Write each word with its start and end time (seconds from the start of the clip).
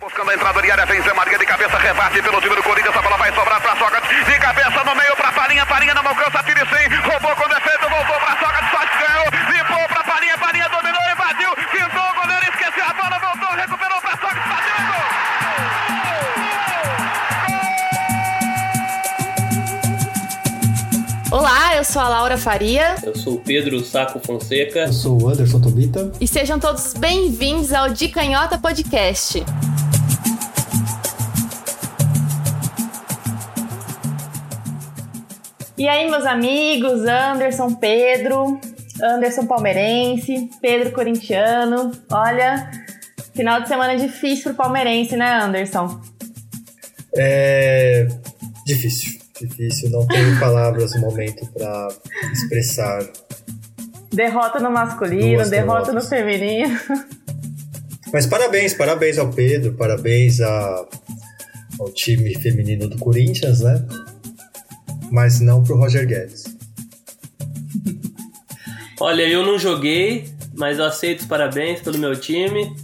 Buscando 0.00 0.30
a 0.30 0.34
entrada 0.34 0.60
de 0.60 0.70
área, 0.70 0.84
vem 0.84 1.00
Zé 1.00 1.12
Maria 1.14 1.38
de 1.38 1.46
cabeça, 1.46 1.78
rebate 1.78 2.20
pelo 2.20 2.38
time 2.40 2.54
do 2.54 2.62
Corinthians, 2.62 2.94
a 2.94 3.00
bola 3.00 3.16
vai 3.16 3.32
sobrar 3.34 3.60
para 3.62 3.76
Sócrates, 3.76 4.26
de 4.26 4.38
cabeça 4.38 4.84
no 4.84 4.94
meio 4.94 5.16
para 5.16 5.32
Farinha, 5.32 5.64
Farinha 5.64 5.94
não 5.94 6.06
alcança, 6.06 6.42
tira 6.42 6.66
sim, 6.66 6.88
roubou 7.00 7.34
com 7.34 7.48
defeito, 7.48 7.88
voltou 7.88 8.20
para 8.20 8.36
Sócrates, 8.36 8.70
Sócrates 8.70 8.98
ganhou, 9.00 9.24
limpou 9.56 9.88
para 9.88 10.04
Farinha, 10.04 10.36
Farinha 10.36 10.68
dominou, 10.68 11.00
invadiu, 11.10 11.50
pintou 11.72 12.02
o 12.02 12.14
goleiro, 12.20 12.44
esqueceu 12.44 12.84
a 12.84 12.92
bola, 12.92 13.18
voltou, 13.18 13.56
recuperou 13.56 14.00
para 14.02 14.10
Sócrates, 14.10 14.48
bateu 14.48 14.76
e 14.76 14.84
gol! 21.30 21.38
Olá, 21.38 21.76
eu 21.76 21.84
sou 21.84 22.02
a 22.02 22.08
Laura 22.08 22.36
Faria. 22.36 22.96
Eu 23.02 23.16
sou 23.16 23.36
o 23.36 23.38
Pedro 23.40 23.82
Saco 23.82 24.20
Fonseca. 24.20 24.80
Eu 24.80 24.92
sou 24.92 25.22
o 25.22 25.28
Anderson 25.28 25.60
Tobita. 25.60 26.12
E 26.20 26.28
sejam 26.28 26.58
todos 26.58 26.92
bem-vindos 26.92 27.72
ao 27.72 27.88
De 27.88 28.08
Canhota 28.08 28.58
Podcast. 28.58 29.42
E 35.78 35.86
aí, 35.86 36.10
meus 36.10 36.24
amigos, 36.24 37.02
Anderson, 37.06 37.74
Pedro, 37.74 38.58
Anderson 39.02 39.46
palmeirense, 39.46 40.48
Pedro 40.60 40.90
corintiano. 40.92 41.92
Olha, 42.10 42.70
final 43.34 43.60
de 43.60 43.68
semana 43.68 43.94
difícil 43.94 44.54
pro 44.54 44.64
palmeirense, 44.64 45.16
né, 45.16 45.38
Anderson? 45.42 46.00
É 47.14 48.08
difícil, 48.64 49.20
difícil. 49.38 49.90
Não 49.90 50.06
tenho 50.06 50.36
palavras 50.40 50.94
no 50.94 51.02
momento 51.02 51.46
para 51.52 51.88
expressar. 52.32 53.06
Derrota 54.10 54.58
no 54.58 54.70
masculino, 54.70 55.36
Duas 55.36 55.50
derrota 55.50 55.92
derrotas. 55.92 56.04
no 56.04 56.08
feminino. 56.08 56.80
Mas 58.10 58.26
parabéns, 58.26 58.72
parabéns 58.72 59.18
ao 59.18 59.30
Pedro, 59.30 59.74
parabéns 59.74 60.40
a, 60.40 60.86
ao 61.78 61.90
time 61.92 62.34
feminino 62.40 62.88
do 62.88 62.96
Corinthians, 62.96 63.60
né? 63.60 63.84
Mas 65.10 65.40
não 65.40 65.62
pro 65.62 65.76
Roger 65.76 66.06
Guedes. 66.06 66.44
Olha, 69.00 69.22
eu 69.28 69.44
não 69.44 69.58
joguei, 69.58 70.28
mas 70.56 70.78
eu 70.78 70.84
aceito 70.84 71.20
os 71.20 71.26
parabéns 71.26 71.80
pelo 71.80 71.98
meu 71.98 72.18
time. 72.18 72.74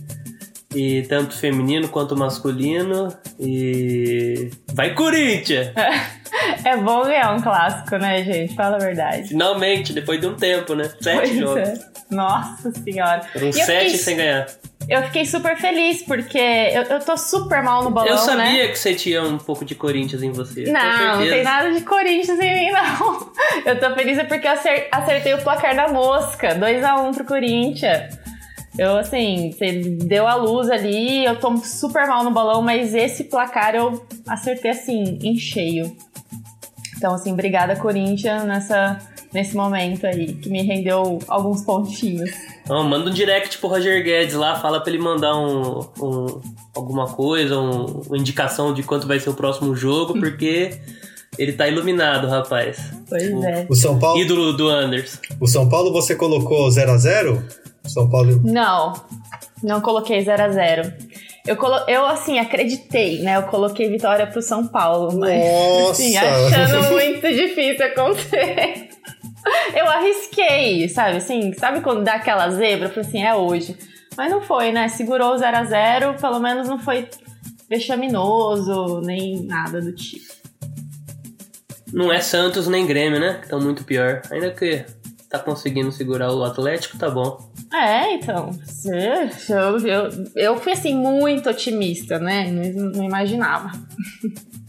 E 0.75 1.03
tanto 1.03 1.37
feminino 1.37 1.89
quanto 1.89 2.17
masculino. 2.17 3.15
E. 3.39 4.51
Vai 4.73 4.95
Corinthians! 4.95 5.69
É 6.65 6.77
bom 6.77 7.03
ganhar 7.03 7.35
um 7.35 7.41
clássico, 7.41 7.97
né, 7.97 8.25
gente? 8.25 8.55
Fala 8.55 8.77
a 8.77 8.79
verdade. 8.79 9.29
Finalmente, 9.29 9.93
depois 9.93 10.21
de 10.21 10.27
um 10.27 10.35
tempo, 10.35 10.75
né? 10.75 10.91
Sete 11.01 11.19
pois 11.19 11.39
jogos. 11.39 11.59
É. 11.59 11.75
Nossa 12.11 12.73
senhora. 12.73 13.23
Foram 13.33 13.53
sete 13.53 13.85
fiquei... 13.85 13.99
sem 13.99 14.17
ganhar. 14.17 14.47
Eu 14.89 15.03
fiquei 15.05 15.25
super 15.25 15.57
feliz, 15.57 16.03
porque 16.03 16.39
eu, 16.39 16.83
eu 16.83 17.01
tô 17.01 17.17
super 17.17 17.63
mal 17.63 17.85
no 17.85 17.91
balão, 17.91 18.11
Eu 18.11 18.19
sabia 18.19 18.45
né? 18.45 18.69
que 18.69 18.79
você 18.79 18.95
tinha 18.95 19.23
um 19.23 19.39
pouco 19.39 19.65
de 19.65 19.75
Corinthians 19.75 20.23
em 20.23 20.31
você. 20.31 20.65
Não, 20.65 21.21
não 21.21 21.29
tem 21.29 21.43
nada 21.43 21.73
de 21.73 21.81
Corinthians 21.83 22.39
em 22.39 22.55
mim, 22.55 22.71
não. 22.73 23.33
Eu 23.65 23.79
tô 23.79 23.95
feliz 23.95 24.19
é 24.19 24.25
porque 24.25 24.47
eu 24.47 24.53
acertei 24.91 25.35
o 25.35 25.43
placar 25.43 25.75
da 25.75 25.89
mosca. 25.89 26.55
2x1 26.55 27.09
um 27.09 27.13
pro 27.13 27.25
Corinthians. 27.25 28.19
Eu, 28.79 28.97
assim, 28.97 29.53
você 29.53 29.81
deu 29.81 30.27
a 30.27 30.35
luz 30.35 30.71
ali, 30.71 31.25
eu 31.25 31.39
tô 31.39 31.55
super 31.59 32.07
mal 32.07 32.25
no 32.25 32.31
balão, 32.31 32.63
mas 32.63 32.95
esse 32.95 33.25
placar 33.25 33.75
eu 33.75 34.05
acertei, 34.27 34.71
assim, 34.71 35.19
em 35.23 35.37
cheio. 35.37 35.95
Então, 36.97 37.15
assim, 37.15 37.33
obrigada, 37.33 37.77
Corinthians, 37.77 38.45
nessa, 38.45 38.99
nesse 39.33 39.57
momento 39.57 40.07
aí, 40.07 40.35
que 40.35 40.49
me 40.49 40.63
rendeu 40.63 41.19
alguns 41.29 41.65
pontinhos. 41.65 42.31
Não, 42.69 42.85
manda 42.89 43.11
um 43.11 43.13
direct 43.13 43.59
pro 43.59 43.69
Roger 43.69 44.03
Guedes 44.03 44.35
lá, 44.35 44.61
fala 44.61 44.81
pra 44.81 44.93
ele 44.93 45.03
mandar 45.03 45.37
um, 45.37 45.81
um 46.01 46.41
alguma 46.75 47.07
coisa, 47.07 47.59
um, 47.59 48.03
uma 48.07 48.19
indicação 48.19 48.73
de 48.73 48.83
quanto 48.83 49.07
vai 49.07 49.19
ser 49.19 49.31
o 49.31 49.35
próximo 49.35 49.75
jogo, 49.75 50.15
porque 50.15 50.79
ele 51.39 51.53
tá 51.53 51.67
iluminado, 51.67 52.29
rapaz. 52.29 52.79
Pois 53.09 53.33
o, 53.33 53.45
é. 53.45 53.67
O 53.69 53.75
São 53.75 53.99
Paulo. 53.99 54.21
Ídolo 54.21 54.53
do 54.53 54.69
Anders. 54.69 55.19
O 55.41 55.47
São 55.47 55.69
Paulo 55.69 55.93
você 55.93 56.15
colocou 56.15 56.71
0 56.71 56.93
a 56.93 56.97
0 56.99 57.43
São 57.85 58.09
Paulo. 58.09 58.41
Não, 58.45 58.93
não 59.63 59.81
coloquei 59.81 60.23
0 60.23 60.43
a 60.43 60.49
0 60.51 60.93
eu, 61.47 61.57
colo... 61.57 61.77
eu, 61.89 62.07
assim, 62.07 62.39
acreditei, 62.39 63.21
né? 63.21 63.37
Eu 63.37 63.43
coloquei 63.45 63.89
vitória 63.91 64.27
pro 64.27 64.41
São 64.41 64.69
Paulo, 64.69 65.19
mas, 65.19 65.43
Nossa. 65.45 65.91
assim, 65.91 66.17
achando 66.17 66.91
muito 66.93 67.27
difícil 67.29 67.85
acontecer. 67.87 68.92
Eu 69.75 69.89
arrisquei, 69.89 70.89
sabe? 70.89 71.17
Assim, 71.19 71.53
sabe 71.53 71.81
quando 71.81 72.05
dá 72.05 72.15
aquela 72.15 72.51
zebra? 72.51 72.87
Eu 72.87 72.91
falei 72.91 73.09
assim, 73.09 73.23
é 73.23 73.35
hoje. 73.35 73.77
Mas 74.17 74.31
não 74.31 74.43
foi, 74.43 74.73
né? 74.73 74.89
Segurou 74.89 75.35
o 75.35 75.39
0 75.39 75.57
a 75.57 75.65
0 75.65 76.15
pelo 76.15 76.39
menos 76.39 76.69
não 76.69 76.79
foi 76.79 77.09
vexaminoso, 77.69 79.01
nem 79.01 79.45
nada 79.45 79.81
do 79.81 79.95
tipo. 79.95 80.33
Não 81.93 82.13
é 82.13 82.21
Santos 82.21 82.69
nem 82.69 82.87
Grêmio, 82.87 83.21
né? 83.21 83.41
Estão 83.43 83.61
muito 83.61 83.85
pior. 83.85 84.23
Ainda 84.31 84.51
que 84.51 84.85
tá 85.29 85.39
conseguindo 85.39 85.91
segurar 85.91 86.33
o 86.33 86.45
Atlético, 86.45 86.99
tá 86.99 87.11
bom. 87.11 87.51
É, 87.73 88.15
então. 88.15 88.51
Eu, 89.49 89.87
eu, 89.87 90.11
eu 90.37 90.57
fui 90.57 90.73
assim, 90.73 90.95
muito 90.95 91.49
otimista, 91.49 92.19
né? 92.19 92.51
Não, 92.51 92.91
não 92.91 93.05
imaginava. 93.05 93.71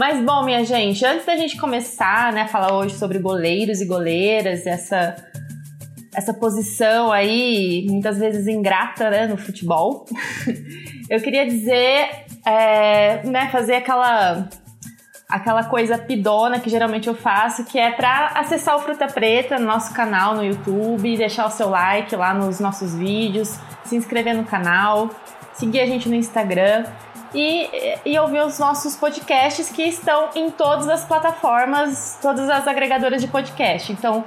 Mas 0.00 0.18
bom, 0.24 0.42
minha 0.46 0.64
gente, 0.64 1.04
antes 1.04 1.26
da 1.26 1.36
gente 1.36 1.58
começar, 1.58 2.32
né, 2.32 2.48
falar 2.48 2.72
hoje 2.72 2.94
sobre 2.94 3.18
goleiros 3.18 3.82
e 3.82 3.84
goleiras, 3.84 4.66
essa 4.66 5.14
essa 6.14 6.32
posição 6.32 7.12
aí, 7.12 7.86
muitas 7.86 8.18
vezes 8.18 8.48
ingrata, 8.48 9.10
né, 9.10 9.26
no 9.26 9.36
futebol. 9.36 10.06
eu 11.10 11.20
queria 11.20 11.44
dizer, 11.44 12.08
é, 12.46 13.22
né, 13.24 13.50
fazer 13.52 13.74
aquela 13.74 14.48
aquela 15.28 15.64
coisa 15.64 15.98
pidona 15.98 16.58
que 16.58 16.70
geralmente 16.70 17.06
eu 17.06 17.14
faço, 17.14 17.66
que 17.66 17.78
é 17.78 17.90
para 17.90 18.28
acessar 18.28 18.76
o 18.76 18.80
Fruta 18.80 19.06
Preta 19.06 19.58
no 19.58 19.66
nosso 19.66 19.92
canal 19.92 20.34
no 20.34 20.42
YouTube, 20.42 21.14
deixar 21.14 21.44
o 21.46 21.50
seu 21.50 21.68
like 21.68 22.16
lá 22.16 22.32
nos 22.32 22.58
nossos 22.58 22.94
vídeos, 22.94 23.58
se 23.84 23.96
inscrever 23.96 24.34
no 24.34 24.44
canal, 24.44 25.10
seguir 25.52 25.80
a 25.80 25.86
gente 25.86 26.08
no 26.08 26.14
Instagram 26.14 26.86
e, 27.34 27.68
e 28.04 28.18
ouvir 28.18 28.40
os 28.40 28.58
nossos 28.58 28.96
podcasts 28.96 29.70
que 29.70 29.82
estão 29.82 30.30
em 30.34 30.50
todas 30.50 30.88
as 30.88 31.04
plataformas, 31.04 32.18
todas 32.20 32.48
as 32.48 32.66
agregadoras 32.66 33.20
de 33.20 33.28
podcast. 33.28 33.92
Então, 33.92 34.24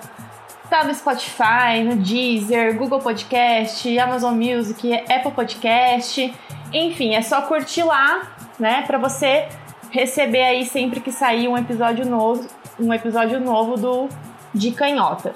tá 0.70 0.84
no 0.84 0.94
Spotify, 0.94 1.84
no 1.84 1.98
Deezer, 1.98 2.78
Google 2.78 3.00
Podcast, 3.00 4.00
Amazon 4.00 4.36
Music, 4.36 4.94
Apple 4.94 5.32
Podcast. 5.32 6.34
Enfim, 6.72 7.14
é 7.14 7.22
só 7.22 7.42
curtir 7.44 7.84
lá, 7.84 8.32
né, 8.58 8.84
para 8.88 8.98
você 8.98 9.48
receber 9.92 10.42
aí 10.42 10.66
sempre 10.66 11.00
que 11.00 11.12
sair 11.12 11.48
um 11.48 11.58
episódio 11.58 12.06
novo, 12.06 12.48
um 12.80 12.94
episódio 12.94 13.40
novo 13.40 13.78
do 13.78 14.10
de 14.54 14.72
Canhota. 14.72 15.34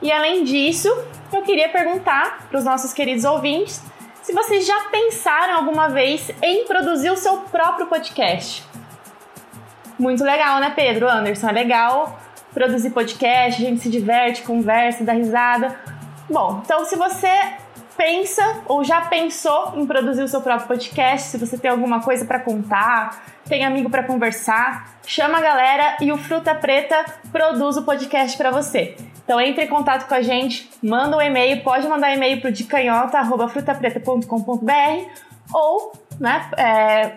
E 0.00 0.12
além 0.12 0.44
disso, 0.44 0.88
eu 1.32 1.42
queria 1.42 1.68
perguntar 1.68 2.46
para 2.48 2.58
os 2.58 2.64
nossos 2.64 2.92
queridos 2.92 3.24
ouvintes 3.24 3.82
se 4.28 4.34
vocês 4.34 4.66
já 4.66 4.78
pensaram 4.90 5.54
alguma 5.54 5.88
vez 5.88 6.30
em 6.42 6.66
produzir 6.66 7.08
o 7.08 7.16
seu 7.16 7.38
próprio 7.38 7.86
podcast. 7.86 8.62
Muito 9.98 10.22
legal, 10.22 10.60
né, 10.60 10.70
Pedro? 10.76 11.08
Anderson, 11.08 11.48
é 11.48 11.52
legal 11.52 12.20
produzir 12.52 12.90
podcast, 12.90 13.62
a 13.62 13.66
gente 13.66 13.80
se 13.80 13.88
diverte, 13.88 14.42
conversa, 14.42 15.02
dá 15.02 15.14
risada. 15.14 15.80
Bom, 16.28 16.60
então 16.62 16.84
se 16.84 16.94
você 16.94 17.30
pensa 17.96 18.64
ou 18.66 18.84
já 18.84 19.00
pensou 19.00 19.72
em 19.76 19.86
produzir 19.86 20.24
o 20.24 20.28
seu 20.28 20.42
próprio 20.42 20.68
podcast, 20.68 21.28
se 21.28 21.38
você 21.38 21.56
tem 21.56 21.70
alguma 21.70 22.02
coisa 22.02 22.26
para 22.26 22.38
contar, 22.38 23.24
tem 23.48 23.64
amigo 23.64 23.88
para 23.88 24.02
conversar, 24.02 24.98
chama 25.06 25.38
a 25.38 25.40
galera 25.40 25.96
e 26.02 26.12
o 26.12 26.18
Fruta 26.18 26.54
Preta 26.54 27.02
produz 27.32 27.78
o 27.78 27.82
podcast 27.82 28.36
para 28.36 28.50
você. 28.50 28.94
Então 29.28 29.38
entre 29.38 29.64
em 29.64 29.68
contato 29.68 30.08
com 30.08 30.14
a 30.14 30.22
gente, 30.22 30.70
manda 30.82 31.14
um 31.14 31.20
e-mail, 31.20 31.62
pode 31.62 31.86
mandar 31.86 32.14
e-mail 32.14 32.40
para 32.40 32.48
o 32.48 32.52
decanhota.frutapreta.com.br 32.52 34.72
ou 35.52 35.92
né, 36.18 36.50
é, 36.56 37.14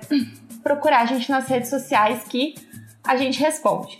procurar 0.62 1.03
a 1.03 1.06
gente 1.06 1.31
nas 1.31 1.47
redes 1.47 1.69
sociais 1.69 2.25
que 2.25 2.56
a 3.01 3.15
gente 3.15 3.39
responde. 3.39 3.97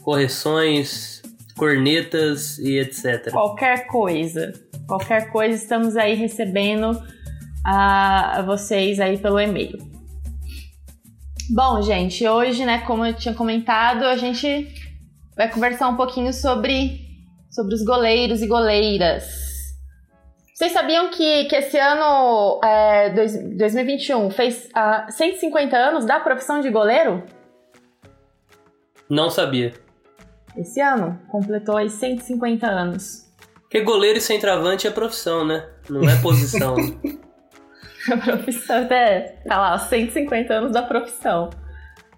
correções, 0.03 1.21
cornetas 1.57 2.59
e 2.59 2.77
etc. 2.77 3.31
Qualquer 3.31 3.87
coisa. 3.87 4.53
Qualquer 4.87 5.31
coisa, 5.31 5.55
estamos 5.55 5.95
aí 5.95 6.15
recebendo 6.15 7.01
a 7.65 8.41
vocês 8.45 8.99
aí 8.99 9.17
pelo 9.17 9.39
e-mail. 9.39 9.77
Bom, 11.49 11.81
gente, 11.81 12.27
hoje, 12.27 12.65
né, 12.65 12.79
como 12.87 13.05
eu 13.05 13.13
tinha 13.13 13.33
comentado, 13.33 14.03
a 14.03 14.15
gente 14.15 14.73
vai 15.35 15.49
conversar 15.49 15.89
um 15.89 15.97
pouquinho 15.97 16.31
sobre, 16.31 17.01
sobre 17.49 17.75
os 17.75 17.83
goleiros 17.83 18.41
e 18.41 18.47
goleiras. 18.47 19.51
Vocês 20.53 20.71
sabiam 20.71 21.09
que, 21.09 21.45
que 21.45 21.55
esse 21.55 21.77
ano, 21.77 22.61
é, 22.63 23.09
dois, 23.09 23.33
2021, 23.57 24.29
fez 24.29 24.69
uh, 24.69 25.11
150 25.11 25.75
anos 25.75 26.05
da 26.05 26.19
profissão 26.19 26.61
de 26.61 26.69
goleiro? 26.69 27.23
Não 29.09 29.29
sabia. 29.29 29.73
Esse 30.55 30.79
ano 30.79 31.19
completou 31.29 31.77
aí 31.77 31.89
150 31.89 32.67
anos. 32.67 33.25
Porque 33.61 33.81
goleiro 33.81 34.19
e 34.19 34.21
centroavante 34.21 34.87
é 34.87 34.91
profissão, 34.91 35.45
né? 35.45 35.67
Não 35.89 36.07
é 36.07 36.21
posição. 36.21 36.75
a 38.09 38.17
profissão 38.23 38.83
até, 38.83 39.37
tá 39.47 39.59
lá, 39.59 39.77
150 39.77 40.53
anos 40.53 40.71
da 40.71 40.83
profissão. 40.83 41.49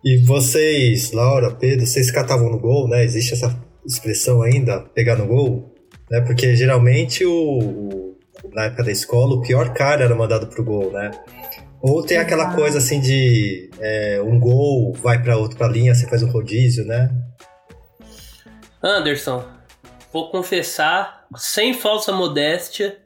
E 0.04 0.18
vocês, 0.18 1.12
Laura, 1.12 1.52
Pedro, 1.52 1.86
vocês 1.86 2.12
catavam 2.12 2.50
no 2.50 2.60
gol, 2.60 2.88
né? 2.90 3.04
Existe 3.04 3.34
essa 3.34 3.58
expressão 3.86 4.42
ainda, 4.42 4.82
pegar 4.94 5.16
no 5.16 5.26
gol? 5.26 5.74
Né? 6.12 6.22
Porque 6.22 6.56
geralmente 6.56 7.26
o, 7.26 7.32
o 7.32 8.14
na 8.54 8.66
época 8.66 8.84
da 8.84 8.92
escola, 8.92 9.36
o 9.36 9.42
pior 9.42 9.74
cara 9.74 10.04
era 10.04 10.16
mandado 10.16 10.48
pro 10.48 10.64
gol, 10.64 10.92
né? 10.92 11.12
Ou 11.82 12.04
tem 12.04 12.18
aquela 12.18 12.56
coisa 12.56 12.78
assim 12.78 13.00
de 13.00 13.70
é, 13.80 14.22
um 14.22 14.40
gol 14.40 14.94
vai 14.94 15.22
para 15.22 15.38
outro 15.38 15.58
pra 15.58 15.68
linha, 15.68 15.94
você 15.94 16.08
faz 16.08 16.24
um 16.24 16.30
rodízio, 16.30 16.86
né? 16.86 17.10
Anderson, 18.82 19.44
vou 20.12 20.30
confessar, 20.30 21.26
sem 21.36 21.74
falsa 21.74 22.12
modéstia, 22.12 22.98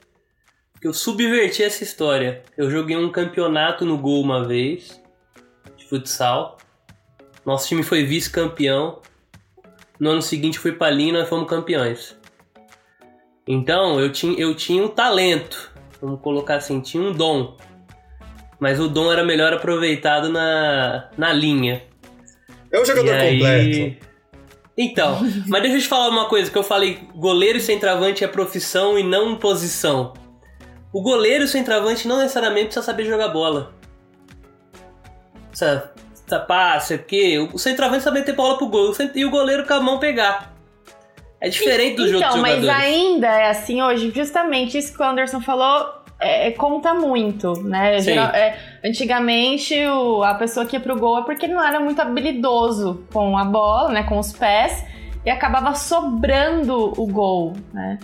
eu 0.82 0.94
subverti 0.94 1.64
essa 1.64 1.84
história. 1.84 2.44
Eu 2.58 2.70
joguei 2.70 2.96
um 2.96 3.12
campeonato 3.12 3.86
no 3.86 3.98
gol 3.98 4.22
uma 4.22 4.46
vez, 4.46 5.02
de 5.76 5.86
futsal. 5.86 6.58
Nosso 7.46 7.68
time 7.68 7.84
foi 7.84 8.04
vice-campeão. 8.04 9.02
No 10.00 10.12
ano 10.12 10.22
seguinte 10.22 10.60
fui 10.60 10.72
pra 10.72 10.90
linha 10.90 11.10
e 11.10 11.14
nós 11.14 11.30
fomos 11.30 11.50
campeões. 11.50 12.16
Então 13.48 14.00
eu 14.00 14.12
tinha, 14.12 14.38
eu 14.38 14.54
tinha 14.54 14.84
um 14.84 14.90
talento, 14.90 15.72
vamos 16.02 16.22
colocar 16.22 16.56
assim, 16.56 16.82
tinha 16.82 17.02
um 17.02 17.14
dom. 17.14 17.58
Mas 18.60 18.80
o 18.80 18.88
dom 18.88 19.12
era 19.12 19.24
melhor 19.24 19.54
aproveitado 19.54 20.30
na, 20.30 21.10
na 21.18 21.32
linha. 21.32 21.84
É 22.72 22.80
um 22.80 22.86
jogador 22.86 23.14
aí... 23.14 23.40
completo. 23.40 24.08
Então, 24.80 25.20
mas 25.48 25.64
deixa 25.64 25.78
eu 25.78 25.82
te 25.82 25.88
falar 25.88 26.10
uma 26.10 26.26
coisa 26.26 26.52
que 26.52 26.58
eu 26.58 26.62
falei, 26.62 27.00
goleiro 27.16 27.58
e 27.58 27.62
centroavante 27.62 28.24
é 28.24 28.28
profissão 28.28 29.00
e 29.00 29.02
não 29.02 29.36
posição. 29.36 30.14
O 30.98 31.02
goleiro 31.04 31.44
e 31.44 31.46
o 31.46 31.48
centroavante 31.48 32.08
não 32.08 32.18
necessariamente 32.18 32.66
precisa 32.66 32.84
saber 32.84 33.06
jogar 33.06 33.28
bola. 33.28 33.72
Precisa, 35.52 35.92
passe, 36.48 36.96
o 36.96 37.04
quê? 37.04 37.38
O 37.54 37.60
centroavante 37.60 38.04
sabe 38.04 38.24
ter 38.24 38.34
bola 38.34 38.58
pro 38.58 38.66
gol 38.66 38.92
e 39.14 39.24
o 39.24 39.30
goleiro 39.30 39.64
com 39.68 39.76
a 39.76 39.80
mão 39.80 40.00
pegar. 40.00 40.56
É 41.40 41.50
diferente 41.50 41.98
do 41.98 42.08
jogo. 42.08 42.26
Então, 42.26 42.38
mas 42.38 42.68
ainda 42.68 43.28
é 43.28 43.48
assim 43.48 43.80
hoje, 43.80 44.10
justamente 44.10 44.76
isso 44.76 44.92
que 44.92 45.00
o 45.00 45.06
Anderson 45.06 45.40
falou 45.40 45.88
é, 46.20 46.50
conta 46.50 46.96
muito, 46.96 47.54
né? 47.62 48.00
Geral, 48.00 48.30
é, 48.30 48.58
antigamente, 48.84 49.76
o, 49.86 50.24
a 50.24 50.34
pessoa 50.34 50.66
que 50.66 50.78
ia 50.78 50.80
pro 50.80 50.98
gol 50.98 51.20
é 51.20 51.22
porque 51.26 51.48
não 51.48 51.64
era 51.64 51.80
muito 51.80 52.02
habilidoso 52.02 53.06
com 53.14 53.38
a 53.38 53.46
bola, 53.46 53.90
né? 53.90 54.02
Com 54.02 54.18
os 54.18 54.34
pés, 54.34 54.84
e 55.24 55.30
acabava 55.30 55.76
sobrando 55.76 57.00
o 57.00 57.06
gol, 57.06 57.54
né? 57.72 58.00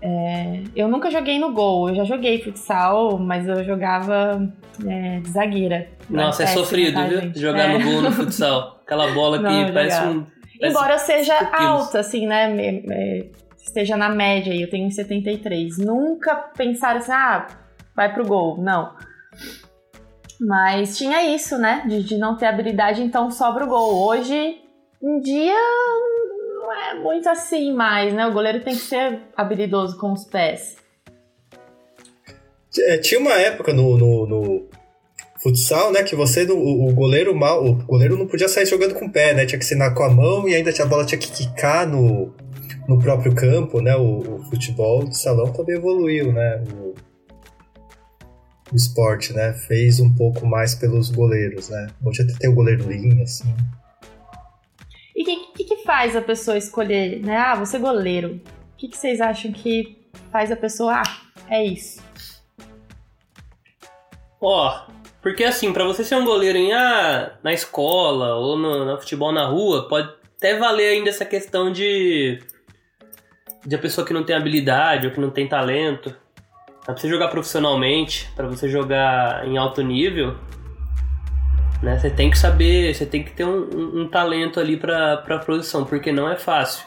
É, 0.00 0.62
eu 0.76 0.88
nunca 0.88 1.10
joguei 1.10 1.38
no 1.38 1.52
gol, 1.52 1.88
eu 1.88 1.96
já 1.96 2.04
joguei 2.04 2.40
futsal, 2.40 3.18
mas 3.18 3.48
eu 3.48 3.64
jogava 3.64 4.48
é, 4.86 5.20
de 5.20 5.28
zagueira. 5.28 5.88
Nossa, 6.08 6.44
é 6.44 6.46
sofrido, 6.46 6.94
tá, 6.94 7.06
viu? 7.06 7.20
Gente? 7.20 7.40
Jogar 7.40 7.70
é. 7.70 7.78
no 7.78 7.84
gol 7.84 8.02
no 8.02 8.12
futsal. 8.12 8.80
Aquela 8.84 9.12
bola 9.12 9.38
que 9.42 9.44
não, 9.44 9.72
parece 9.72 10.00
um. 10.02 10.24
Parece 10.24 10.76
Embora 10.76 10.94
eu 10.94 10.98
seja 10.98 11.34
alta, 11.52 12.00
assim, 12.00 12.26
né? 12.26 12.48
esteja 13.56 13.96
na 13.96 14.08
média 14.08 14.52
aí, 14.52 14.62
eu 14.62 14.70
tenho 14.70 14.90
73. 14.90 15.78
Nunca 15.78 16.34
pensaram 16.56 16.98
assim, 16.98 17.12
ah, 17.12 17.46
vai 17.94 18.12
pro 18.12 18.26
gol. 18.26 18.60
Não. 18.60 18.94
Mas 20.40 20.96
tinha 20.96 21.34
isso, 21.34 21.58
né? 21.58 21.84
De, 21.86 22.02
de 22.02 22.16
não 22.16 22.36
ter 22.36 22.46
habilidade, 22.46 23.02
então 23.02 23.30
sobra 23.30 23.64
o 23.64 23.68
gol. 23.68 24.06
Hoje 24.06 24.60
em 25.02 25.20
dia 25.20 25.54
é 26.78 26.94
muito 26.94 27.28
assim 27.28 27.72
mais, 27.72 28.12
né? 28.12 28.26
O 28.26 28.32
goleiro 28.32 28.62
tem 28.62 28.74
que 28.74 28.80
ser 28.80 29.20
habilidoso 29.36 29.98
com 29.98 30.12
os 30.12 30.24
pés. 30.24 30.76
É, 32.80 32.98
tinha 32.98 33.20
uma 33.20 33.34
época 33.34 33.72
no, 33.72 33.96
no, 33.96 34.26
no, 34.26 34.68
futsal, 35.42 35.92
né, 35.92 36.02
que 36.02 36.14
você, 36.14 36.44
o, 36.44 36.88
o, 36.88 36.92
goleiro 36.92 37.34
mal, 37.34 37.64
o 37.64 37.74
goleiro 37.74 38.16
não 38.16 38.26
podia 38.26 38.48
sair 38.48 38.66
jogando 38.66 38.94
com 38.94 39.06
o 39.06 39.12
pé, 39.12 39.34
né? 39.34 39.46
Tinha 39.46 39.58
que 39.58 39.64
ser 39.64 39.78
com 39.94 40.02
a 40.02 40.10
mão 40.10 40.48
e 40.48 40.54
ainda 40.54 40.70
a 40.70 40.86
bola 40.86 41.04
tinha 41.04 41.18
que 41.18 41.30
quicar 41.30 41.86
no, 41.86 42.34
no 42.88 42.98
próprio 42.98 43.34
campo, 43.34 43.80
né? 43.80 43.96
O, 43.96 44.36
o 44.36 44.44
futebol 44.50 45.04
de 45.04 45.16
salão 45.16 45.52
também 45.52 45.76
evoluiu, 45.76 46.32
né? 46.32 46.62
O, 46.72 46.94
o, 48.72 48.76
esporte, 48.76 49.32
né? 49.32 49.52
Fez 49.52 50.00
um 50.00 50.12
pouco 50.14 50.46
mais 50.46 50.74
pelos 50.74 51.10
goleiros, 51.10 51.68
né? 51.68 51.88
Hoje 52.04 52.22
até 52.22 52.34
tem 52.38 52.50
o 52.50 52.54
goleiro 52.54 52.90
linha, 52.90 53.22
assim. 53.22 53.54
E 55.16 55.22
o 55.22 55.24
que, 55.54 55.67
faz 55.88 56.14
a 56.14 56.20
pessoa 56.20 56.58
escolher, 56.58 57.18
né? 57.20 57.34
Ah, 57.34 57.54
você 57.54 57.78
é 57.78 57.80
goleiro. 57.80 58.42
O 58.74 58.76
que, 58.76 58.88
que 58.88 58.98
vocês 58.98 59.22
acham 59.22 59.50
que 59.50 59.96
faz 60.30 60.52
a 60.52 60.56
pessoa, 60.56 61.00
ah, 61.00 61.20
é 61.48 61.64
isso? 61.64 62.02
Ó, 64.38 64.68
oh, 64.68 64.92
porque 65.22 65.44
assim, 65.44 65.72
para 65.72 65.84
você 65.84 66.04
ser 66.04 66.16
um 66.16 66.26
goleiro 66.26 66.58
em, 66.58 66.74
ah, 66.74 67.38
na 67.42 67.54
escola 67.54 68.34
ou 68.34 68.54
no, 68.54 68.84
no 68.84 69.00
futebol 69.00 69.32
na 69.32 69.46
rua, 69.46 69.88
pode 69.88 70.12
até 70.36 70.58
valer 70.58 70.88
ainda 70.90 71.08
essa 71.08 71.24
questão 71.24 71.72
de 71.72 72.38
de 73.64 73.74
a 73.74 73.78
pessoa 73.78 74.06
que 74.06 74.12
não 74.12 74.24
tem 74.24 74.36
habilidade 74.36 75.06
ou 75.06 75.12
que 75.12 75.20
não 75.20 75.30
tem 75.30 75.48
talento. 75.48 76.14
Pra 76.84 76.94
você 76.94 77.08
jogar 77.08 77.28
profissionalmente, 77.28 78.30
para 78.36 78.46
você 78.46 78.68
jogar 78.68 79.48
em 79.48 79.56
alto 79.56 79.80
nível, 79.80 80.36
né? 81.82 81.98
Você 81.98 82.10
tem 82.10 82.30
que 82.30 82.38
saber, 82.38 82.94
você 82.94 83.06
tem 83.06 83.22
que 83.22 83.32
ter 83.32 83.44
um, 83.44 83.68
um, 83.74 84.00
um 84.02 84.08
talento 84.08 84.58
ali 84.60 84.76
pra, 84.76 85.18
pra 85.18 85.38
posição, 85.38 85.84
porque 85.84 86.12
não 86.12 86.28
é 86.30 86.36
fácil. 86.36 86.86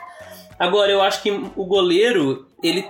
Agora, 0.58 0.92
eu 0.92 1.02
acho 1.02 1.22
que 1.24 1.32
o 1.32 1.66
goleiro, 1.66 2.48
ele, 2.62 2.86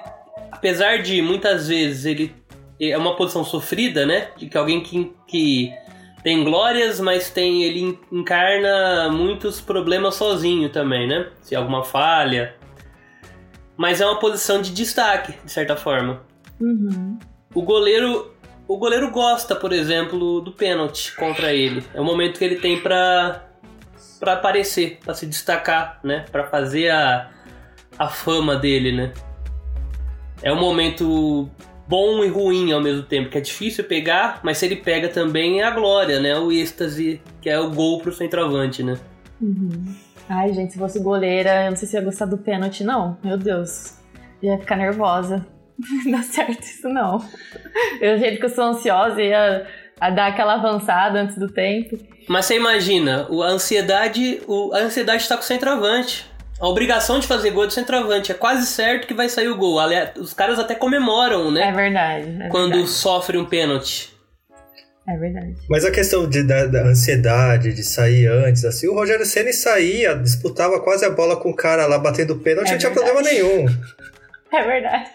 apesar 0.51 0.98
de 0.98 1.22
muitas 1.22 1.67
vezes 1.67 2.05
ele 2.05 2.36
é 2.79 2.98
uma 2.98 3.15
posição 3.15 3.43
sofrida, 3.43 4.05
né? 4.05 4.29
De 4.36 4.48
que 4.48 4.58
alguém 4.58 4.81
que, 4.81 5.13
que 5.27 5.72
tem 6.24 6.43
glórias, 6.43 7.00
mas 7.00 7.29
tem 7.29 7.63
ele 7.63 7.98
encarna 8.12 9.10
muitos 9.10 9.62
problemas 9.62 10.15
sozinho 10.15 10.70
também, 10.70 11.08
né? 11.08 11.29
Se 11.41 11.55
alguma 11.55 11.84
falha, 11.84 12.55
mas 13.77 14.01
é 14.01 14.05
uma 14.05 14.20
posição 14.20 14.62
de 14.62 14.72
destaque, 14.72 15.34
de 15.43 15.51
certa 15.51 15.75
forma. 15.75 16.22
Uhum. 16.60 17.17
O 17.53 17.62
goleiro 17.62 18.30
o 18.72 18.78
goleiro 18.78 19.12
gosta, 19.12 19.54
por 19.54 19.74
exemplo, 19.74 20.40
do 20.40 20.54
pênalti 20.54 21.13
contra 21.16 21.54
ele. 21.54 21.84
É 21.94 22.00
o 22.00 22.06
momento 22.06 22.40
que 22.40 22.46
ele 22.46 22.56
tem 22.56 22.80
para 22.80 23.48
para 24.18 24.34
aparecer, 24.34 25.00
para 25.04 25.16
se 25.16 25.25
destacar, 25.25 26.00
né? 26.04 26.25
Para 26.32 26.46
fazer 26.46 26.92
a, 26.92 27.32
a 27.98 28.08
fama 28.08 28.56
dele, 28.56 28.96
né? 28.96 29.12
É 30.44 30.54
um 30.54 30.60
momento 30.60 31.50
bom 31.88 32.24
e 32.24 32.28
ruim 32.28 32.72
ao 32.72 32.80
mesmo 32.80 33.01
tempo, 33.01 33.30
que 33.30 33.38
é 33.38 33.42
difícil 33.42 33.84
pegar, 33.84 34.40
mas 34.44 34.60
se 34.60 34.66
ele 34.68 34.75
pega 34.75 35.10
também 35.10 35.60
é 35.60 35.63
a 35.63 35.72
glória, 35.72 36.20
né? 36.20 36.38
O 36.38 36.51
êxtase, 36.51 37.20
que 37.42 37.50
é 37.50 37.60
o 37.60 37.72
gol 37.72 38.00
pro 38.00 38.13
centroavante, 38.13 38.84
né? 38.84 38.98
Uhum. 39.42 39.96
Ai, 40.30 40.54
gente, 40.54 40.74
se 40.74 40.80
fosse 40.80 41.00
goleira, 41.00 41.66
eu 41.66 41.72
não 41.72 41.75
sei 41.75 41.88
se 41.88 41.98
ia 41.98 42.01
gostar 42.01 42.25
do 42.25 42.38
pênalti, 42.38 42.84
não. 42.84 43.18
Meu 43.24 43.38
Deus. 43.38 43.98
Ia 44.42 44.58
ficar 44.60 44.78
nervosa. 44.78 45.46
Não 46.05 46.11
dá 46.17 46.23
certo 46.23 46.63
isso, 46.63 46.88
não. 46.88 47.23
Eu, 48.00 48.17
jeito 48.17 48.39
que 48.39 48.45
eu 48.45 48.50
sou 48.50 48.65
ansiosa, 48.65 49.21
ia 49.21 49.67
dar 50.15 50.27
aquela 50.27 50.53
avançada 50.55 51.19
antes 51.19 51.38
do 51.38 51.47
tempo. 51.47 51.97
Mas 52.27 52.45
você 52.45 52.55
imagina, 52.55 53.27
a 53.29 53.45
ansiedade, 53.47 54.41
a 54.73 54.77
ansiedade 54.79 55.23
está 55.23 55.35
com 55.35 55.43
o 55.43 55.45
centroavante. 55.45 56.29
A 56.59 56.67
obrigação 56.67 57.19
de 57.19 57.25
fazer 57.25 57.50
gol 57.50 57.65
do 57.65 57.73
centroavante. 57.73 58.31
É 58.31 58.35
quase 58.35 58.67
certo 58.67 59.07
que 59.07 59.15
vai 59.15 59.27
sair 59.27 59.47
o 59.47 59.57
gol. 59.57 59.79
Os 60.17 60.31
caras 60.31 60.59
até 60.59 60.75
comemoram, 60.75 61.51
né? 61.51 61.69
É 61.69 61.71
verdade. 61.71 62.38
É 62.39 62.50
quando 62.50 62.73
verdade. 62.73 62.91
sofre 62.91 63.38
um 63.38 63.45
pênalti. 63.45 64.11
É 65.07 65.17
verdade. 65.17 65.55
Mas 65.67 65.83
a 65.83 65.89
questão 65.89 66.29
de, 66.29 66.43
da, 66.43 66.67
da, 66.67 66.83
ansiedade, 66.83 67.73
de 67.73 67.83
sair 67.83 68.27
antes, 68.27 68.63
assim, 68.63 68.88
o 68.88 68.93
Rogério 68.93 69.25
Senna 69.25 69.51
saía, 69.51 70.15
disputava 70.15 70.79
quase 70.79 71.03
a 71.03 71.09
bola 71.09 71.35
com 71.35 71.50
o 71.50 71.55
cara 71.55 71.88
lá 71.88 71.97
batendo 71.97 72.38
pênalti, 72.38 72.69
é 72.69 72.71
não 72.73 72.77
tinha 72.77 72.91
problema 72.91 73.21
nenhum. 73.21 73.65
É 74.53 74.63
verdade. 74.65 75.09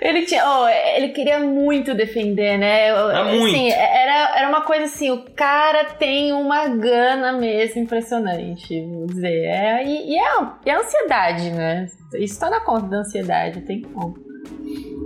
Ele 0.00 0.22
tinha, 0.22 0.42
oh, 0.44 0.68
ele 0.68 1.10
queria 1.10 1.38
muito 1.38 1.94
defender, 1.94 2.58
né? 2.58 2.90
Ah, 2.90 3.24
muito. 3.24 3.54
Assim, 3.54 3.70
era, 3.70 4.38
era 4.38 4.48
uma 4.48 4.62
coisa 4.62 4.84
assim, 4.84 5.10
o 5.10 5.22
cara 5.30 5.84
tem 5.84 6.32
uma 6.32 6.66
gana 6.68 7.32
mesmo 7.32 7.82
impressionante, 7.82 8.84
vou 8.84 9.06
dizer. 9.06 9.44
É, 9.44 9.84
e, 9.84 10.12
e, 10.12 10.18
é, 10.18 10.46
e 10.66 10.70
a 10.70 10.78
ansiedade, 10.78 11.50
né? 11.50 11.86
Isso 12.14 12.40
tá 12.40 12.50
na 12.50 12.60
conta 12.60 12.88
da 12.88 12.96
ansiedade, 12.98 13.60
tem 13.60 13.82
como. 13.82 14.14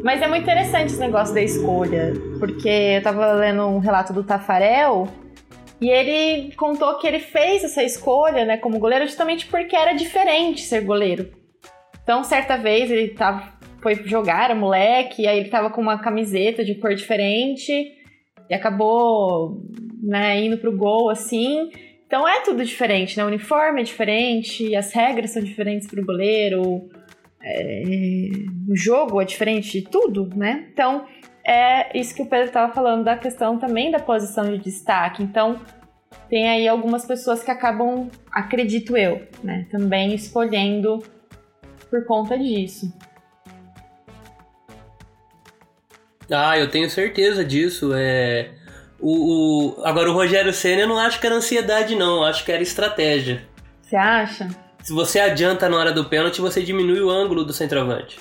Mas 0.02 0.22
é 0.22 0.28
muito 0.28 0.44
interessante 0.44 0.92
esse 0.92 1.00
negócio 1.00 1.34
da 1.34 1.42
escolha, 1.42 2.12
porque 2.38 2.68
eu 2.68 3.02
tava 3.02 3.32
lendo 3.32 3.66
um 3.66 3.78
relato 3.78 4.12
do 4.12 4.22
Tafarel 4.22 5.08
e 5.80 5.90
ele 5.90 6.54
contou 6.54 6.98
que 6.98 7.06
ele 7.06 7.18
fez 7.18 7.64
essa 7.64 7.82
escolha, 7.82 8.44
né, 8.44 8.56
como 8.56 8.78
goleiro 8.78 9.04
justamente 9.04 9.46
porque 9.46 9.76
era 9.76 9.92
diferente 9.92 10.62
ser 10.62 10.82
goleiro. 10.82 11.30
Então, 12.02 12.22
certa 12.22 12.56
vez 12.56 12.88
ele 12.88 13.08
tava, 13.08 13.52
foi 13.86 13.94
jogar, 14.04 14.46
era 14.46 14.54
moleque, 14.56 15.28
aí 15.28 15.38
ele 15.38 15.48
tava 15.48 15.70
com 15.70 15.80
uma 15.80 15.96
camiseta 15.96 16.64
de 16.64 16.74
cor 16.74 16.92
diferente 16.92 17.72
e 18.50 18.52
acabou, 18.52 19.62
né, 20.02 20.44
indo 20.44 20.58
pro 20.58 20.76
gol 20.76 21.08
assim. 21.08 21.70
Então 22.04 22.26
é 22.26 22.40
tudo 22.40 22.64
diferente, 22.64 23.16
né? 23.16 23.22
O 23.22 23.28
uniforme 23.28 23.80
é 23.80 23.84
diferente, 23.84 24.74
as 24.74 24.92
regras 24.92 25.30
são 25.30 25.40
diferentes 25.40 25.86
pro 25.86 26.04
goleiro, 26.04 26.88
é, 27.40 27.82
o 28.68 28.74
jogo 28.74 29.20
é 29.20 29.24
diferente 29.24 29.80
de 29.80 29.88
tudo, 29.88 30.30
né? 30.34 30.66
Então 30.72 31.06
é 31.46 31.96
isso 31.96 32.12
que 32.12 32.22
o 32.22 32.26
Pedro 32.26 32.46
estava 32.46 32.72
falando 32.72 33.04
da 33.04 33.16
questão 33.16 33.56
também 33.56 33.92
da 33.92 34.00
posição 34.00 34.50
de 34.50 34.58
destaque. 34.58 35.22
Então 35.22 35.60
tem 36.28 36.48
aí 36.48 36.66
algumas 36.66 37.04
pessoas 37.04 37.44
que 37.44 37.52
acabam, 37.52 38.10
acredito 38.32 38.96
eu, 38.96 39.22
né, 39.44 39.64
também 39.70 40.12
escolhendo 40.12 40.98
por 41.88 42.04
conta 42.04 42.36
disso. 42.36 42.92
Ah, 46.30 46.58
eu 46.58 46.70
tenho 46.70 46.88
certeza 46.90 47.44
disso. 47.44 47.92
É 47.94 48.50
o, 48.98 49.76
o... 49.78 49.84
agora 49.84 50.10
o 50.10 50.14
Rogério 50.14 50.52
Senna 50.52 50.82
eu 50.82 50.88
não 50.88 50.98
acho 50.98 51.20
que 51.20 51.26
era 51.26 51.36
ansiedade 51.36 51.94
não, 51.94 52.18
eu 52.18 52.24
acho 52.24 52.44
que 52.44 52.52
era 52.52 52.62
estratégia. 52.62 53.42
Você 53.82 53.96
acha? 53.96 54.48
Se 54.82 54.92
você 54.92 55.20
adianta 55.20 55.68
na 55.68 55.76
hora 55.76 55.92
do 55.92 56.04
pênalti, 56.04 56.40
você 56.40 56.62
diminui 56.62 57.00
o 57.00 57.10
ângulo 57.10 57.44
do 57.44 57.52
centroavante. 57.52 58.18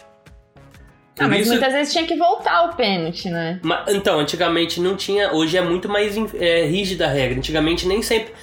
Ah, 1.18 1.28
mas 1.28 1.42
isso... 1.42 1.52
muitas 1.52 1.72
vezes 1.72 1.94
tinha 1.94 2.06
que 2.06 2.16
voltar 2.18 2.64
o 2.64 2.76
pênalti, 2.76 3.30
né? 3.30 3.60
Então, 3.88 4.20
antigamente 4.20 4.82
não 4.82 4.98
tinha. 4.98 5.32
Hoje 5.32 5.58
é 5.58 5.62
muito 5.62 5.88
mais 5.88 6.16
é, 6.34 6.66
rígida 6.66 7.06
a 7.06 7.10
regra. 7.10 7.38
Antigamente 7.38 7.88
nem 7.88 8.02
sempre. 8.02 8.34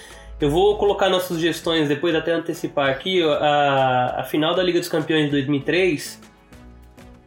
Eu 0.41 0.51
vou 0.51 0.79
colocar 0.79 1.09
nossas 1.09 1.29
sugestões 1.29 1.89
depois, 1.89 2.15
até 2.15 2.33
antecipar 2.33 2.89
aqui. 2.89 3.23
A, 3.23 4.21
a 4.21 4.25
final 4.25 4.55
da 4.55 4.63
Liga 4.63 4.79
dos 4.79 4.89
Campeões 4.89 5.27
de 5.27 5.31
2003, 5.33 6.21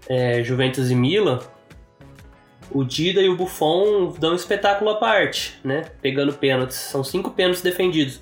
é, 0.09 0.43
Juventus 0.43 0.89
e 0.89 0.95
Milan, 0.95 1.39
o 2.71 2.83
Dida 2.83 3.21
e 3.21 3.29
o 3.29 3.35
Buffon 3.35 4.13
dão 4.19 4.33
um 4.33 4.35
espetáculo 4.35 4.89
à 4.89 4.95
parte, 4.95 5.59
né? 5.63 5.85
Pegando 6.01 6.33
pênaltis. 6.33 6.77
São 6.77 7.03
cinco 7.03 7.31
pênaltis 7.31 7.61
defendidos. 7.61 8.19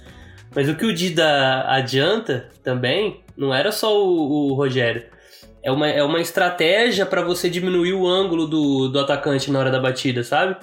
Mas 0.55 0.69
o 0.69 0.75
que 0.75 0.85
o 0.85 0.93
Dida 0.93 1.65
adianta 1.67 2.49
também 2.63 3.21
não 3.35 3.53
era 3.53 3.71
só 3.71 3.97
o, 3.97 4.51
o 4.51 4.53
Rogério. 4.53 5.05
É 5.63 5.71
uma, 5.71 5.87
é 5.87 6.03
uma 6.03 6.19
estratégia 6.19 7.05
para 7.05 7.21
você 7.21 7.49
diminuir 7.49 7.93
o 7.93 8.07
ângulo 8.07 8.45
do, 8.45 8.89
do 8.89 8.99
atacante 8.99 9.49
na 9.49 9.59
hora 9.59 9.71
da 9.71 9.79
batida, 9.79 10.23
sabe? 10.23 10.57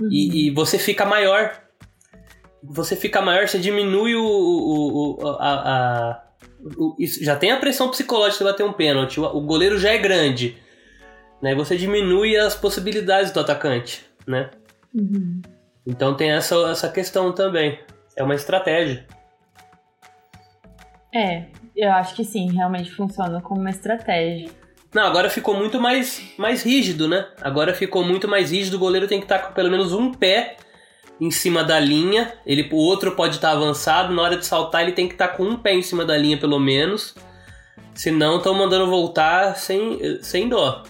Uhum. 0.00 0.08
E, 0.10 0.46
e, 0.46 0.50
você 0.50 0.78
fica 0.78 1.04
maior. 1.04 1.60
Você 2.62 2.94
fica 2.94 3.20
maior, 3.20 3.48
você 3.48 3.58
diminui 3.58 4.14
o. 4.14 4.24
o, 4.24 5.18
o 5.20 5.28
a, 5.28 5.52
a 5.52 6.22
o, 6.76 6.96
já 7.20 7.36
tem 7.36 7.50
a 7.50 7.56
pressão 7.56 7.90
psicológica 7.90 8.44
de 8.44 8.50
bater 8.50 8.64
um 8.64 8.72
pênalti. 8.72 9.20
O, 9.20 9.24
o 9.24 9.40
goleiro 9.40 9.78
já 9.78 9.90
é 9.90 9.98
grande. 9.98 10.56
Né? 11.42 11.54
Você 11.54 11.76
diminui 11.76 12.36
as 12.36 12.54
possibilidades 12.54 13.30
do 13.30 13.40
atacante, 13.40 14.04
né? 14.26 14.50
Uhum. 14.94 15.40
Então 15.86 16.14
tem 16.14 16.30
essa, 16.30 16.54
essa 16.70 16.88
questão 16.88 17.32
também. 17.32 17.78
É 18.16 18.22
uma 18.22 18.34
estratégia. 18.34 19.06
É, 21.14 21.46
eu 21.74 21.90
acho 21.92 22.14
que 22.14 22.24
sim, 22.24 22.52
realmente 22.52 22.90
funciona 22.90 23.40
como 23.40 23.60
uma 23.60 23.70
estratégia. 23.70 24.50
Não, 24.92 25.02
agora 25.02 25.28
ficou 25.30 25.54
muito 25.54 25.80
mais, 25.80 26.22
mais 26.36 26.62
rígido, 26.62 27.06
né? 27.06 27.26
Agora 27.40 27.74
ficou 27.74 28.02
muito 28.02 28.26
mais 28.26 28.50
rígido, 28.50 28.74
o 28.74 28.80
goleiro 28.80 29.06
tem 29.06 29.18
que 29.18 29.26
estar 29.26 29.38
com 29.38 29.52
pelo 29.52 29.70
menos 29.70 29.92
um 29.92 30.12
pé 30.12 30.56
em 31.20 31.30
cima 31.30 31.62
da 31.62 31.78
linha. 31.78 32.34
Ele, 32.46 32.68
o 32.72 32.76
outro 32.76 33.12
pode 33.12 33.36
estar 33.36 33.52
avançado, 33.52 34.14
na 34.14 34.22
hora 34.22 34.36
de 34.36 34.46
saltar 34.46 34.82
ele 34.82 34.92
tem 34.92 35.06
que 35.06 35.14
estar 35.14 35.28
com 35.28 35.44
um 35.44 35.56
pé 35.56 35.74
em 35.74 35.82
cima 35.82 36.04
da 36.04 36.16
linha 36.16 36.38
pelo 36.38 36.58
menos. 36.58 37.14
Senão 37.94 38.38
estão 38.38 38.54
mandando 38.54 38.86
voltar 38.88 39.56
sem, 39.56 40.22
sem 40.22 40.48
dó. 40.48 40.84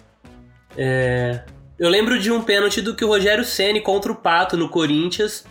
É... 0.78 1.42
Eu 1.78 1.90
lembro 1.90 2.18
de 2.18 2.32
um 2.32 2.42
pênalti 2.42 2.80
do 2.80 2.94
que 2.94 3.04
o 3.04 3.08
Rogério 3.08 3.44
Ceni 3.44 3.80
contra 3.80 4.10
o 4.10 4.16
Pato 4.16 4.56
no 4.56 4.68
Corinthians 4.68 5.44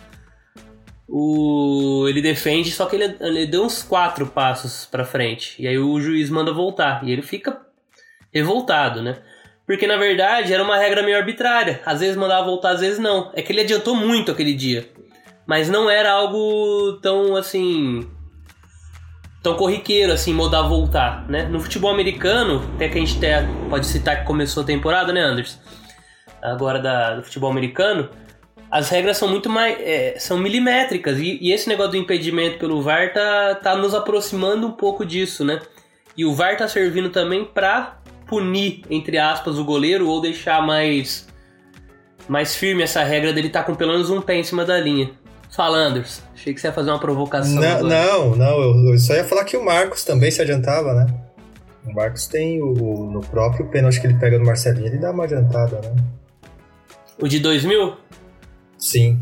o 1.08 2.06
ele 2.06 2.20
defende, 2.20 2.70
só 2.70 2.84
que 2.84 2.96
ele, 2.96 3.16
ele 3.20 3.46
deu 3.46 3.64
uns 3.64 3.82
quatro 3.82 4.26
passos 4.26 4.84
para 4.84 5.06
frente. 5.06 5.60
E 5.60 5.66
aí 5.66 5.78
o 5.78 5.98
juiz 5.98 6.28
manda 6.28 6.52
voltar. 6.52 7.02
E 7.02 7.10
ele 7.10 7.22
fica 7.22 7.62
revoltado, 8.32 9.00
né? 9.00 9.16
Porque 9.66 9.86
na 9.86 9.96
verdade 9.96 10.52
era 10.52 10.62
uma 10.62 10.76
regra 10.76 11.02
meio 11.02 11.16
arbitrária. 11.16 11.80
Às 11.86 12.00
vezes 12.00 12.16
mandava 12.16 12.44
voltar, 12.44 12.72
às 12.72 12.80
vezes 12.80 12.98
não. 12.98 13.32
É 13.34 13.40
que 13.40 13.52
ele 13.52 13.62
adiantou 13.62 13.96
muito 13.96 14.30
aquele 14.30 14.52
dia. 14.52 14.86
Mas 15.46 15.70
não 15.70 15.88
era 15.88 16.12
algo 16.12 16.98
tão 17.00 17.34
assim. 17.36 18.06
Tão 19.42 19.54
corriqueiro 19.54 20.12
assim, 20.12 20.32
mudar 20.32 20.62
voltar, 20.62 21.28
né? 21.28 21.44
No 21.44 21.60
futebol 21.60 21.90
americano, 21.90 22.62
até 22.74 22.88
que 22.88 22.98
a 22.98 23.00
gente 23.00 23.16
até 23.18 23.46
pode 23.68 23.86
citar 23.86 24.20
que 24.20 24.24
começou 24.24 24.62
a 24.62 24.66
temporada, 24.66 25.12
né, 25.12 25.20
Anderson? 25.20 25.58
Agora 26.42 26.78
da, 26.78 27.16
do 27.16 27.22
futebol 27.22 27.50
americano 27.50 28.08
as 28.70 28.90
regras 28.90 29.16
são 29.16 29.28
muito 29.28 29.48
mais. 29.48 29.78
É, 29.80 30.16
são 30.18 30.38
milimétricas. 30.38 31.18
E, 31.18 31.38
e, 31.40 31.52
esse 31.52 31.68
negócio 31.68 31.92
do 31.92 31.96
impedimento 31.96 32.58
pelo 32.58 32.82
VAR 32.82 33.12
tá, 33.12 33.54
tá 33.56 33.76
nos 33.76 33.94
aproximando 33.94 34.66
um 34.66 34.72
pouco 34.72 35.04
disso, 35.04 35.44
né? 35.44 35.60
E 36.16 36.24
o 36.24 36.34
VAR 36.34 36.56
tá 36.56 36.68
servindo 36.68 37.10
também 37.10 37.44
pra 37.44 37.98
punir, 38.26 38.82
entre 38.90 39.16
aspas, 39.18 39.58
o 39.58 39.64
goleiro 39.64 40.08
ou 40.08 40.20
deixar 40.20 40.64
mais. 40.64 41.28
mais 42.28 42.54
firme 42.56 42.82
essa 42.82 43.02
regra 43.02 43.32
dele 43.32 43.46
estar 43.46 43.60
tá 43.60 43.66
com 43.66 43.74
pelo 43.74 43.92
menos 43.92 44.10
um 44.10 44.20
pé 44.20 44.36
em 44.36 44.44
cima 44.44 44.64
da 44.64 44.78
linha. 44.78 45.10
Fala, 45.50 45.78
Anders. 45.78 46.22
Achei 46.34 46.52
que 46.52 46.60
você 46.60 46.68
ia 46.68 46.72
fazer 46.72 46.90
uma 46.90 46.98
provocação. 46.98 47.54
Não, 47.60 47.82
não, 47.82 48.36
não, 48.36 48.60
eu, 48.60 48.92
eu 48.92 48.98
só 48.98 49.14
ia 49.14 49.24
falar 49.24 49.44
que 49.44 49.56
o 49.56 49.64
Marcos 49.64 50.04
também 50.04 50.30
se 50.30 50.40
adiantava, 50.40 50.94
né? 50.94 51.06
O 51.86 51.92
Marcos 51.92 52.26
tem 52.26 52.60
o, 52.62 53.10
no 53.10 53.20
próprio 53.20 53.66
pênalti 53.66 54.00
que 54.00 54.06
ele 54.06 54.18
pega 54.18 54.38
no 54.38 54.44
Marcelinho, 54.44 54.86
ele 54.86 54.98
dá 54.98 55.10
uma 55.10 55.24
adiantada, 55.24 55.80
né? 55.80 55.96
O 57.20 57.26
de 57.26 57.40
2000? 57.40 57.96
Sim. 58.78 59.18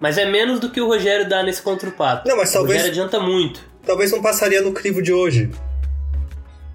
Mas 0.00 0.18
é 0.18 0.26
menos 0.26 0.60
do 0.60 0.70
que 0.70 0.80
o 0.80 0.86
Rogério 0.86 1.28
dá 1.28 1.42
nesse 1.42 1.62
contra 1.62 1.88
o 1.88 1.92
Pato. 1.92 2.28
Não, 2.28 2.36
mas 2.36 2.52
talvez. 2.52 2.74
O 2.74 2.76
Rogério 2.76 2.90
adianta 2.90 3.20
muito. 3.20 3.60
Talvez 3.86 4.10
não 4.10 4.20
passaria 4.20 4.60
no 4.60 4.72
crivo 4.72 5.00
de 5.00 5.12
hoje. 5.12 5.50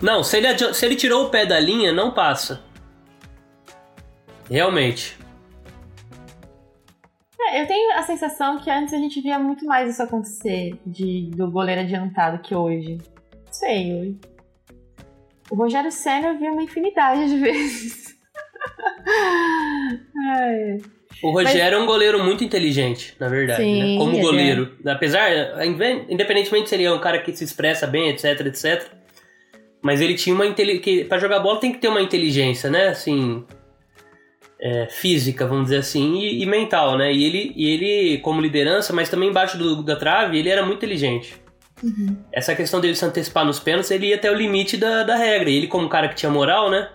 Não, 0.02 0.24
se 0.24 0.38
ele, 0.38 0.74
se 0.74 0.86
ele 0.86 0.96
tirou 0.96 1.26
o 1.26 1.30
pé 1.30 1.46
da 1.46 1.60
linha, 1.60 1.92
não 1.92 2.12
passa. 2.12 2.62
Realmente. 4.50 5.19
É, 7.42 7.62
eu 7.62 7.68
tenho 7.68 7.94
a 7.94 8.04
sensação 8.04 8.60
que 8.60 8.70
antes 8.70 8.94
a 8.94 8.98
gente 8.98 9.22
via 9.22 9.40
muito 9.40 9.66
mais 9.66 9.90
isso 9.90 10.04
acontecer 10.04 10.78
de, 10.86 11.30
do 11.32 11.50
goleiro 11.50 11.82
adiantado 11.82 12.40
que 12.40 12.54
hoje. 12.54 12.98
Não 13.46 13.54
sei. 13.54 14.18
O 15.50 15.56
Rogério 15.56 15.92
Senna 15.92 16.30
eu 16.30 16.38
vi 16.38 16.50
uma 16.50 16.62
infinidade 16.62 17.30
de 17.30 17.38
vezes. 17.40 18.16
Ai. 20.28 20.78
O 21.24 21.32
Rogério 21.32 21.64
Mas... 21.64 21.74
é 21.74 21.78
um 21.78 21.86
goleiro 21.86 22.24
muito 22.24 22.44
inteligente, 22.44 23.16
na 23.20 23.28
verdade, 23.28 23.62
né? 23.62 23.68
Sim, 23.68 23.94
né? 23.94 23.98
Como 23.98 24.18
é. 24.18 24.22
goleiro. 24.22 24.78
É. 24.86 24.92
Apesar, 24.92 25.30
independentemente 26.10 26.70
se 26.70 26.76
ele 26.76 26.84
é 26.84 26.92
um 26.92 27.00
cara 27.00 27.20
que 27.20 27.36
se 27.36 27.44
expressa 27.44 27.88
bem, 27.88 28.10
etc, 28.10 28.46
etc. 28.46 28.86
Mas 29.82 30.02
ele 30.02 30.16
tinha 30.16 30.36
uma 30.36 30.46
inteligência. 30.46 31.06
Pra 31.06 31.18
jogar 31.18 31.40
bola 31.40 31.60
tem 31.60 31.72
que 31.72 31.80
ter 31.80 31.88
uma 31.88 32.02
inteligência, 32.02 32.70
né? 32.70 32.90
Assim. 32.90 33.46
É, 34.62 34.88
física, 34.88 35.48
vamos 35.48 35.66
dizer 35.66 35.78
assim, 35.78 36.18
e, 36.18 36.44
e, 36.44 36.46
mental, 36.46 36.98
né? 36.98 37.14
E 37.14 37.24
ele, 37.24 37.54
e 37.56 37.70
ele, 37.70 38.18
como 38.18 38.42
liderança, 38.42 38.92
mas 38.92 39.08
também 39.08 39.30
embaixo 39.30 39.58
do, 39.58 39.82
da 39.82 39.96
trave, 39.96 40.38
ele 40.38 40.50
era 40.50 40.66
muito 40.66 40.80
inteligente. 40.80 41.42
Uhum. 41.82 42.18
Essa 42.30 42.54
questão 42.54 42.82
dele 42.82 42.94
se 42.94 43.06
antecipar 43.06 43.46
nos 43.46 43.58
pênaltis, 43.58 43.90
ele 43.90 44.08
ia 44.08 44.16
até 44.16 44.30
o 44.30 44.36
limite 44.36 44.76
da, 44.76 45.04
da 45.04 45.16
regra. 45.16 45.50
E 45.50 45.56
ele, 45.56 45.68
como 45.68 45.88
cara 45.88 46.10
que 46.10 46.16
tinha 46.16 46.30
moral, 46.30 46.70
né? 46.70 46.90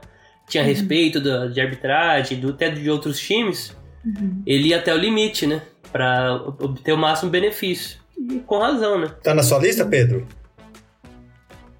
Tinha 0.46 0.62
uhum. 0.62 0.68
respeito 0.68 1.18
da, 1.22 1.46
de 1.46 1.58
arbitragem, 1.58 2.38
do, 2.38 2.50
até 2.50 2.68
de 2.68 2.90
outros 2.90 3.18
times 3.18 3.74
uhum. 4.04 4.42
ele 4.46 4.68
ia 4.68 4.78
até 4.78 4.94
o 4.94 4.98
limite, 4.98 5.46
né? 5.46 5.62
Pra 5.90 6.34
obter 6.34 6.92
o 6.92 6.98
máximo 6.98 7.30
benefício. 7.30 7.98
E 8.18 8.38
com 8.40 8.58
razão, 8.58 8.98
né? 8.98 9.10
Tá 9.22 9.34
na 9.34 9.42
sua 9.42 9.58
lista, 9.58 9.86
Pedro? 9.86 10.26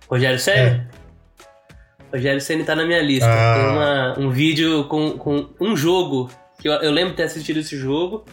Rogério 0.09 0.39
Senna? 0.39 0.89
É. 0.91 1.04
Rogério 2.15 2.41
Senna 2.41 2.65
tá 2.65 2.77
na 2.77 2.85
minha 2.85 3.03
lista. 3.03 3.29
Ah. 3.29 3.55
Tem 3.55 3.65
uma, 3.65 4.19
um 4.21 4.31
vídeo 4.31 4.85
com, 4.85 5.19
com 5.19 5.49
um 5.61 5.77
jogo, 5.77 6.31
que 6.61 6.69
eu, 6.69 6.73
eu 6.75 6.93
lembro 6.93 7.11
de 7.11 7.17
ter 7.17 7.25
assistido 7.25 7.59
esse 7.59 7.77
jogo. 7.77 8.25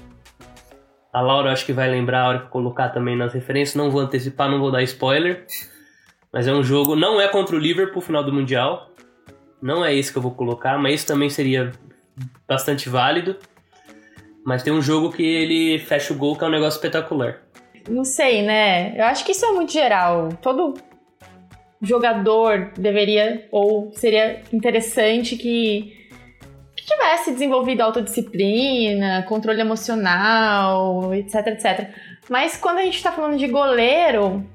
A 1.11 1.19
Laura 1.19 1.51
acho 1.51 1.65
que 1.65 1.73
vai 1.73 1.89
lembrar 1.89 2.21
a 2.21 2.27
hora 2.27 2.39
que 2.39 2.45
eu 2.45 2.49
colocar 2.49 2.89
também 2.89 3.17
nas 3.17 3.33
referências. 3.33 3.75
Não 3.75 3.89
vou 3.89 4.01
antecipar, 4.01 4.49
não 4.51 4.59
vou 4.59 4.71
dar 4.71 4.83
spoiler. 4.83 5.47
Mas 6.31 6.47
é 6.47 6.53
um 6.53 6.63
jogo, 6.63 6.95
não 6.95 7.19
é 7.19 7.27
contra 7.27 7.55
o 7.55 7.59
Liverpool, 7.59 8.01
final 8.01 8.23
do 8.23 8.31
Mundial. 8.31 8.87
Não 9.59 9.83
é 9.83 9.95
esse 9.95 10.11
que 10.11 10.17
eu 10.19 10.21
vou 10.21 10.31
colocar, 10.31 10.77
mas 10.77 10.93
esse 10.93 11.07
também 11.07 11.29
seria 11.29 11.71
bastante 12.47 12.87
válido. 12.87 13.35
Mas 14.45 14.61
tem 14.61 14.71
um 14.71 14.81
jogo 14.81 15.11
que 15.11 15.23
ele 15.23 15.79
fecha 15.79 16.13
o 16.13 16.17
gol, 16.17 16.35
que 16.35 16.43
é 16.43 16.47
um 16.47 16.51
negócio 16.51 16.77
espetacular. 16.77 17.39
Não 17.89 18.03
sei, 18.03 18.43
né? 18.43 18.95
Eu 18.97 19.05
acho 19.05 19.25
que 19.25 19.31
isso 19.31 19.43
é 19.43 19.51
muito 19.51 19.73
geral. 19.73 20.29
Todo 20.39 20.75
jogador 21.81 22.71
deveria, 22.77 23.47
ou 23.51 23.91
seria 23.93 24.41
interessante 24.53 25.35
que, 25.35 25.93
que 26.75 26.85
tivesse 26.85 27.31
desenvolvido 27.31 27.81
autodisciplina, 27.81 29.23
controle 29.23 29.61
emocional, 29.61 31.13
etc, 31.13 31.47
etc. 31.47 31.89
Mas 32.29 32.55
quando 32.55 32.77
a 32.77 32.83
gente 32.83 32.97
está 32.97 33.11
falando 33.11 33.37
de 33.37 33.47
goleiro, 33.47 34.45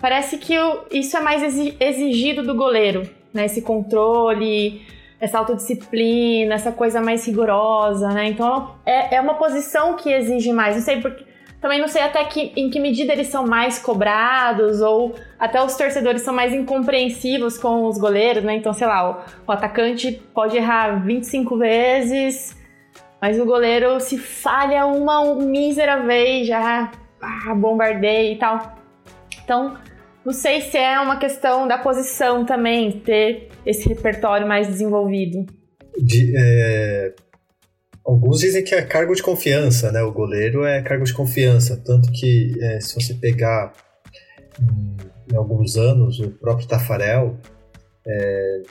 parece 0.00 0.38
que 0.38 0.54
isso 0.90 1.16
é 1.16 1.20
mais 1.20 1.42
exigido 1.78 2.42
do 2.42 2.54
goleiro, 2.54 3.08
né? 3.32 3.44
Esse 3.44 3.60
controle, 3.60 4.82
essa 5.20 5.38
autodisciplina, 5.38 6.54
essa 6.54 6.72
coisa 6.72 7.00
mais 7.00 7.26
rigorosa, 7.26 8.08
né? 8.08 8.28
Então 8.28 8.74
é, 8.86 9.16
é 9.16 9.20
uma 9.20 9.34
posição 9.34 9.94
que 9.96 10.10
exige 10.10 10.52
mais. 10.52 10.76
Não 10.76 10.82
sei 10.82 11.00
porque. 11.00 11.29
Também 11.60 11.78
não 11.78 11.88
sei 11.88 12.02
até 12.02 12.24
que, 12.24 12.52
em 12.56 12.70
que 12.70 12.80
medida 12.80 13.12
eles 13.12 13.28
são 13.28 13.46
mais 13.46 13.78
cobrados 13.78 14.80
ou 14.80 15.14
até 15.38 15.62
os 15.62 15.76
torcedores 15.76 16.22
são 16.22 16.32
mais 16.32 16.54
incompreensivos 16.54 17.58
com 17.58 17.84
os 17.84 17.98
goleiros, 17.98 18.42
né? 18.42 18.54
Então, 18.54 18.72
sei 18.72 18.86
lá, 18.86 19.10
o, 19.10 19.16
o 19.46 19.52
atacante 19.52 20.12
pode 20.32 20.56
errar 20.56 21.04
25 21.04 21.58
vezes, 21.58 22.56
mas 23.20 23.38
o 23.38 23.44
goleiro 23.44 24.00
se 24.00 24.16
falha 24.16 24.86
uma 24.86 25.34
mísera 25.34 26.00
vez 26.00 26.46
já 26.46 26.90
ah, 27.20 27.54
bombardeia 27.54 28.32
e 28.32 28.36
tal. 28.36 28.74
Então, 29.44 29.76
não 30.24 30.32
sei 30.32 30.62
se 30.62 30.78
é 30.78 30.98
uma 30.98 31.18
questão 31.18 31.68
da 31.68 31.76
posição 31.76 32.44
também, 32.44 32.90
ter 33.00 33.48
esse 33.66 33.86
repertório 33.86 34.46
mais 34.46 34.66
desenvolvido. 34.66 35.44
De, 35.98 36.32
é... 36.36 37.14
Alguns 38.10 38.40
dizem 38.40 38.64
que 38.64 38.74
é 38.74 38.82
cargo 38.82 39.14
de 39.14 39.22
confiança, 39.22 39.92
né? 39.92 40.02
O 40.02 40.10
goleiro 40.10 40.64
é 40.64 40.82
cargo 40.82 41.04
de 41.04 41.14
confiança. 41.14 41.80
Tanto 41.86 42.10
que, 42.10 42.52
é, 42.60 42.80
se 42.80 42.92
você 42.96 43.14
pegar 43.14 43.72
em, 44.60 45.32
em, 45.32 45.36
alguns 45.36 45.76
anos, 45.76 46.18
o 46.18 46.28
próprio 46.28 46.66
Tafarel, 46.66 47.36
é, 48.04 48.62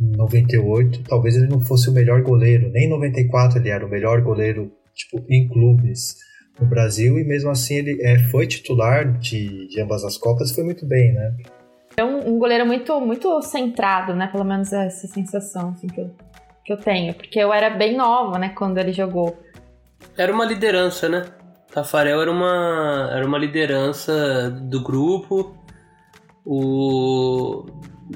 em 0.00 0.16
98, 0.16 1.02
talvez 1.02 1.36
ele 1.36 1.46
não 1.46 1.60
fosse 1.60 1.90
o 1.90 1.92
melhor 1.92 2.22
goleiro. 2.22 2.70
Nem 2.70 2.86
em 2.86 2.88
94 2.88 3.58
ele 3.58 3.68
era 3.68 3.84
o 3.84 3.90
melhor 3.90 4.22
goleiro 4.22 4.72
tipo, 4.94 5.22
em 5.28 5.46
clubes 5.46 6.16
no 6.58 6.66
Brasil 6.66 7.18
e 7.18 7.24
mesmo 7.24 7.50
assim 7.50 7.74
ele 7.74 8.02
é, 8.02 8.18
foi 8.30 8.46
titular 8.46 9.12
de, 9.18 9.68
de 9.68 9.78
ambas 9.78 10.04
as 10.04 10.16
Copas 10.16 10.50
e 10.50 10.54
foi 10.54 10.64
muito 10.64 10.86
bem, 10.86 11.12
né? 11.12 11.36
É 11.98 12.04
um, 12.04 12.34
um, 12.34 12.38
goleiro 12.38 12.64
muito, 12.64 12.98
muito 13.02 13.42
centrado, 13.42 14.14
né? 14.14 14.26
Pelo 14.28 14.44
menos 14.44 14.72
essa 14.72 15.06
sensação 15.06 15.70
assim, 15.70 15.86
que, 15.86 16.00
eu, 16.00 16.10
que 16.66 16.72
eu 16.72 16.76
tenho. 16.76 17.14
Porque 17.14 17.38
eu 17.38 17.52
era 17.52 17.70
bem 17.70 17.96
nova, 17.96 18.38
né? 18.38 18.50
Quando 18.50 18.78
ele 18.78 18.92
jogou. 18.92 19.38
Era 20.16 20.32
uma 20.32 20.44
liderança, 20.44 21.08
né? 21.08 21.24
Tafarel 21.72 22.20
era 22.20 22.30
uma, 22.30 23.10
era 23.12 23.24
uma 23.24 23.38
liderança 23.38 24.50
do 24.50 24.82
grupo. 24.82 25.56
O... 26.44 27.64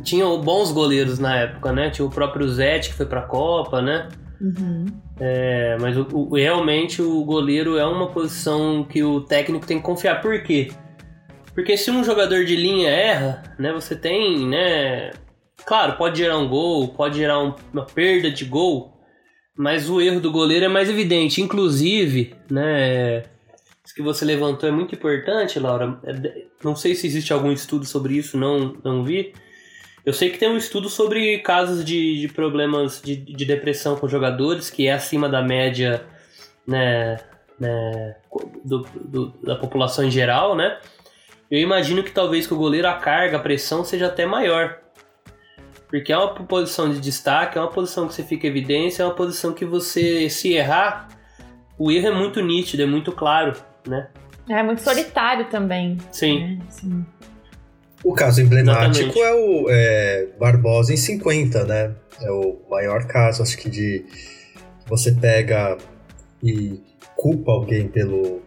Tinha 0.02 0.25
bons 0.38 0.73
goleiros 0.73 1.19
na 1.19 1.37
época, 1.37 1.73
né? 1.73 1.90
Tinha 1.90 2.07
o 2.07 2.11
próprio 2.11 2.49
Zete 2.49 2.90
que 2.90 2.97
foi 2.97 3.07
pra 3.07 3.23
Copa, 3.23 3.80
né? 3.80 4.09
Uhum. 4.40 4.87
É, 5.19 5.76
mas 5.80 5.97
o, 5.97 6.07
o, 6.12 6.35
realmente 6.35 7.02
o 7.02 7.23
goleiro 7.25 7.76
é 7.76 7.85
uma 7.85 8.09
posição 8.09 8.85
que 8.85 9.02
o 9.02 9.21
técnico 9.21 9.66
tem 9.66 9.78
que 9.78 9.85
confiar. 9.85 10.21
Por 10.21 10.42
quê? 10.42 10.71
Porque 11.54 11.76
se 11.76 11.90
um 11.90 12.02
jogador 12.02 12.45
de 12.45 12.57
linha 12.57 12.88
erra, 12.88 13.42
né, 13.59 13.73
você 13.73 13.95
tem, 13.95 14.49
né, 14.49 15.11
claro, 15.64 15.96
pode 15.96 16.18
gerar 16.18 16.38
um 16.38 16.48
gol, 16.48 16.88
pode 16.88 17.18
gerar 17.18 17.38
um, 17.42 17.54
uma 17.72 17.84
perda 17.84 18.30
de 18.30 18.44
gol, 18.44 19.00
mas 19.56 19.88
o 19.88 20.00
erro 20.00 20.20
do 20.20 20.32
goleiro 20.32 20.64
é 20.64 20.68
mais 20.68 20.88
evidente. 20.88 21.40
Inclusive, 21.40 22.34
né, 22.50 23.24
isso 23.84 23.94
que 23.94 24.02
você 24.02 24.24
levantou 24.24 24.68
é 24.68 24.72
muito 24.72 24.94
importante, 24.94 25.58
Laura. 25.58 25.98
É, 26.04 26.44
não 26.62 26.74
sei 26.74 26.94
se 26.94 27.06
existe 27.06 27.32
algum 27.32 27.52
estudo 27.52 27.84
sobre 27.84 28.14
isso, 28.14 28.36
não, 28.36 28.76
não 28.84 29.04
vi 29.04 29.32
eu 30.04 30.12
sei 30.12 30.30
que 30.30 30.38
tem 30.38 30.48
um 30.48 30.56
estudo 30.56 30.88
sobre 30.88 31.38
casos 31.38 31.84
de, 31.84 32.20
de 32.20 32.28
problemas 32.28 33.00
de, 33.02 33.16
de, 33.16 33.44
depressão 33.44 33.96
com 33.96 34.08
jogadores, 34.08 34.70
que 34.70 34.86
é 34.86 34.92
acima 34.92 35.28
da 35.28 35.42
média 35.42 36.04
né, 36.66 37.18
né, 37.58 38.16
do, 38.64 38.86
do, 38.94 39.26
da 39.42 39.56
população 39.56 40.04
em 40.04 40.10
geral, 40.10 40.56
né? 40.56 40.78
Eu 41.50 41.58
imagino 41.58 42.02
que 42.02 42.12
talvez 42.12 42.46
com 42.46 42.54
o 42.54 42.58
goleiro 42.58 42.88
a 42.88 42.94
carga, 42.94 43.36
a 43.36 43.40
pressão 43.40 43.84
seja 43.84 44.06
até 44.06 44.25
maior. 44.25 44.79
Porque 45.90 46.12
é 46.12 46.16
uma 46.16 46.32
posição 46.34 46.88
de 46.88 47.00
destaque, 47.00 47.58
é 47.58 47.60
uma 47.60 47.70
posição 47.70 48.06
que 48.06 48.14
você 48.14 48.22
fica 48.22 48.46
em 48.46 48.50
evidência, 48.50 49.02
é 49.02 49.06
uma 49.06 49.14
posição 49.14 49.52
que 49.52 49.64
você, 49.64 50.30
se 50.30 50.52
errar, 50.52 51.08
o 51.76 51.90
erro 51.90 52.06
é 52.06 52.14
muito 52.14 52.40
nítido, 52.40 52.82
é 52.82 52.86
muito 52.86 53.10
claro, 53.10 53.52
né? 53.86 54.08
É 54.48 54.62
muito 54.62 54.82
solitário 54.82 55.48
também. 55.50 55.98
Sim. 56.12 56.40
Né? 56.40 56.58
Sim. 56.68 57.06
O 58.04 58.14
caso 58.14 58.40
emblemático 58.40 59.18
Exatamente. 59.18 59.20
é 59.20 59.34
o 59.34 59.66
é, 59.68 60.28
Barbosa 60.38 60.92
em 60.92 60.96
50, 60.96 61.64
né? 61.64 61.94
É 62.22 62.30
o 62.30 62.58
maior 62.70 63.06
caso, 63.06 63.42
acho 63.42 63.58
que 63.58 63.68
de 63.68 64.04
você 64.86 65.12
pega 65.12 65.76
e 66.42 66.80
culpa 67.16 67.52
alguém 67.52 67.88
pelo, 67.88 68.40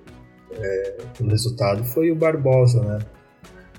é, 0.51 0.97
pelo 1.17 1.29
resultado 1.29 1.83
foi 1.83 2.09
o 2.11 2.15
Barbosa, 2.15 2.81
né? 2.83 2.99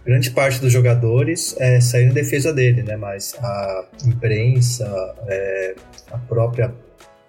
Grande 0.04 0.30
parte 0.30 0.60
dos 0.60 0.70
jogadores 0.70 1.56
é, 1.58 1.80
saiu 1.80 2.08
em 2.08 2.12
defesa 2.12 2.52
dele, 2.52 2.82
né? 2.82 2.94
Mas 2.94 3.34
a 3.38 3.88
imprensa, 4.06 4.84
é, 5.26 5.74
a 6.12 6.18
própria 6.18 6.74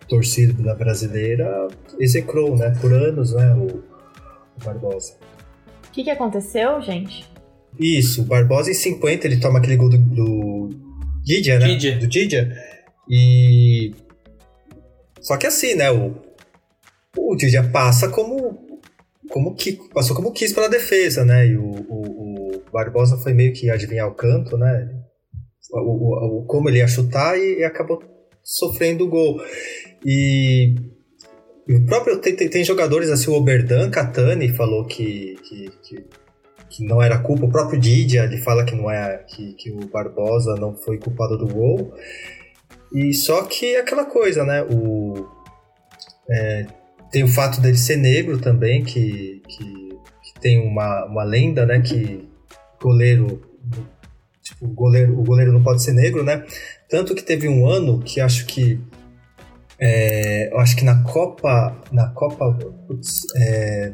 torcida 0.09 0.61
da 0.61 0.75
brasileira 0.75 1.69
execrou, 1.97 2.57
né? 2.57 2.73
Por 2.81 2.91
anos, 2.91 3.33
né? 3.33 3.53
O, 3.53 3.77
o 3.77 4.63
Barbosa. 4.63 5.13
O 5.87 5.91
que, 5.93 6.03
que 6.03 6.09
aconteceu, 6.09 6.81
gente? 6.81 7.25
Isso, 7.79 8.23
o 8.23 8.25
Barbosa 8.25 8.71
em 8.71 8.73
50 8.73 9.25
ele 9.25 9.39
toma 9.39 9.59
aquele 9.59 9.77
gol 9.77 9.89
do, 9.89 9.97
do 9.97 10.69
Didia, 11.23 11.57
né? 11.57 11.67
Didia. 11.67 11.97
Do 11.97 12.07
Didia. 12.07 12.51
E. 13.09 13.93
Só 15.21 15.37
que 15.37 15.47
assim, 15.47 15.75
né? 15.75 15.89
O, 15.91 16.13
o 17.17 17.35
Didia 17.35 17.63
passa 17.63 18.09
como. 18.09 18.79
como 19.29 19.55
que, 19.55 19.79
passou 19.93 20.15
como 20.15 20.33
quis 20.33 20.51
pela 20.51 20.67
defesa, 20.67 21.23
né? 21.23 21.47
E 21.47 21.57
o, 21.57 21.63
o 21.63 22.14
Barbosa 22.75 23.17
foi 23.17 23.33
meio 23.33 23.53
que 23.53 23.69
adivinhar 23.69 24.07
o 24.07 24.15
canto, 24.15 24.57
né? 24.57 24.89
O, 25.71 26.41
o, 26.41 26.45
como 26.45 26.69
ele 26.69 26.79
ia 26.79 26.87
chutar 26.87 27.37
e, 27.37 27.59
e 27.59 27.63
acabou 27.63 28.03
sofrendo 28.43 29.05
o 29.05 29.09
gol. 29.09 29.41
E, 30.05 30.75
e 31.67 31.73
o 31.73 31.85
próprio. 31.85 32.17
Tem, 32.19 32.35
tem, 32.35 32.49
tem, 32.49 32.63
jogadores 32.63 33.09
assim, 33.09 33.31
o 33.31 33.35
Oberdan 33.35 33.89
Catani 33.89 34.49
falou 34.49 34.85
que, 34.85 35.35
que, 35.43 35.69
que 35.81 36.05
que 36.69 36.83
não 36.83 37.01
era 37.01 37.17
culpa. 37.17 37.45
O 37.45 37.51
próprio 37.51 37.79
Didia 37.79 38.23
ele 38.23 38.37
fala 38.37 38.65
que 38.65 38.75
não 38.75 38.91
é 38.91 39.19
que, 39.19 39.53
que 39.53 39.71
o 39.71 39.87
Barbosa 39.87 40.55
não 40.55 40.75
foi 40.75 40.97
culpado 40.97 41.37
do 41.37 41.47
gol. 41.47 41.93
E 42.93 43.13
só 43.13 43.43
que 43.43 43.75
é 43.75 43.79
aquela 43.79 44.05
coisa, 44.05 44.43
né? 44.43 44.61
O, 44.63 45.25
é, 46.29 46.65
tem 47.11 47.23
o 47.23 47.27
fato 47.27 47.61
dele 47.61 47.77
ser 47.77 47.97
negro 47.97 48.39
também, 48.39 48.83
que, 48.83 49.41
que, 49.47 49.89
que, 50.23 50.39
tem 50.41 50.59
uma, 50.59 51.05
uma 51.05 51.23
lenda, 51.23 51.65
né? 51.65 51.79
Que 51.79 52.27
goleiro, 52.81 53.41
tipo, 54.41 54.65
o 54.65 54.69
goleiro, 54.69 55.19
o 55.19 55.23
goleiro 55.23 55.53
não 55.53 55.63
pode 55.63 55.83
ser 55.83 55.93
negro, 55.93 56.23
né? 56.23 56.43
Tanto 56.89 57.15
que 57.15 57.23
teve 57.23 57.47
um 57.47 57.67
ano 57.67 57.99
que 57.99 58.21
acho 58.21 58.45
que 58.45 58.79
é, 59.79 60.51
eu 60.53 60.59
acho 60.59 60.75
que 60.75 60.85
na 60.85 61.03
Copa 61.03 61.75
na 61.91 62.07
Copa 62.07 62.53
putz, 62.87 63.21
é, 63.35 63.91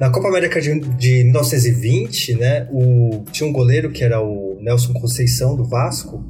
na 0.00 0.08
Copa 0.08 0.28
América 0.28 0.58
de, 0.62 0.80
de 0.80 1.24
1920, 1.24 2.34
né, 2.36 2.66
o, 2.72 3.22
tinha 3.30 3.46
um 3.46 3.52
goleiro 3.52 3.90
que 3.90 4.02
era 4.02 4.18
o 4.18 4.58
Nelson 4.58 4.94
Conceição, 4.94 5.54
do 5.54 5.62
Vasco. 5.62 6.24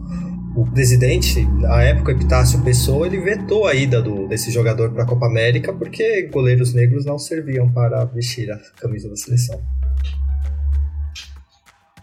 O 0.56 0.64
presidente, 0.72 1.46
à 1.68 1.80
época, 1.84 2.10
Epitácio 2.10 2.60
Pessoa, 2.64 3.06
ele 3.06 3.20
vetou 3.20 3.68
a 3.68 3.74
ida 3.74 4.02
do, 4.02 4.26
desse 4.26 4.50
jogador 4.50 4.90
para 4.90 5.04
a 5.04 5.06
Copa 5.06 5.26
América 5.26 5.72
porque 5.72 6.28
goleiros 6.32 6.74
negros 6.74 7.04
não 7.04 7.16
serviam 7.16 7.70
para 7.70 8.04
vestir 8.06 8.50
a 8.50 8.58
camisa 8.80 9.08
da 9.08 9.14
seleção. 9.14 9.62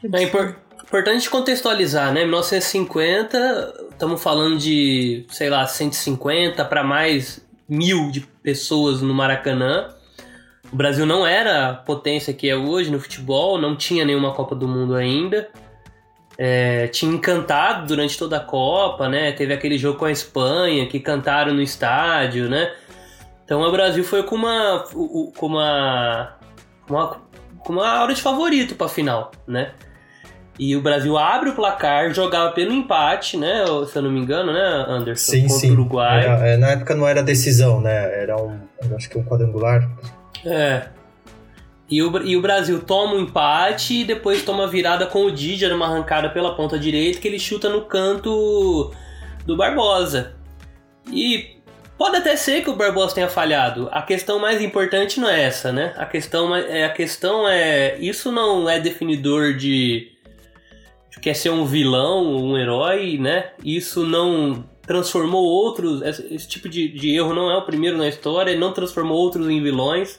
É 0.04 0.24
importante 0.24 1.30
contextualizar, 1.30 2.14
né? 2.14 2.22
1950, 2.22 3.88
estamos 3.92 4.22
falando 4.22 4.58
de, 4.58 5.26
sei 5.30 5.50
lá, 5.50 5.66
150 5.66 6.64
para 6.66 6.84
mais 6.84 7.46
mil 7.68 8.12
de 8.12 8.22
pessoas 8.22 9.02
no 9.02 9.14
Maracanã. 9.14 9.90
O 10.72 10.76
Brasil 10.76 11.06
não 11.06 11.26
era 11.26 11.70
a 11.70 11.74
potência 11.74 12.34
que 12.34 12.50
é 12.50 12.56
hoje 12.56 12.92
no 12.92 13.00
futebol, 13.00 13.58
não 13.60 13.76
tinha 13.76 14.06
nenhuma 14.06 14.34
Copa 14.34 14.56
do 14.56 14.68
Mundo 14.68 14.96
ainda. 14.96 15.50
É, 16.38 16.88
tinha 16.90 17.12
encantado 17.12 17.88
durante 17.88 18.18
toda 18.18 18.38
a 18.38 18.40
Copa, 18.40 19.10
né? 19.10 19.32
Teve 19.32 19.54
aquele 19.54 19.78
jogo 19.78 19.98
com 19.98 20.06
a 20.06 20.12
Espanha 20.12 20.86
que 20.88 21.00
cantaram 21.00 21.54
no 21.54 21.62
estádio, 21.62 22.48
né? 22.48 22.74
Então 23.44 23.62
o 23.62 23.72
Brasil 23.72 24.04
foi 24.04 24.24
com 24.24 24.36
uma 24.36 24.86
com 25.36 25.48
uma 25.48 26.38
uma, 26.88 27.22
com 27.60 27.74
uma 27.74 27.88
aura 27.90 28.14
de 28.14 28.22
favorito 28.22 28.76
para 28.76 28.86
a 28.86 28.90
final, 28.90 29.32
né? 29.48 29.74
E 30.60 30.76
o 30.76 30.82
Brasil 30.82 31.18
abre 31.18 31.50
o 31.50 31.54
placar, 31.56 32.12
jogava 32.14 32.52
pelo 32.52 32.74
empate, 32.74 33.38
né? 33.38 33.64
Se 33.92 33.96
eu 33.96 34.02
não 34.02 34.12
me 34.12 34.20
engano, 34.20 34.52
né, 34.52 34.86
Anderson? 34.88 35.32
Sim, 35.32 35.42
contra 35.44 35.58
sim. 35.58 35.70
o 35.70 35.74
Uruguai. 35.74 36.26
Era- 36.26 36.48
é, 36.48 36.58
na 36.58 36.68
época 36.72 36.96
não 36.96 37.08
era 37.08 37.22
decisão, 37.22 37.80
né? 37.80 38.22
Era 38.22 38.36
um, 38.42 38.60
acho 38.96 39.10
que 39.10 39.18
um 39.18 39.24
quadrangular. 39.24 39.88
É. 40.44 40.88
E 41.90 42.02
o, 42.02 42.18
e 42.24 42.36
o 42.36 42.42
Brasil 42.42 42.82
toma 42.82 43.14
um 43.14 43.20
empate 43.22 44.02
e 44.02 44.04
depois 44.04 44.44
toma 44.44 44.64
a 44.66 44.68
virada 44.68 45.06
com 45.06 45.26
o 45.26 45.32
Didier 45.32 45.72
numa 45.72 45.86
arrancada 45.86 46.30
pela 46.30 46.56
ponta 46.56 46.78
direita 46.78 47.20
que 47.20 47.28
ele 47.28 47.40
chuta 47.40 47.70
no 47.70 47.84
canto 47.84 48.92
do 49.46 49.56
Barbosa. 49.56 50.34
E 51.10 51.62
pode 51.98 52.18
até 52.18 52.36
ser 52.36 52.62
que 52.62 52.70
o 52.70 52.76
Barbosa 52.76 53.16
tenha 53.16 53.30
falhado. 53.30 53.88
A 53.92 54.02
questão 54.02 54.40
mais 54.40 54.62
importante 54.62 55.20
não 55.20 55.30
é 55.30 55.44
essa, 55.44 55.72
né? 55.72 55.94
A 55.96 56.06
questão 56.06 56.54
é 56.54 56.84
a 56.84 56.90
questão 56.90 57.48
é 57.48 57.98
isso 58.00 58.32
não 58.32 58.68
é 58.70 58.80
definidor 58.80 59.54
de 59.54 60.17
de 60.17 60.17
quer 61.22 61.34
ser 61.34 61.50
um 61.50 61.66
vilão, 61.66 62.36
um 62.36 62.58
herói, 62.58 63.18
né? 63.18 63.52
Isso 63.64 64.06
não 64.06 64.64
transformou 64.88 65.44
outros. 65.44 66.02
Esse, 66.02 66.48
tipo 66.48 66.70
de, 66.70 66.88
de 66.88 67.16
erro 67.16 67.34
não 67.34 67.52
é 67.52 67.58
o 67.58 67.66
primeiro 67.66 67.98
na 67.98 68.08
história, 68.08 68.52
ele 68.52 68.60
não 68.60 68.74
transformou 68.74 69.18
outros 69.18 69.48
em 69.50 69.62
vilões. 69.62 70.18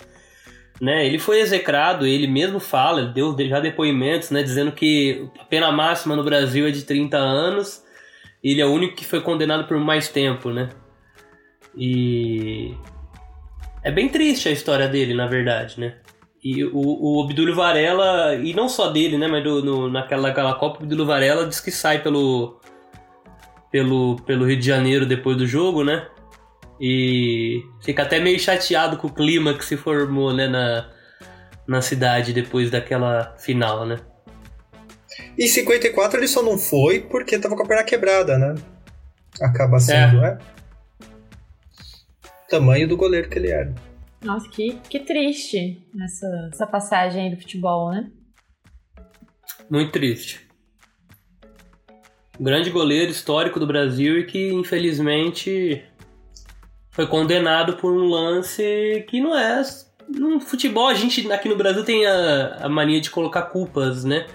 Né, 0.81 1.05
ele 1.05 1.19
foi 1.19 1.41
execrado, 1.41 2.07
ele 2.07 2.29
mesmo 2.29 2.61
fala, 2.61 3.01
ele 3.01 3.13
deu 3.13 3.37
já 3.49 3.59
depoimentos, 3.59 4.31
né, 4.31 4.45
dizendo 4.45 4.71
que 4.71 5.29
a 5.37 5.45
pena 5.45 5.73
máxima 5.73 6.15
no 6.15 6.23
Brasil 6.23 6.69
é 6.69 6.71
de 6.71 6.85
30 6.85 7.17
anos. 7.17 7.83
Ele 8.45 8.61
é 8.61 8.67
o 8.67 8.71
único 8.71 8.95
que 8.95 9.05
foi 9.05 9.21
condenado 9.21 9.67
por 9.67 9.77
mais 9.77 10.09
tempo, 10.09 10.51
né? 10.51 10.69
E 11.77 12.73
é 13.83 13.91
bem 13.91 14.09
triste 14.09 14.49
a 14.49 14.53
história 14.53 14.87
dele, 14.87 15.15
na 15.15 15.27
verdade, 15.27 15.81
né? 15.81 15.97
E 16.51 16.65
o, 16.65 16.79
o 16.79 17.19
Obdúlio 17.19 17.55
Varela, 17.55 18.35
e 18.37 18.55
não 18.55 18.71
só 18.71 18.89
dele, 18.89 19.19
né, 19.19 19.29
mas 19.29 19.45
do, 19.45 19.63
no, 19.63 19.91
naquela, 19.91 20.29
naquela 20.29 20.55
Copa, 20.55 20.79
o 20.79 20.83
Obdúlio 20.83 21.05
Varela 21.05 21.47
diz 21.47 21.61
que 21.61 21.71
sai 21.71 22.03
pelo, 22.03 22.59
pelo, 23.71 24.17
pelo 24.23 24.47
Rio 24.47 24.59
de 24.59 24.65
Janeiro 24.67 25.05
depois 25.05 25.37
do 25.37 25.47
jogo, 25.47 25.85
né? 25.85 26.09
E 26.81 27.63
fica 27.85 28.03
até 28.03 28.19
meio 28.19 28.41
chateado 28.41 28.97
com 28.97 29.09
o 29.09 29.13
clima 29.13 29.53
que 29.53 29.63
se 29.63 29.77
formou, 29.77 30.33
né, 30.33 30.49
na, 30.49 30.89
na 31.67 31.83
cidade 31.83 32.33
depois 32.33 32.71
daquela 32.71 33.37
final, 33.37 33.85
né? 33.85 33.99
E 35.37 35.47
54 35.47 36.19
ele 36.19 36.29
só 36.29 36.43
não 36.43 36.57
foi 36.57 37.01
porque 37.01 37.39
tava 37.39 37.57
com 37.57 37.63
a 37.63 37.67
perna 37.67 37.85
quebrada, 37.85 38.39
né? 38.39 38.55
Acaba 39.43 39.79
sendo, 39.79 40.25
é. 40.25 40.39
Tamanho 42.49 42.89
do 42.89 42.97
goleiro 42.97 43.29
que 43.29 43.39
ele 43.39 43.51
era. 43.51 43.88
Nossa, 44.23 44.49
que, 44.49 44.75
que 44.89 45.01
triste 45.01 45.87
essa, 46.03 46.51
essa 46.53 46.67
passagem 46.67 47.31
do 47.31 47.41
futebol, 47.41 47.91
né? 47.91 48.11
Muito 49.71 49.93
triste. 49.93 50.49
Grande 52.41 52.71
goleiro 52.71 53.11
histórico 53.11 53.61
do 53.61 53.67
Brasil 53.67 54.19
e 54.19 54.25
que 54.25 54.53
infelizmente 54.53 55.85
foi 56.91 57.07
condenado 57.07 57.77
por 57.77 57.93
um 57.93 58.09
lance 58.09 59.05
que 59.09 59.21
não 59.21 59.37
é. 59.37 59.63
No 60.09 60.41
futebol, 60.41 60.89
a 60.89 60.95
gente 60.95 61.31
aqui 61.31 61.49
no 61.49 61.57
Brasil 61.57 61.85
tem 61.85 62.07
a, 62.07 62.57
a 62.63 62.69
mania 62.69 63.01
de 63.01 63.11
colocar 63.11 63.43
culpas, 63.43 64.05
né? 64.05 64.27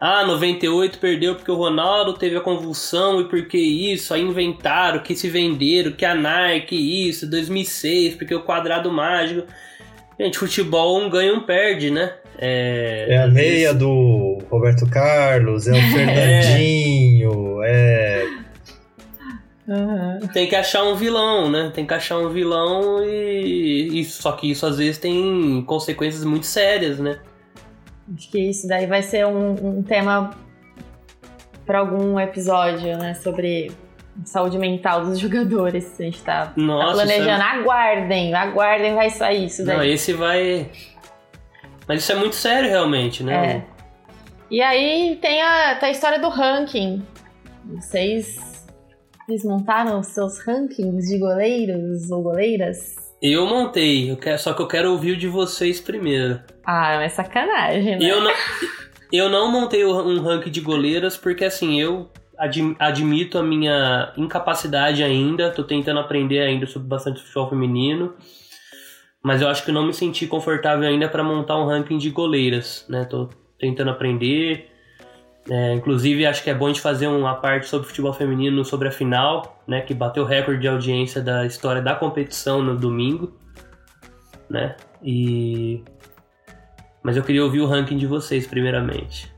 Ah, 0.00 0.24
98 0.24 0.98
perdeu 0.98 1.34
porque 1.34 1.50
o 1.50 1.56
Ronaldo 1.56 2.14
teve 2.14 2.34
a 2.34 2.40
convulsão 2.40 3.20
e 3.20 3.24
porque 3.28 3.58
isso, 3.58 4.14
aí 4.14 4.22
inventaram 4.22 5.00
que 5.00 5.14
se 5.14 5.28
venderam, 5.28 5.92
que 5.92 6.06
a 6.06 6.14
Nike, 6.14 7.06
isso, 7.06 7.28
2006, 7.28 8.14
porque 8.14 8.34
o 8.34 8.40
quadrado 8.40 8.90
mágico. 8.90 9.46
Gente, 10.18 10.38
futebol 10.38 10.98
um 10.98 11.10
ganha, 11.10 11.34
um 11.34 11.40
perde, 11.40 11.90
né? 11.90 12.14
É, 12.38 13.08
É 13.10 13.18
a 13.18 13.28
meia 13.28 13.74
do 13.74 14.38
Roberto 14.50 14.88
Carlos, 14.88 15.68
é 15.68 15.72
o 15.72 15.82
Fernandinho, 15.92 17.62
é. 17.62 18.26
Uhum. 19.68 20.28
Tem 20.32 20.48
que 20.48 20.56
achar 20.56 20.82
um 20.82 20.94
vilão, 20.94 21.50
né? 21.50 21.70
Tem 21.74 21.86
que 21.86 21.92
achar 21.92 22.18
um 22.18 22.30
vilão 22.30 23.04
e, 23.04 24.00
e 24.00 24.04
só 24.06 24.32
que 24.32 24.50
isso 24.50 24.64
às 24.64 24.78
vezes 24.78 24.96
tem 24.96 25.62
consequências 25.66 26.24
muito 26.24 26.46
sérias, 26.46 26.98
né? 26.98 27.18
Acho 28.14 28.30
que 28.30 28.38
isso 28.38 28.66
daí 28.66 28.86
vai 28.86 29.02
ser 29.02 29.26
um, 29.26 29.78
um 29.78 29.82
tema 29.82 30.30
para 31.64 31.78
algum 31.78 32.18
episódio, 32.18 32.96
né? 32.98 33.14
Sobre 33.14 33.70
saúde 34.24 34.58
mental 34.58 35.04
dos 35.04 35.18
jogadores. 35.20 35.98
A 35.98 36.02
gente 36.02 36.22
tá, 36.22 36.46
tá 36.46 36.52
Nossa, 36.56 36.94
planejando. 36.94 37.42
Aguardem, 37.42 38.34
aguardem, 38.34 38.94
vai 38.94 39.10
sair 39.10 39.46
isso 39.46 39.64
Não, 39.64 39.76
daí. 39.76 39.92
esse 39.92 40.12
vai. 40.12 40.68
Mas 41.86 42.02
isso 42.02 42.12
é 42.12 42.16
muito 42.16 42.34
sério 42.34 42.68
realmente, 42.68 43.22
né? 43.22 43.56
É. 43.56 43.80
E 44.50 44.60
aí 44.60 45.16
tem 45.22 45.40
a, 45.40 45.76
tem 45.76 45.90
a 45.90 45.92
história 45.92 46.18
do 46.18 46.28
ranking. 46.28 47.06
Vocês, 47.64 48.66
vocês 49.24 49.44
montaram 49.44 50.00
os 50.00 50.08
seus 50.08 50.44
rankings 50.44 51.08
de 51.08 51.18
goleiros 51.18 52.10
ou 52.10 52.22
goleiras? 52.22 52.96
Eu 53.22 53.46
montei, 53.46 54.10
eu 54.10 54.16
quero, 54.16 54.38
só 54.38 54.52
que 54.54 54.62
eu 54.62 54.66
quero 54.66 54.90
ouvir 54.92 55.12
o 55.12 55.16
de 55.16 55.28
vocês 55.28 55.78
primeiro. 55.80 56.40
Ah, 56.64 57.02
é 57.02 57.08
sacanagem, 57.08 57.98
né? 57.98 58.10
Eu 58.10 58.20
não, 58.22 58.30
eu 59.12 59.28
não 59.28 59.50
montei 59.52 59.84
um 59.84 60.20
ranking 60.22 60.50
de 60.50 60.60
goleiras 60.60 61.16
porque 61.18 61.44
assim, 61.44 61.78
eu 61.80 62.10
admi- 62.38 62.76
admito 62.78 63.36
a 63.38 63.42
minha 63.42 64.12
incapacidade 64.16 65.02
ainda, 65.02 65.50
tô 65.50 65.62
tentando 65.64 66.00
aprender 66.00 66.40
ainda 66.40 66.66
sobre 66.66 66.88
bastante 66.88 67.20
futebol 67.20 67.50
feminino. 67.50 68.14
Mas 69.22 69.42
eu 69.42 69.48
acho 69.48 69.62
que 69.64 69.70
eu 69.70 69.74
não 69.74 69.84
me 69.84 69.92
senti 69.92 70.26
confortável 70.26 70.88
ainda 70.88 71.06
para 71.06 71.22
montar 71.22 71.58
um 71.58 71.66
ranking 71.66 71.98
de 71.98 72.08
goleiras, 72.08 72.86
né? 72.88 73.04
Tô 73.04 73.28
tentando 73.58 73.90
aprender. 73.90 74.69
É, 75.50 75.72
inclusive, 75.72 76.24
acho 76.24 76.44
que 76.44 76.50
é 76.50 76.54
bom 76.54 76.66
a 76.66 76.68
gente 76.68 76.80
fazer 76.80 77.08
uma 77.08 77.34
parte 77.34 77.66
sobre 77.66 77.88
futebol 77.88 78.12
feminino, 78.12 78.64
sobre 78.64 78.86
a 78.86 78.92
final, 78.92 79.60
né? 79.66 79.80
Que 79.80 79.92
bateu 79.92 80.22
o 80.22 80.26
recorde 80.26 80.60
de 80.60 80.68
audiência 80.68 81.20
da 81.20 81.44
história 81.44 81.82
da 81.82 81.92
competição 81.92 82.62
no 82.62 82.76
domingo, 82.76 83.36
né? 84.48 84.76
E... 85.02 85.82
Mas 87.02 87.16
eu 87.16 87.24
queria 87.24 87.42
ouvir 87.42 87.60
o 87.60 87.66
ranking 87.66 87.96
de 87.96 88.06
vocês, 88.06 88.46
primeiramente. 88.46 89.32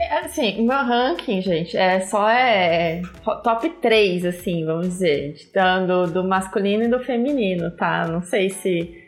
É, 0.00 0.20
Assim, 0.20 0.64
meu 0.64 0.78
ranking, 0.78 1.42
gente, 1.42 1.76
é 1.76 2.00
só 2.00 2.26
é 2.30 3.02
top 3.44 3.68
3, 3.82 4.24
assim, 4.24 4.64
vamos 4.64 4.88
dizer. 4.88 5.34
Dando 5.52 6.06
do 6.06 6.24
masculino 6.24 6.84
e 6.84 6.88
do 6.88 7.00
feminino, 7.00 7.70
tá? 7.72 8.06
Não 8.06 8.22
sei 8.22 8.48
se 8.48 9.04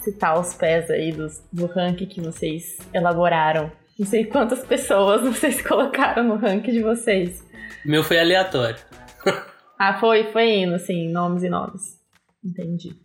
se 0.00 0.12
tá 0.12 0.28
aos 0.28 0.54
pés 0.54 0.90
aí 0.90 1.10
do, 1.10 1.26
do 1.52 1.66
ranking 1.66 2.06
que 2.06 2.20
vocês 2.20 2.78
elaboraram. 2.92 3.70
Não 3.98 4.06
sei 4.06 4.24
quantas 4.24 4.60
pessoas 4.60 5.22
vocês 5.26 5.60
colocaram 5.60 6.22
no 6.22 6.36
ranking 6.36 6.72
de 6.72 6.82
vocês. 6.82 7.42
Meu 7.84 8.02
foi 8.02 8.18
aleatório. 8.18 8.78
Ah, 9.80 9.96
foi, 10.00 10.24
foi 10.32 10.56
indo, 10.56 10.74
assim, 10.74 11.08
nomes 11.08 11.44
e 11.44 11.48
nomes. 11.48 12.00
Entendi. 12.44 12.96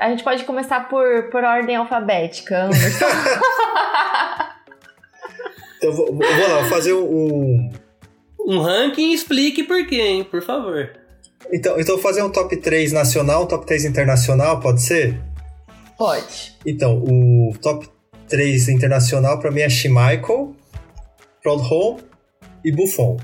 A 0.00 0.08
gente 0.08 0.24
pode 0.24 0.42
começar 0.44 0.88
por, 0.88 1.28
por 1.28 1.44
ordem 1.44 1.76
alfabética, 1.76 2.64
Anderson. 2.64 3.04
Então 5.76 5.92
vou, 5.92 6.06
vou 6.14 6.48
lá, 6.48 6.60
vou 6.60 6.70
fazer 6.70 6.94
um. 6.94 7.72
Um 8.38 8.60
ranking 8.60 9.10
e 9.10 9.14
explique 9.14 9.64
por 9.64 9.84
quê, 9.86 10.00
hein? 10.00 10.24
Por 10.24 10.40
favor. 10.40 10.92
Então, 11.52 11.78
então 11.78 11.98
fazer 11.98 12.22
um 12.22 12.30
top 12.30 12.56
3 12.56 12.92
nacional, 12.92 13.42
um 13.42 13.46
top 13.46 13.66
3 13.66 13.84
internacional, 13.84 14.60
pode 14.60 14.80
ser? 14.80 15.20
Pode. 15.98 16.56
Então, 16.64 17.02
o 17.02 17.52
top 17.60 17.88
3 18.32 18.70
internacional 18.70 19.38
pra 19.38 19.50
mim 19.50 19.60
é 19.60 19.68
Schmeichel, 19.68 20.56
Proudhon 21.42 21.98
e 22.64 22.72
Buffon. 22.72 23.18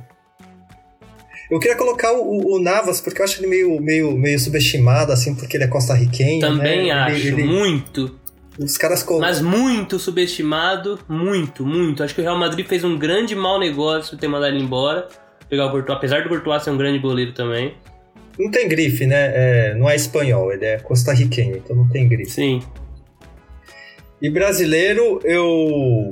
Eu 1.50 1.58
queria 1.58 1.78
colocar 1.78 2.12
o, 2.12 2.56
o 2.56 2.60
Navas, 2.60 3.00
porque 3.00 3.22
eu 3.22 3.24
acho 3.24 3.40
ele 3.40 3.46
meio, 3.46 3.80
meio, 3.80 4.12
meio 4.12 4.38
subestimado, 4.38 5.10
assim, 5.10 5.34
porque 5.34 5.56
ele 5.56 5.64
é 5.64 5.66
costarriquenho. 5.66 6.40
Também 6.40 6.88
né? 6.88 6.90
acho. 6.90 7.26
Ele- 7.26 7.42
Muito. 7.44 8.20
os 8.58 8.76
caras 8.76 9.02
colocam. 9.02 9.26
Mas 9.26 9.40
muito 9.40 9.98
subestimado. 9.98 10.98
Muito, 11.08 11.64
muito. 11.64 12.02
Acho 12.02 12.14
que 12.14 12.20
o 12.20 12.24
Real 12.24 12.38
Madrid 12.38 12.66
fez 12.66 12.84
um 12.84 12.98
grande 12.98 13.34
mau 13.34 13.58
negócio 13.58 14.18
ter 14.18 14.28
mandado 14.28 14.54
ele 14.54 14.62
embora. 14.62 15.08
Pegar 15.48 15.68
o 15.68 15.70
Courtois, 15.70 15.96
apesar 15.96 16.22
do 16.22 16.28
Courtois 16.28 16.62
ser 16.62 16.70
um 16.70 16.76
grande 16.76 16.98
goleiro 16.98 17.32
também. 17.32 17.72
Não 18.38 18.50
tem 18.50 18.68
grife, 18.68 19.06
né? 19.06 19.32
É, 19.34 19.74
não 19.74 19.88
é 19.88 19.96
espanhol, 19.96 20.52
ele 20.52 20.66
é 20.66 20.78
costarriquenho, 20.78 21.56
então 21.56 21.74
não 21.74 21.88
tem 21.88 22.06
grife. 22.06 22.32
Sim. 22.32 22.62
E 24.20 24.31
brasileiro, 24.31 25.20
eu 25.24 26.11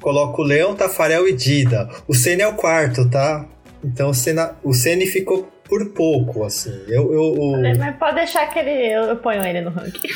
coloco 0.00 0.42
Leão, 0.42 0.74
Tafarel 0.74 1.28
e 1.28 1.32
Dida. 1.32 1.88
O 2.06 2.14
Senna 2.14 2.42
é 2.44 2.46
o 2.46 2.54
quarto, 2.54 3.08
tá? 3.10 3.46
Então 3.84 4.10
o 4.10 4.14
Senna, 4.14 4.56
o 4.64 4.72
Senna 4.72 5.04
ficou 5.06 5.48
por 5.64 5.90
pouco, 5.90 6.44
assim. 6.44 6.72
Eu, 6.88 7.12
eu, 7.12 7.20
o- 7.34 7.60
Mas 7.76 7.96
pode 7.96 8.14
deixar 8.16 8.46
que 8.52 8.58
ele, 8.58 8.70
eu, 8.94 9.02
eu 9.02 9.16
ponho 9.16 9.44
ele 9.44 9.60
no 9.60 9.70
ranking. 9.70 10.08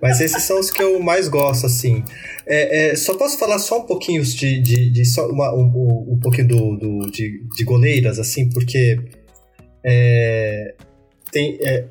Mas 0.00 0.20
esses 0.20 0.42
são 0.42 0.58
os 0.58 0.70
que 0.70 0.82
eu 0.82 0.98
mais 1.00 1.28
gosto, 1.28 1.64
assim. 1.64 2.04
É, 2.44 2.90
é, 2.90 2.96
só 2.96 3.14
posso 3.16 3.38
falar 3.38 3.58
só 3.60 3.78
um 3.78 3.86
pouquinho 3.86 4.22
de, 4.22 4.60
de, 4.60 4.90
de 4.90 5.04
só 5.04 5.28
uma- 5.28 5.54
um, 5.54 5.62
um- 5.62 6.12
um 6.14 6.20
pouquinho 6.20 6.48
do, 6.48 6.76
do- 6.76 7.10
de, 7.10 7.40
de 7.56 7.64
goleiras, 7.64 8.18
assim, 8.18 8.50
porque 8.50 8.98
é, 9.84 10.74
tem, 11.30 11.56
é, 11.62 11.84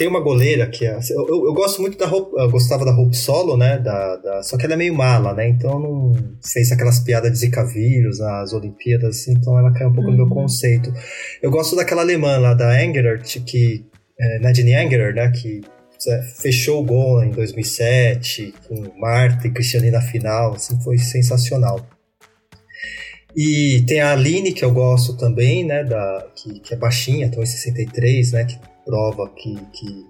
tem 0.00 0.08
uma 0.08 0.20
goleira 0.20 0.66
que 0.66 0.86
é, 0.86 0.98
eu, 1.10 1.28
eu, 1.28 1.52
gosto 1.52 1.82
muito 1.82 1.98
da 1.98 2.06
roupa, 2.06 2.40
eu 2.40 2.50
gostava 2.50 2.86
da 2.86 2.90
roupa 2.90 3.12
solo, 3.12 3.54
né? 3.54 3.78
Da, 3.78 4.16
da, 4.16 4.42
só 4.42 4.56
que 4.56 4.64
ela 4.64 4.72
é 4.72 4.76
meio 4.78 4.94
mala, 4.94 5.34
né? 5.34 5.46
Então 5.46 5.78
não 5.78 6.14
fez 6.42 6.72
aquelas 6.72 7.00
piadas 7.00 7.30
de 7.30 7.36
Zika 7.36 7.66
vírus 7.66 8.18
nas 8.18 8.54
Olimpíadas, 8.54 9.18
assim, 9.18 9.32
então 9.32 9.58
ela 9.58 9.70
cai 9.74 9.86
um 9.86 9.92
pouco 9.92 10.08
uhum. 10.08 10.16
no 10.16 10.24
meu 10.24 10.26
uhum. 10.26 10.42
conceito. 10.42 10.90
Eu 11.42 11.50
gosto 11.50 11.76
daquela 11.76 12.00
alemã 12.00 12.38
lá, 12.38 12.54
da 12.54 12.82
Engelert, 12.82 13.44
que. 13.44 13.84
É, 14.18 14.38
Nadine 14.38 14.72
Engelert, 14.72 15.14
né? 15.14 15.30
Que 15.32 15.60
é, 16.08 16.22
fechou 16.40 16.80
o 16.80 16.86
gol 16.86 17.22
em 17.22 17.30
2007, 17.30 18.54
com 18.66 18.98
Marta 18.98 19.48
e 19.48 19.50
Cristiane 19.50 19.90
na 19.90 20.00
final, 20.00 20.54
assim, 20.54 20.80
foi 20.80 20.96
sensacional. 20.96 21.86
E 23.36 23.84
tem 23.86 24.00
a 24.00 24.12
Aline, 24.12 24.54
que 24.54 24.64
eu 24.64 24.72
gosto 24.72 25.14
também, 25.18 25.62
né, 25.62 25.84
da, 25.84 26.26
que, 26.34 26.58
que 26.60 26.72
é 26.72 26.76
baixinha, 26.76 27.26
então 27.26 27.42
em 27.42 27.46
63, 27.46 28.32
né, 28.32 28.44
que 28.44 28.58
prova 28.84 29.28
que, 29.30 29.54
que, 29.72 30.06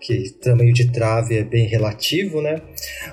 que 0.00 0.30
tamanho 0.40 0.72
de 0.72 0.90
trave 0.90 1.38
é 1.38 1.44
bem 1.44 1.66
relativo, 1.66 2.40
né. 2.40 2.60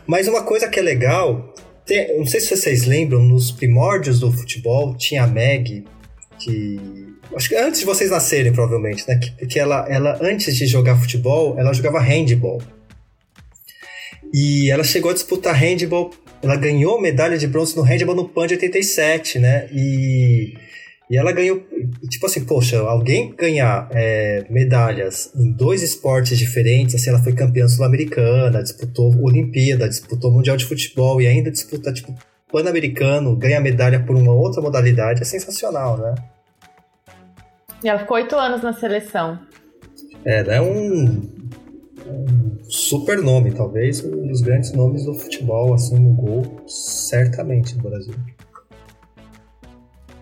Mas 0.07 0.27
uma 0.27 0.43
coisa 0.43 0.67
que 0.67 0.79
é 0.79 0.83
legal, 0.83 1.53
tem, 1.85 2.17
não 2.17 2.25
sei 2.25 2.39
se 2.39 2.55
vocês 2.55 2.85
lembram, 2.85 3.23
nos 3.23 3.51
primórdios 3.51 4.19
do 4.19 4.31
futebol 4.31 4.95
tinha 4.95 5.23
a 5.23 5.27
Meg, 5.27 5.85
que 6.37 7.09
Acho 7.35 7.49
que 7.49 7.55
antes 7.55 7.81
de 7.81 7.85
vocês 7.85 8.09
nascerem, 8.09 8.51
provavelmente, 8.51 9.07
né? 9.07 9.19
Porque 9.37 9.59
ela, 9.59 9.85
ela, 9.87 10.17
antes 10.21 10.55
de 10.55 10.65
jogar 10.65 10.99
futebol, 10.99 11.57
ela 11.59 11.73
jogava 11.73 11.99
handball. 11.99 12.61
E 14.33 14.69
ela 14.71 14.83
chegou 14.83 15.11
a 15.11 15.13
disputar 15.13 15.53
handball. 15.53 16.11
Ela 16.41 16.55
ganhou 16.55 16.99
medalha 16.99 17.37
de 17.37 17.47
bronze 17.47 17.75
no 17.75 17.83
handball 17.83 18.15
no 18.15 18.27
PAN 18.27 18.47
de 18.47 18.55
87, 18.55 19.37
né? 19.37 19.67
E, 19.71 20.55
e 21.09 21.17
ela 21.17 21.31
ganhou. 21.31 21.63
Tipo 22.07 22.27
assim, 22.27 22.45
poxa, 22.45 22.79
alguém 22.79 23.35
ganhar 23.35 23.89
é, 23.91 24.45
medalhas 24.49 25.31
em 25.35 25.51
dois 25.51 25.81
esportes 25.81 26.37
diferentes, 26.37 26.95
assim, 26.95 27.09
ela 27.09 27.23
foi 27.23 27.33
campeã 27.33 27.67
sul-americana, 27.67 28.61
disputou 28.61 29.15
Olimpíada, 29.23 29.89
disputou 29.89 30.31
Mundial 30.31 30.55
de 30.55 30.65
Futebol 30.65 31.19
e 31.19 31.27
ainda 31.27 31.49
disputa, 31.49 31.91
tipo, 31.91 32.13
Pan-Americano, 32.51 33.35
ganha 33.35 33.59
medalha 33.59 33.99
por 33.99 34.15
uma 34.15 34.33
outra 34.33 34.61
modalidade, 34.61 35.21
é 35.21 35.25
sensacional, 35.25 35.97
né? 35.97 36.15
E 37.83 37.89
ela 37.89 37.99
ficou 37.99 38.17
oito 38.17 38.35
anos 38.35 38.61
na 38.61 38.73
seleção. 38.73 39.39
É, 40.25 40.39
ela 40.39 40.55
é 40.55 40.61
um, 40.61 41.05
um, 42.05 42.57
super 42.63 43.17
nome, 43.21 43.51
talvez 43.51 44.03
um 44.03 44.27
dos 44.27 44.41
grandes 44.41 44.73
nomes 44.73 45.05
do 45.05 45.13
futebol, 45.13 45.73
assim, 45.73 45.97
no 45.97 46.13
gol, 46.13 46.63
certamente 46.67 47.75
no 47.77 47.83
Brasil. 47.83 48.13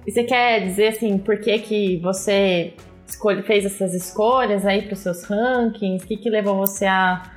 E 0.07 0.11
você 0.11 0.23
quer 0.23 0.63
dizer, 0.63 0.87
assim, 0.87 1.17
por 1.17 1.37
que 1.37 1.59
que 1.59 1.97
você 1.97 2.73
escolhe, 3.05 3.43
fez 3.43 3.65
essas 3.65 3.93
escolhas 3.93 4.65
aí 4.65 4.83
para 4.83 4.93
os 4.93 4.99
seus 4.99 5.25
rankings? 5.25 6.05
O 6.05 6.07
que 6.07 6.15
que 6.15 6.29
levou 6.29 6.55
você 6.55 6.85
a, 6.85 7.29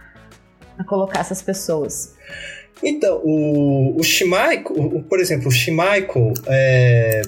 a 0.79 0.85
colocar 0.85 1.19
essas 1.19 1.43
pessoas? 1.43 2.15
Então, 2.81 3.21
o, 3.25 3.97
o 3.99 4.03
Schmeichel, 4.05 5.05
por 5.09 5.19
exemplo, 5.19 5.49
o 5.49 5.51
Schmeichel, 5.51 6.33
é, 6.47 7.23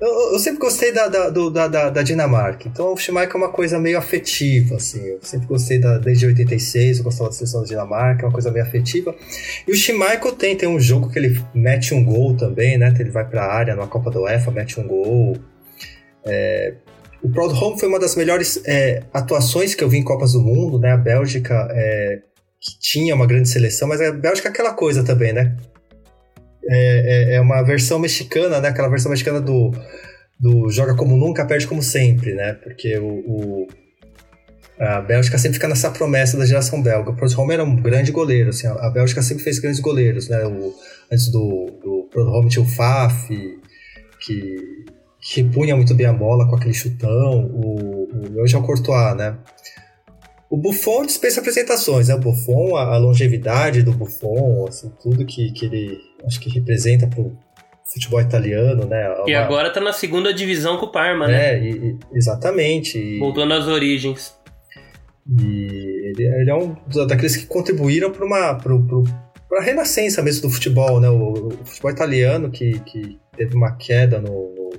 eu, 0.00 0.32
eu, 0.32 0.38
sempre 0.38 0.60
gostei 0.60 0.92
da, 0.92 1.08
da, 1.08 1.30
do, 1.30 1.50
da, 1.50 1.68
da, 1.68 2.02
Dinamarca, 2.02 2.68
então 2.68 2.92
o 2.92 2.96
Schmeichel 2.96 3.34
é 3.34 3.36
uma 3.44 3.48
coisa 3.52 3.78
meio 3.78 3.96
afetiva, 3.96 4.76
assim. 4.76 5.02
Eu 5.06 5.18
sempre 5.22 5.46
gostei 5.46 5.78
da, 5.78 5.96
desde 5.96 6.26
86, 6.26 6.98
eu 6.98 7.04
gostava 7.04 7.30
da 7.30 7.36
seleção 7.36 7.62
da 7.62 7.66
Dinamarca, 7.66 8.22
é 8.22 8.26
uma 8.26 8.32
coisa 8.32 8.50
meio 8.50 8.64
afetiva. 8.64 9.14
E 9.66 9.72
o 9.72 9.74
Schmeichel 9.74 10.32
tem, 10.32 10.54
tem 10.54 10.68
um 10.68 10.78
jogo 10.78 11.10
que 11.10 11.18
ele 11.18 11.42
mete 11.54 11.94
um 11.94 12.04
gol 12.04 12.36
também, 12.36 12.76
né? 12.76 12.94
Ele 12.98 13.10
vai 13.10 13.26
para 13.26 13.44
a 13.44 13.54
área 13.54 13.74
na 13.74 13.86
Copa 13.86 14.10
da 14.10 14.20
UEFA, 14.20 14.50
mete 14.50 14.78
um 14.78 14.86
gol. 14.86 15.36
É, 16.24 16.74
o 17.22 17.30
Proud 17.30 17.54
Home 17.54 17.80
foi 17.80 17.88
uma 17.88 17.98
das 17.98 18.14
melhores 18.16 18.62
é, 18.66 19.02
atuações 19.14 19.74
que 19.74 19.82
eu 19.82 19.88
vi 19.88 19.96
em 19.96 20.04
Copas 20.04 20.32
do 20.32 20.40
Mundo, 20.42 20.78
né? 20.78 20.92
A 20.92 20.96
Bélgica 20.98 21.68
é, 21.70 22.20
que 22.60 22.78
tinha 22.78 23.14
uma 23.14 23.26
grande 23.26 23.48
seleção, 23.48 23.88
mas 23.88 24.00
a 24.00 24.12
Bélgica 24.12 24.48
é 24.48 24.50
aquela 24.50 24.74
coisa 24.74 25.02
também, 25.02 25.32
né? 25.32 25.56
É, 26.68 27.32
é, 27.32 27.34
é, 27.34 27.40
uma 27.40 27.62
versão 27.62 27.98
mexicana, 27.98 28.60
né? 28.60 28.68
Aquela 28.68 28.88
versão 28.88 29.10
mexicana 29.10 29.40
do, 29.40 29.72
do 30.38 30.70
joga 30.70 30.94
como 30.94 31.16
nunca, 31.16 31.44
perde 31.44 31.66
como 31.66 31.82
sempre, 31.82 32.34
né? 32.34 32.54
Porque 32.54 32.98
o, 32.98 33.06
o 33.06 33.66
a 34.78 35.00
Bélgica 35.00 35.38
sempre 35.38 35.54
fica 35.54 35.68
nessa 35.68 35.90
promessa 35.90 36.36
da 36.36 36.44
geração 36.44 36.82
belga. 36.82 37.10
O 37.10 37.16
Prudhomme 37.16 37.54
era 37.54 37.64
um 37.64 37.76
grande 37.76 38.12
goleiro, 38.12 38.50
assim, 38.50 38.66
a 38.66 38.90
Bélgica 38.90 39.22
sempre 39.22 39.42
fez 39.42 39.58
grandes 39.58 39.80
goleiros, 39.80 40.28
né? 40.28 40.44
O, 40.46 40.74
antes 41.10 41.28
do, 41.28 41.78
do 41.82 42.08
Prudhomme 42.10 42.50
tinha 42.50 42.62
o 42.62 42.68
Faf, 42.68 43.28
que, 44.20 44.84
que 45.20 45.44
punha 45.44 45.74
muito 45.74 45.94
bem 45.94 46.06
a 46.06 46.12
bola 46.12 46.46
com 46.46 46.56
aquele 46.56 46.74
chutão. 46.74 47.46
O, 47.54 48.04
o, 48.04 48.42
hoje 48.42 48.54
é 48.54 48.58
o 48.58 48.62
Courtois, 48.62 49.16
né? 49.16 49.38
O 50.50 50.58
Buffon 50.58 51.06
dispensa 51.06 51.40
apresentações, 51.40 52.08
né? 52.08 52.14
O 52.14 52.20
Buffon, 52.20 52.76
a, 52.76 52.94
a 52.94 52.98
longevidade 52.98 53.82
do 53.82 53.92
Buffon, 53.92 54.66
assim, 54.68 54.92
tudo 55.02 55.24
que, 55.24 55.52
que 55.52 55.64
ele 55.64 55.98
acho 56.26 56.40
que 56.40 56.50
representa 56.50 57.06
pro 57.06 57.36
futebol 57.84 58.20
italiano, 58.20 58.86
né? 58.86 59.08
Uma... 59.10 59.30
E 59.30 59.34
agora 59.34 59.70
tá 59.70 59.80
na 59.80 59.92
segunda 59.92 60.34
divisão 60.34 60.76
com 60.76 60.86
o 60.86 60.92
Parma, 60.92 61.26
né? 61.26 61.54
É, 61.54 61.62
e, 61.62 61.98
exatamente. 62.12 62.98
E... 62.98 63.18
Voltando 63.18 63.54
às 63.54 63.66
origens. 63.66 64.36
E 65.28 66.10
ele, 66.10 66.24
ele, 66.24 66.50
é 66.50 66.54
um 66.54 66.76
daqueles 67.06 67.36
que 67.36 67.46
contribuíram 67.46 68.12
para 68.12 68.24
uma 68.24 68.54
pro, 68.54 68.82
pro, 68.86 69.04
pra 69.48 69.60
renascença 69.60 70.22
mesmo 70.22 70.42
do 70.42 70.50
futebol, 70.50 71.00
né? 71.00 71.08
O, 71.08 71.48
o 71.48 71.64
futebol 71.64 71.90
italiano 71.90 72.50
que, 72.50 72.78
que 72.80 73.18
teve 73.36 73.56
uma 73.56 73.76
queda 73.76 74.20
no, 74.20 74.54
no, 74.54 74.70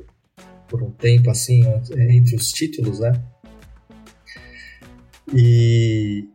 por 0.68 0.84
um 0.84 0.92
tempo 0.92 1.30
assim 1.30 1.64
entre 1.98 2.36
os 2.36 2.52
títulos, 2.52 3.00
né? 3.00 3.14
E, 5.34 6.26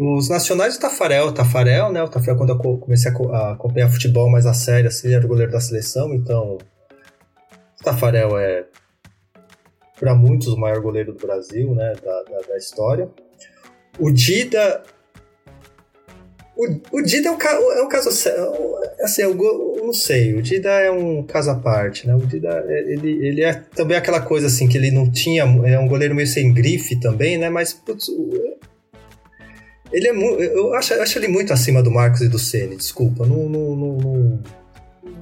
os 0.00 0.28
nacionais 0.28 0.76
do 0.76 0.80
Tafarel, 0.80 1.32
Tafarel, 1.32 1.90
né? 1.90 2.02
O 2.02 2.08
Tafarel, 2.08 2.36
quando 2.36 2.50
eu 2.50 2.78
comecei 2.78 3.10
a 3.10 3.52
acompanhar 3.52 3.90
futebol 3.90 4.30
mais 4.30 4.46
a 4.46 4.54
sério, 4.54 4.88
assim, 4.88 5.08
ele 5.08 5.16
era 5.16 5.24
o 5.24 5.28
goleiro 5.28 5.52
da 5.52 5.60
seleção, 5.60 6.14
então. 6.14 6.58
O 7.80 7.84
Tafarel 7.84 8.38
é, 8.38 8.66
para 9.98 10.14
muitos, 10.14 10.48
o 10.48 10.56
maior 10.56 10.80
goleiro 10.80 11.12
do 11.12 11.26
Brasil, 11.26 11.74
né? 11.74 11.94
Da, 12.04 12.22
da, 12.22 12.40
da 12.48 12.56
história. 12.56 13.08
O 13.98 14.10
Dida. 14.10 14.82
O, 16.58 16.98
o 16.98 17.02
Dida 17.02 17.28
é 17.28 17.30
um, 17.30 17.72
é 17.72 17.82
um 17.84 17.88
caso. 17.88 18.08
Assim, 18.08 19.22
eu, 19.22 19.40
eu, 19.40 19.86
não 19.86 19.92
sei. 19.92 20.34
O 20.34 20.42
Dida 20.42 20.68
é 20.68 20.90
um 20.90 21.22
caso 21.22 21.52
à 21.52 21.54
parte, 21.54 22.04
né? 22.04 22.16
O 22.16 22.26
Dida, 22.26 22.66
ele, 22.68 23.24
ele 23.24 23.44
é 23.44 23.54
também 23.54 23.96
aquela 23.96 24.20
coisa 24.20 24.48
assim, 24.48 24.66
que 24.66 24.76
ele 24.76 24.90
não 24.90 25.08
tinha. 25.08 25.44
É 25.44 25.78
um 25.78 25.86
goleiro 25.86 26.16
meio 26.16 26.26
sem 26.26 26.52
grife 26.52 26.98
também, 26.98 27.38
né? 27.38 27.48
Mas, 27.48 27.72
putz, 27.72 28.08
ele 29.92 30.08
é. 30.08 30.10
Eu 30.10 30.74
acho, 30.74 30.94
acho 30.94 31.16
ele 31.20 31.28
muito 31.28 31.52
acima 31.52 31.80
do 31.80 31.92
Marcos 31.92 32.22
e 32.22 32.28
do 32.28 32.40
Ceni, 32.40 32.74
desculpa. 32.74 33.24
Não, 33.24 33.48
não, 33.48 33.76
não, 33.76 33.96
não, 33.96 34.42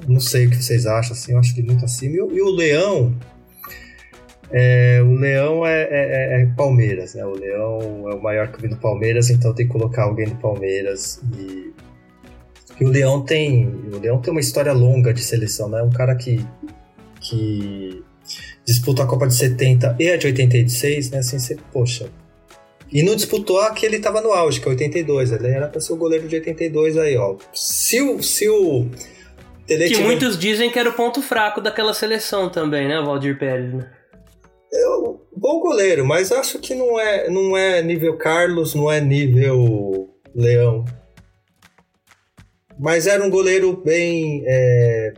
não 0.09 0.20
sei 0.20 0.46
o 0.46 0.51
que 0.51 0.57
vocês 0.57 0.87
acham, 0.87 1.12
assim, 1.12 1.33
eu 1.33 1.38
acho 1.38 1.53
ele 1.53 1.66
muito 1.66 1.85
acima. 1.85 2.14
E, 2.14 2.16
e 2.16 2.40
o 2.40 2.49
Leão. 2.49 3.14
É, 4.50 5.00
o 5.02 5.14
Leão 5.14 5.66
é, 5.66 5.82
é, 5.82 5.88
é, 5.90 6.42
é, 6.42 6.46
Palmeiras, 6.56 7.14
né? 7.14 7.24
O 7.24 7.32
Leão 7.32 8.11
é 8.11 8.14
o 8.14 8.22
maior 8.22 8.50
vi 8.59 8.68
do 8.68 8.76
Palmeiras, 8.76 9.30
então 9.30 9.54
tem 9.54 9.66
que 9.66 9.72
colocar 9.72 10.04
alguém 10.04 10.28
do 10.28 10.37
Palmeiras. 10.37 11.20
E, 11.37 11.72
e 12.80 12.85
o 12.85 12.88
Leão 12.88 13.24
tem. 13.24 13.66
O 13.92 13.98
Leão 13.98 14.20
tem 14.20 14.30
uma 14.30 14.40
história 14.40 14.72
longa 14.72 15.12
de 15.12 15.22
seleção, 15.22 15.68
né? 15.68 15.82
Um 15.82 15.90
cara 15.90 16.14
que. 16.14 16.44
que 17.20 18.04
disputa 18.64 19.04
a 19.04 19.06
Copa 19.06 19.28
de 19.28 19.35
70 19.35 19.96
e 19.98 20.11
a 20.11 20.16
de 20.16 20.26
86, 20.26 21.11
né? 21.11 21.18
Assim, 21.18 21.38
você, 21.38 21.56
poxa, 21.72 22.11
e 22.92 23.02
não 23.02 23.16
disputou 23.16 23.61
a 23.61 23.70
que 23.70 23.85
ele 23.85 23.96
estava 23.96 24.20
no 24.20 24.32
auge, 24.32 24.61
que 24.61 24.68
é 24.68 24.70
82. 24.70 25.32
Ele 25.32 25.48
era 25.48 25.68
para 25.68 25.80
ser 25.80 25.92
o 25.92 25.96
goleiro 25.96 26.28
de 26.28 26.37
82 26.37 26.96
aí, 26.96 27.16
ó. 27.16 27.37
Se 27.52 28.00
o. 28.00 28.22
Se 28.22 28.48
o 28.48 28.87
Tele 29.66 29.88
que 29.88 29.98
muitos 29.98 30.38
dizem 30.38 30.70
que 30.70 30.78
era 30.78 30.88
o 30.88 30.92
ponto 30.92 31.20
fraco 31.20 31.61
daquela 31.61 31.92
seleção 31.92 32.48
também, 32.48 32.87
né, 32.87 33.00
o 33.00 33.04
Valdir 33.04 33.37
Pérez, 33.37 33.74
né? 33.74 33.90
Eu, 34.72 35.26
bom 35.35 35.61
goleiro, 35.61 36.05
mas 36.05 36.33
acho 36.33 36.59
que 36.59 36.74
não 36.74 36.98
é, 36.98 37.31
não 37.31 37.57
é 37.57 37.83
nível 37.83 38.16
Carlos, 38.16 38.74
não 38.74 38.90
é 38.90 39.00
nível 39.00 40.11
Leão. 40.35 40.85
Mas 42.79 43.07
era 43.07 43.24
um 43.24 43.31
goleiro 43.31 43.76
bem. 43.83 44.42
É, 44.46 45.14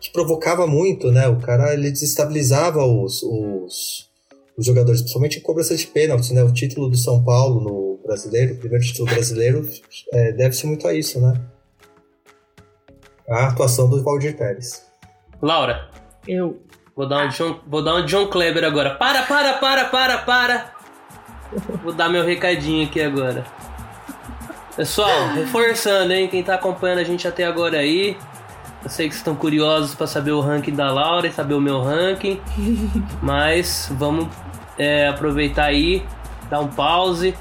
que 0.00 0.10
provocava 0.12 0.66
muito, 0.66 1.10
né? 1.10 1.28
O 1.28 1.38
cara 1.38 1.74
ele 1.74 1.90
desestabilizava 1.90 2.84
os, 2.84 3.22
os 3.22 4.08
os 4.58 4.66
jogadores, 4.66 5.00
principalmente 5.00 5.38
em 5.38 5.42
cobrança 5.42 5.76
de 5.76 5.86
pênaltis, 5.86 6.32
né? 6.32 6.42
O 6.42 6.52
título 6.52 6.90
do 6.90 6.96
São 6.96 7.22
Paulo 7.22 7.60
no 7.60 8.00
brasileiro, 8.04 8.54
o 8.54 8.56
primeiro 8.56 8.84
título 8.84 9.08
brasileiro, 9.08 9.68
é, 10.12 10.32
deve-se 10.32 10.66
muito 10.66 10.88
a 10.88 10.92
isso, 10.92 11.20
né? 11.20 11.40
A 13.28 13.46
atuação 13.46 13.88
do 13.88 14.02
Valdir 14.02 14.36
Pérez. 14.36 14.84
Laura. 15.40 15.88
Eu. 16.26 16.60
Vou 16.98 17.06
dar 17.06 17.26
um 17.26 17.28
John, 17.28 17.60
vou 17.64 17.80
dar 17.80 17.94
um 17.94 18.04
John 18.06 18.26
Kleber 18.26 18.64
agora. 18.64 18.90
Para, 18.96 19.22
para, 19.22 19.52
para, 19.52 19.84
para, 19.84 20.18
para. 20.18 20.72
Vou 21.80 21.92
dar 21.92 22.08
meu 22.08 22.24
recadinho 22.24 22.84
aqui 22.84 23.00
agora. 23.00 23.44
Pessoal, 24.74 25.28
reforçando, 25.28 26.12
hein? 26.12 26.26
Quem 26.26 26.42
tá 26.42 26.54
acompanhando 26.56 26.98
a 26.98 27.04
gente 27.04 27.28
até 27.28 27.44
agora 27.44 27.78
aí, 27.78 28.16
eu 28.82 28.90
sei 28.90 29.08
que 29.08 29.14
estão 29.14 29.36
curiosos 29.36 29.94
para 29.94 30.08
saber 30.08 30.32
o 30.32 30.40
ranking 30.40 30.74
da 30.74 30.90
Laura 30.90 31.28
e 31.28 31.32
saber 31.32 31.54
o 31.54 31.60
meu 31.60 31.80
ranking, 31.80 32.40
mas 33.22 33.88
vamos 33.92 34.26
é, 34.76 35.06
aproveitar 35.06 35.66
aí, 35.66 36.04
dar 36.50 36.58
um 36.58 36.66
pause, 36.66 37.32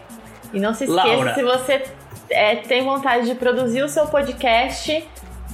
E 0.52 0.58
não 0.58 0.74
se 0.74 0.84
esqueça, 0.84 1.06
Laura. 1.06 1.34
se 1.34 1.42
você 1.42 1.82
é, 2.28 2.56
tem 2.56 2.84
vontade 2.84 3.26
de 3.26 3.34
produzir 3.34 3.82
o 3.82 3.88
seu 3.88 4.06
podcast, 4.06 5.06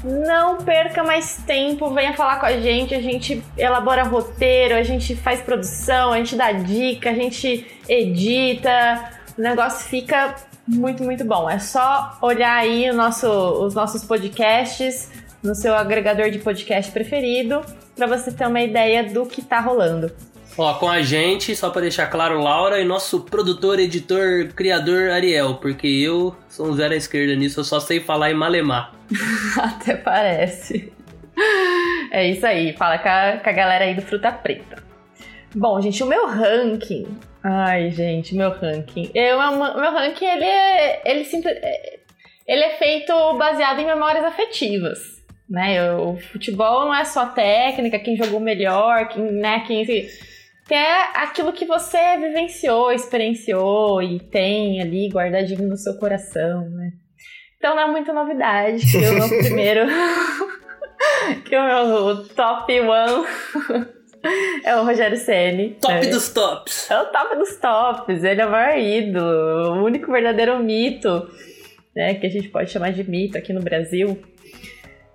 não 0.04 0.58
perca 0.58 1.02
mais 1.02 1.38
tempo, 1.46 1.90
venha 1.90 2.14
falar 2.14 2.38
com 2.38 2.46
a 2.46 2.60
gente, 2.60 2.94
a 2.94 3.00
gente 3.00 3.42
elabora 3.56 4.02
roteiro, 4.02 4.74
a 4.74 4.82
gente 4.82 5.16
faz 5.16 5.40
produção, 5.40 6.12
a 6.12 6.18
gente 6.18 6.36
dá 6.36 6.52
dica, 6.52 7.10
a 7.10 7.14
gente 7.14 7.66
edita, 7.88 9.10
o 9.36 9.40
negócio 9.40 9.88
fica 9.88 10.34
muito, 10.66 11.02
muito 11.02 11.24
bom. 11.24 11.48
É 11.48 11.58
só 11.58 12.18
olhar 12.20 12.56
aí 12.56 12.90
nosso, 12.92 13.28
os 13.28 13.74
nossos 13.74 14.04
podcasts 14.04 15.10
no 15.42 15.54
seu 15.54 15.74
agregador 15.74 16.30
de 16.30 16.38
podcast 16.38 16.90
preferido 16.90 17.62
para 17.94 18.06
você 18.06 18.32
ter 18.32 18.46
uma 18.46 18.60
ideia 18.60 19.04
do 19.04 19.24
que 19.26 19.42
tá 19.42 19.60
rolando. 19.60 20.10
Ó, 20.58 20.72
com 20.74 20.88
a 20.88 21.02
gente, 21.02 21.54
só 21.54 21.68
pra 21.68 21.82
deixar 21.82 22.06
claro, 22.06 22.40
Laura 22.40 22.80
e 22.80 22.84
nosso 22.84 23.20
produtor, 23.20 23.78
editor, 23.78 24.48
criador 24.54 25.10
Ariel, 25.10 25.56
porque 25.56 25.86
eu 25.86 26.34
sou 26.48 26.68
um 26.68 26.72
zero 26.74 26.94
à 26.94 26.96
esquerda 26.96 27.34
nisso, 27.34 27.60
eu 27.60 27.64
só 27.64 27.78
sei 27.78 28.00
falar 28.00 28.30
em 28.30 28.34
malemar. 28.34 28.92
Até 29.60 29.96
parece. 29.96 30.90
É 32.10 32.26
isso 32.30 32.46
aí, 32.46 32.72
fala 32.72 32.96
com 32.98 33.08
a, 33.08 33.36
com 33.42 33.50
a 33.50 33.52
galera 33.52 33.84
aí 33.84 33.94
do 33.94 34.00
Fruta 34.00 34.32
Preta. 34.32 34.82
Bom, 35.54 35.78
gente, 35.80 36.02
o 36.02 36.06
meu 36.06 36.26
ranking. 36.26 37.06
Ai, 37.44 37.90
gente, 37.90 38.34
meu 38.34 38.50
ranking. 38.50 39.10
Eu, 39.14 39.38
meu 39.38 39.92
ranking, 39.92 40.24
ele 40.24 40.44
é. 40.44 41.02
Ele, 41.04 41.22
é- 41.44 41.98
ele 42.46 42.62
é 42.62 42.70
feito 42.76 43.12
baseado 43.36 43.78
em 43.80 43.86
memórias 43.86 44.24
afetivas. 44.24 44.98
Né? 45.48 45.94
O 45.94 46.16
futebol 46.16 46.86
não 46.86 46.94
é 46.94 47.04
só 47.04 47.26
técnica, 47.26 47.98
quem 47.98 48.16
jogou 48.16 48.40
melhor, 48.40 49.08
quem, 49.08 49.22
né, 49.22 49.62
quem. 49.66 49.84
É 50.70 51.20
aquilo 51.20 51.52
que 51.52 51.64
você 51.64 52.16
vivenciou, 52.18 52.92
experienciou 52.92 54.02
e 54.02 54.18
tem 54.18 54.80
ali 54.80 55.08
guardadinho 55.08 55.68
no 55.68 55.76
seu 55.76 55.96
coração, 55.96 56.68
né? 56.70 56.90
Então 57.56 57.74
não 57.74 57.82
é 57.82 57.90
muita 57.90 58.12
novidade 58.12 58.84
que 58.84 58.96
o 58.96 59.14
meu 59.14 59.28
primeiro. 59.42 59.86
que 61.44 61.56
o 61.56 61.64
meu 61.64 62.28
top 62.28 62.80
one 62.80 63.26
é 64.64 64.76
o 64.76 64.84
Rogério 64.84 65.16
Ceni. 65.16 65.76
Top 65.80 65.94
é. 65.94 66.10
dos 66.10 66.28
tops. 66.30 66.90
É 66.90 67.00
o 67.00 67.06
top 67.06 67.36
dos 67.36 67.56
tops, 67.56 68.24
ele 68.24 68.40
é 68.40 68.46
o 68.46 68.50
maior 68.50 68.76
ídolo, 68.76 69.80
o 69.80 69.84
único 69.84 70.10
verdadeiro 70.10 70.58
mito, 70.58 71.30
né? 71.94 72.14
Que 72.14 72.26
a 72.26 72.30
gente 72.30 72.48
pode 72.48 72.70
chamar 72.70 72.92
de 72.92 73.08
mito 73.08 73.38
aqui 73.38 73.52
no 73.52 73.62
Brasil. 73.62 74.20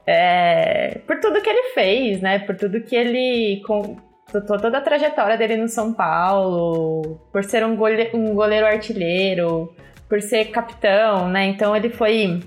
É, 0.07 0.99
por 1.05 1.19
tudo 1.19 1.41
que 1.41 1.49
ele 1.49 1.73
fez, 1.73 2.21
né? 2.21 2.39
Por 2.39 2.55
tudo 2.55 2.81
que 2.81 2.95
ele. 2.95 3.61
Com, 3.65 3.97
toda 4.31 4.77
a 4.77 4.81
trajetória 4.81 5.37
dele 5.37 5.57
no 5.57 5.67
São 5.67 5.93
Paulo, 5.93 7.19
por 7.31 7.43
ser 7.43 7.65
um 7.65 7.75
gole- 7.75 8.11
um 8.13 8.33
goleiro 8.33 8.65
artilheiro, 8.65 9.75
por 10.07 10.21
ser 10.21 10.45
capitão, 10.45 11.27
né? 11.29 11.45
Então 11.45 11.75
ele 11.75 11.89
foi. 11.89 12.39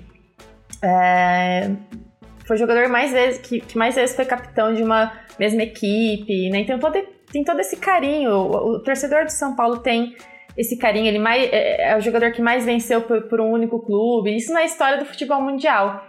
é, 0.83 1.69
foi 2.45 2.55
o 2.55 2.59
jogador 2.59 2.87
mais 2.89 3.11
vezes, 3.11 3.39
que, 3.39 3.59
que 3.59 3.77
mais 3.77 3.95
vezes 3.95 4.15
foi 4.15 4.25
capitão 4.25 4.73
de 4.73 4.83
uma 4.83 5.11
mesma 5.39 5.63
equipe, 5.63 6.49
né? 6.49 6.59
Então 6.59 6.79
tem 7.31 7.43
todo 7.43 7.59
esse 7.59 7.77
carinho. 7.77 8.31
O, 8.31 8.75
o 8.75 8.83
torcedor 8.83 9.25
do 9.25 9.31
São 9.31 9.55
Paulo 9.55 9.79
tem 9.79 10.15
esse 10.57 10.77
carinho. 10.77 11.07
Ele 11.07 11.19
mais, 11.19 11.43
é, 11.51 11.91
é 11.91 11.97
o 11.97 12.01
jogador 12.01 12.31
que 12.31 12.41
mais 12.41 12.65
venceu 12.65 13.01
por, 13.01 13.23
por 13.23 13.41
um 13.41 13.51
único 13.51 13.79
clube. 13.83 14.35
Isso 14.35 14.53
na 14.53 14.63
história 14.63 14.97
do 14.97 15.05
futebol 15.05 15.41
mundial. 15.41 16.05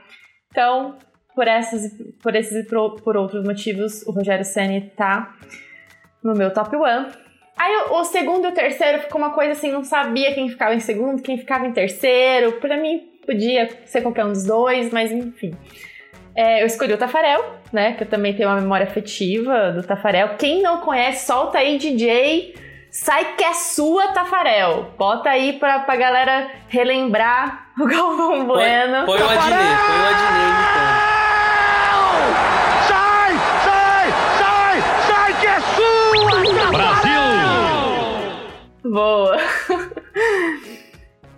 Então, 0.50 0.98
por, 1.34 1.48
essas, 1.48 1.90
por 2.22 2.34
esses 2.34 2.64
e 2.64 2.66
por, 2.66 3.16
outros 3.16 3.42
motivos, 3.44 4.02
o 4.06 4.12
Rogério 4.12 4.44
Ceni 4.44 4.90
tá 4.96 5.34
no 6.26 6.34
meu 6.34 6.52
top 6.52 6.76
one. 6.76 7.06
Aí 7.56 7.74
o, 7.90 8.04
segundo 8.04 8.46
e 8.46 8.50
o 8.50 8.54
terceiro 8.54 9.00
ficou 9.00 9.18
uma 9.18 9.30
coisa 9.30 9.52
assim, 9.52 9.72
não 9.72 9.82
sabia 9.82 10.34
quem 10.34 10.48
ficava 10.48 10.74
em 10.74 10.80
segundo, 10.80 11.22
quem 11.22 11.38
ficava 11.38 11.66
em 11.66 11.72
terceiro. 11.72 12.52
Pra 12.60 12.76
mim, 12.76 13.08
podia 13.24 13.68
ser 13.86 14.02
qualquer 14.02 14.26
um 14.26 14.32
dos 14.32 14.44
dois, 14.44 14.92
mas 14.92 15.10
enfim. 15.10 15.56
É, 16.36 16.62
eu 16.62 16.66
escolhi 16.66 16.92
o 16.92 16.98
Tafarel, 16.98 17.42
né? 17.72 17.94
Que 17.94 18.02
eu 18.02 18.08
também 18.08 18.34
tenho 18.34 18.50
uma 18.50 18.60
memória 18.60 18.86
afetiva 18.86 19.72
do 19.72 19.82
Tafarel. 19.82 20.36
Quem 20.36 20.60
não 20.60 20.82
conhece, 20.82 21.26
solta 21.26 21.58
aí, 21.58 21.78
DJ. 21.78 22.54
Sai 22.90 23.36
que 23.36 23.44
é 23.44 23.54
sua, 23.54 24.08
Tafarel. 24.08 24.92
Bota 24.98 25.30
aí 25.30 25.54
pra, 25.54 25.78
pra 25.80 25.96
galera 25.96 26.50
relembrar 26.68 27.70
o 27.80 27.86
Galvão 27.86 28.44
Bueno. 28.44 29.06
Põe, 29.06 29.18
põe 29.18 29.26
o 29.26 29.30
Adnet, 29.30 29.76
põe 29.86 29.98
o 29.98 30.06
Adnet 30.06 30.36
imitando. 30.44 30.85
Boa. 38.90 39.36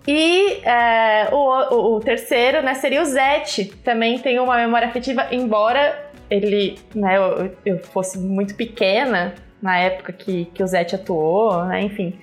E 0.07 0.61
é, 0.63 1.27
o, 1.31 1.97
o- 1.97 1.99
terceiro, 1.99 2.63
né, 2.63 2.73
seria 2.73 2.99
o 2.99 3.05
Zete. 3.05 3.65
Também 3.65 4.17
tem 4.17 4.39
uma 4.39 4.57
memória 4.57 4.87
afetiva, 4.87 5.27
embora 5.31 6.09
ele, 6.31 6.79
né, 6.95 7.17
eu, 7.17 7.55
eu 7.63 7.79
fosse 7.79 8.17
muito 8.17 8.55
pequena 8.55 9.35
na 9.61 9.77
época 9.77 10.11
que, 10.11 10.45
que 10.45 10.63
o 10.63 10.67
Zete 10.67 10.95
atuou, 10.95 11.63
né, 11.65 11.81
enfim. 11.83 12.19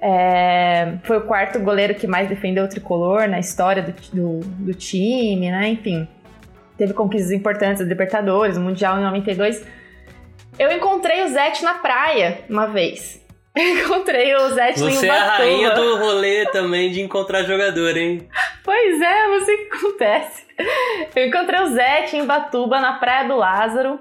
É, 0.00 0.94
foi 1.02 1.18
o 1.18 1.22
quarto 1.26 1.58
goleiro 1.58 1.94
que 1.94 2.06
mais 2.06 2.26
defendeu 2.26 2.64
o 2.64 2.68
tricolor 2.68 3.28
na 3.28 3.38
história 3.38 3.82
do, 3.82 3.92
do, 4.14 4.40
do 4.40 4.72
time, 4.72 5.50
né, 5.50 5.68
enfim. 5.68 6.08
Teve 6.78 6.94
conquistas 6.94 7.32
importantes, 7.32 7.82
Libertadores, 7.82 8.56
o 8.56 8.60
Mundial 8.62 8.98
em 8.98 9.02
92. 9.02 9.62
Eu 10.58 10.72
encontrei 10.72 11.22
o 11.22 11.28
Zete 11.28 11.62
na 11.62 11.74
praia 11.74 12.38
uma 12.48 12.66
vez. 12.66 13.20
Encontrei 13.82 14.34
o 14.36 14.48
Zete 14.50 14.80
em 14.84 14.90
Você 14.90 15.06
é 15.06 15.10
a 15.10 15.14
Ubatuba. 15.14 15.36
rainha 15.38 15.70
do 15.70 15.96
rolê 15.96 16.46
também 16.46 16.90
de 16.92 17.00
encontrar 17.00 17.42
jogador, 17.42 17.96
hein? 17.96 18.28
Pois 18.62 19.00
é, 19.00 19.26
o 19.28 19.44
que 19.44 19.68
acontece. 19.76 20.44
Eu 21.16 21.26
encontrei 21.26 21.60
o 21.60 21.66
Zete 21.68 22.16
em 22.16 22.24
Batuba, 22.24 22.78
na 22.80 22.94
Praia 22.94 23.26
do 23.26 23.36
Lázaro. 23.36 23.98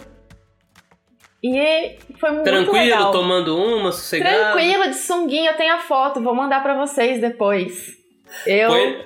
E 1.43 1.97
foi 2.19 2.31
muito 2.31 2.43
Tranquilo, 2.43 2.73
legal. 2.83 3.11
tomando 3.11 3.55
uma, 3.57 3.91
sossegado. 3.91 4.35
Tranquilo, 4.53 4.87
de 4.89 4.95
sunguinha, 4.95 5.51
eu 5.51 5.57
tenho 5.57 5.75
a 5.75 5.79
foto, 5.79 6.21
vou 6.21 6.33
mandar 6.33 6.61
pra 6.63 6.73
vocês 6.73 7.21
depois. 7.21 7.95
Eu, 8.45 8.69
Põe- 8.69 9.05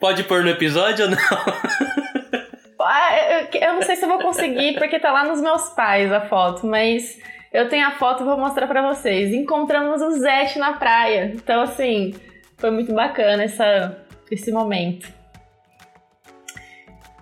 Pode 0.00 0.24
pôr 0.24 0.42
no 0.44 0.50
episódio 0.50 1.04
ou 1.06 1.10
não? 1.10 1.18
Ah, 2.80 3.42
eu 3.60 3.74
não 3.74 3.82
sei 3.82 3.96
se 3.96 4.04
eu 4.04 4.08
vou 4.08 4.18
conseguir, 4.18 4.78
porque 4.78 4.98
tá 5.00 5.12
lá 5.12 5.24
nos 5.24 5.42
meus 5.42 5.68
pais 5.70 6.10
a 6.12 6.20
foto, 6.22 6.64
mas 6.66 7.18
eu 7.52 7.68
tenho 7.68 7.86
a 7.86 7.92
foto 7.92 8.22
e 8.22 8.26
vou 8.26 8.36
mostrar 8.36 8.66
pra 8.66 8.92
vocês. 8.92 9.32
Encontramos 9.32 10.02
o 10.02 10.10
Zete 10.18 10.58
na 10.58 10.74
praia. 10.74 11.32
Então, 11.34 11.62
assim, 11.62 12.14
foi 12.58 12.70
muito 12.70 12.92
bacana 12.92 13.44
essa, 13.44 14.04
esse 14.30 14.52
momento. 14.52 15.10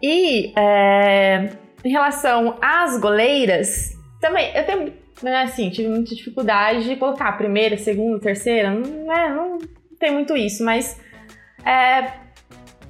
E 0.02 0.52
é, 0.56 1.50
em 1.84 1.90
relação 1.90 2.56
às 2.60 2.98
goleiras, 2.98 3.92
também 4.20 4.54
eu 4.54 4.64
tenho, 4.64 4.92
né, 5.22 5.42
assim, 5.42 5.70
tive 5.70 5.88
muita 5.88 6.14
dificuldade 6.14 6.84
de 6.84 6.96
colocar 6.96 7.32
primeira, 7.32 7.76
segunda, 7.76 8.20
terceira. 8.20 8.70
Não, 8.70 9.06
né, 9.06 9.28
não 9.28 9.58
tem 9.98 10.12
muito 10.12 10.36
isso, 10.36 10.64
mas 10.64 11.00
é, 11.64 12.12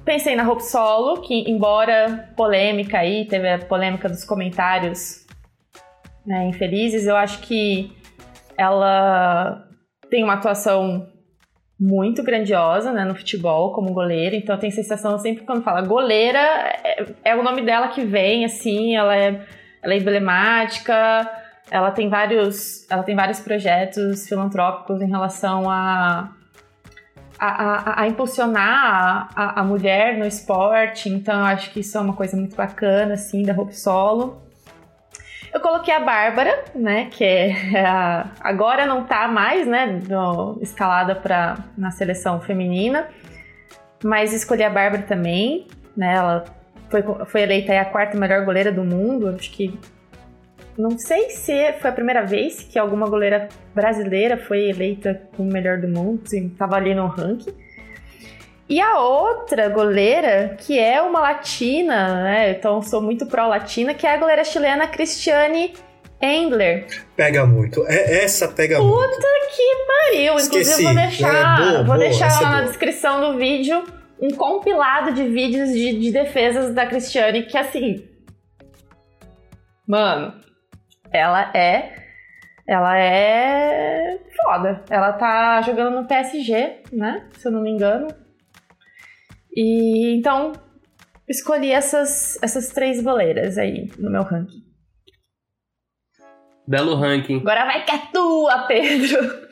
pensei 0.03 0.35
na 0.35 0.49
Hope 0.49 0.63
Solo, 0.63 1.21
que 1.21 1.49
embora 1.49 2.33
polêmica 2.35 2.99
aí, 2.99 3.25
teve 3.25 3.47
a 3.47 3.59
polêmica 3.59 4.09
dos 4.09 4.25
comentários 4.25 5.26
né, 6.27 6.45
infelizes, 6.45 7.07
eu 7.07 7.15
acho 7.15 7.39
que 7.39 7.91
ela 8.57 9.65
tem 10.09 10.23
uma 10.23 10.33
atuação 10.33 11.07
muito 11.79 12.21
grandiosa 12.23 12.91
né, 12.91 13.05
no 13.05 13.15
futebol 13.15 13.71
como 13.71 13.93
goleira, 13.93 14.35
então 14.35 14.55
a 14.55 14.59
sensação 14.71 15.17
sempre 15.17 15.45
quando 15.45 15.63
fala 15.63 15.81
goleira, 15.81 16.39
é, 16.83 17.05
é 17.23 17.35
o 17.35 17.43
nome 17.43 17.61
dela 17.61 17.87
que 17.87 18.03
vem, 18.03 18.43
assim, 18.43 18.95
ela 18.95 19.15
é, 19.15 19.41
ela 19.81 19.93
é 19.93 19.97
emblemática, 19.97 21.31
ela 21.71 21.91
tem 21.91 22.09
vários, 22.09 22.89
ela 22.89 23.03
tem 23.03 23.15
vários 23.15 23.39
projetos 23.39 24.27
filantrópicos 24.27 25.01
em 25.01 25.09
relação 25.09 25.69
a 25.69 26.33
a, 27.39 27.47
a, 27.47 28.01
a 28.01 28.07
impulsionar 28.07 29.29
a, 29.35 29.61
a, 29.61 29.63
mulher 29.63 30.17
no 30.17 30.25
esporte, 30.25 31.07
então 31.07 31.45
acho 31.45 31.71
que 31.71 31.81
isso 31.81 31.95
é 31.95 32.01
uma 32.01 32.13
coisa 32.13 32.35
muito 32.35 32.55
bacana, 32.55 33.13
assim, 33.13 33.43
da 33.43 33.53
Hope 33.53 33.75
Solo. 33.75 34.46
Eu 35.57 35.61
coloquei 35.61 35.91
a 35.91 35.99
Bárbara, 35.99 36.65
né? 36.75 37.05
Que 37.09 37.23
é 37.23 37.83
a, 37.83 38.29
agora 38.41 38.85
não 38.85 39.05
tá 39.05 39.27
mais, 39.27 39.65
né? 39.65 39.99
Escalada 40.61 41.15
pra, 41.15 41.57
na 41.75 41.89
seleção 41.89 42.39
feminina. 42.39 43.07
Mas 44.03 44.33
escolhi 44.33 44.61
a 44.61 44.69
Bárbara 44.69 45.01
também, 45.01 45.65
né? 45.95 46.13
Ela 46.13 46.45
foi, 46.91 47.01
foi 47.25 47.41
eleita 47.41 47.73
a 47.73 47.85
quarta 47.85 48.15
melhor 48.15 48.45
goleira 48.45 48.71
do 48.71 48.83
mundo. 48.83 49.29
Acho 49.29 49.49
que. 49.51 49.79
Não 50.77 50.95
sei 50.95 51.31
se 51.31 51.73
foi 51.73 51.89
a 51.89 51.93
primeira 51.93 52.23
vez 52.23 52.61
que 52.61 52.77
alguma 52.77 53.09
goleira 53.09 53.49
brasileira 53.73 54.37
foi 54.37 54.69
eleita 54.69 55.23
como 55.35 55.51
melhor 55.51 55.79
do 55.79 55.87
mundo, 55.87 56.21
assim, 56.23 56.49
tava 56.49 56.75
ali 56.75 56.93
no 56.93 57.07
ranking. 57.07 57.51
E 58.69 58.81
a 58.81 58.99
outra 58.99 59.69
goleira, 59.69 60.57
que 60.59 60.77
é 60.77 61.01
uma 61.01 61.21
latina, 61.21 62.23
né? 62.23 62.51
Então 62.51 62.81
sou 62.81 63.01
muito 63.01 63.25
pró-latina, 63.25 63.93
que 63.93 64.05
é 64.05 64.13
a 64.13 64.17
goleira 64.17 64.43
chilena 64.43 64.87
Cristiane 64.87 65.73
Endler. 66.21 66.85
Pega 67.15 67.45
muito. 67.45 67.85
É, 67.87 68.23
essa 68.23 68.47
pega 68.49 68.77
Puta 68.77 68.87
muito. 68.89 69.15
Puta 69.15 69.27
que 69.55 69.85
pariu. 69.87 70.33
Inclusive, 70.33 70.59
Esqueci. 70.59 70.83
vou 70.83 70.93
deixar, 70.95 71.35
é, 71.35 71.57
boa, 71.57 71.77
vou 71.77 71.85
boa, 71.85 71.97
deixar 71.97 72.41
lá 72.41 72.49
é 72.49 72.51
na 72.51 72.61
descrição 72.63 73.21
do 73.21 73.37
vídeo 73.37 73.83
um 74.19 74.31
compilado 74.31 75.13
de 75.13 75.23
vídeos 75.29 75.69
de, 75.69 75.99
de 75.99 76.11
defesas 76.11 76.73
da 76.73 76.85
Cristiane, 76.85 77.43
que 77.43 77.57
assim. 77.57 78.05
Mano, 79.87 80.33
ela 81.11 81.51
é. 81.55 81.95
Ela 82.67 82.97
é 82.99 84.19
foda. 84.43 84.83
Ela 84.89 85.13
tá 85.13 85.61
jogando 85.61 86.01
no 86.01 86.07
PSG, 86.07 86.81
né? 86.91 87.27
Se 87.37 87.47
eu 87.47 87.51
não 87.53 87.61
me 87.61 87.71
engano. 87.71 88.07
E 89.57 90.13
então 90.15 90.53
escolhi 91.27 91.71
essas, 91.71 92.37
essas 92.43 92.69
três 92.69 93.01
goleiras 93.01 93.57
aí 93.57 93.89
no 93.97 94.11
meu 94.11 94.21
ranking. 94.21 94.63
Belo 96.67 96.93
ranking. 96.95 97.39
Agora 97.39 97.65
vai 97.65 97.83
que 97.83 97.91
é 97.91 97.97
tua, 98.13 98.67
Pedro. 98.67 99.47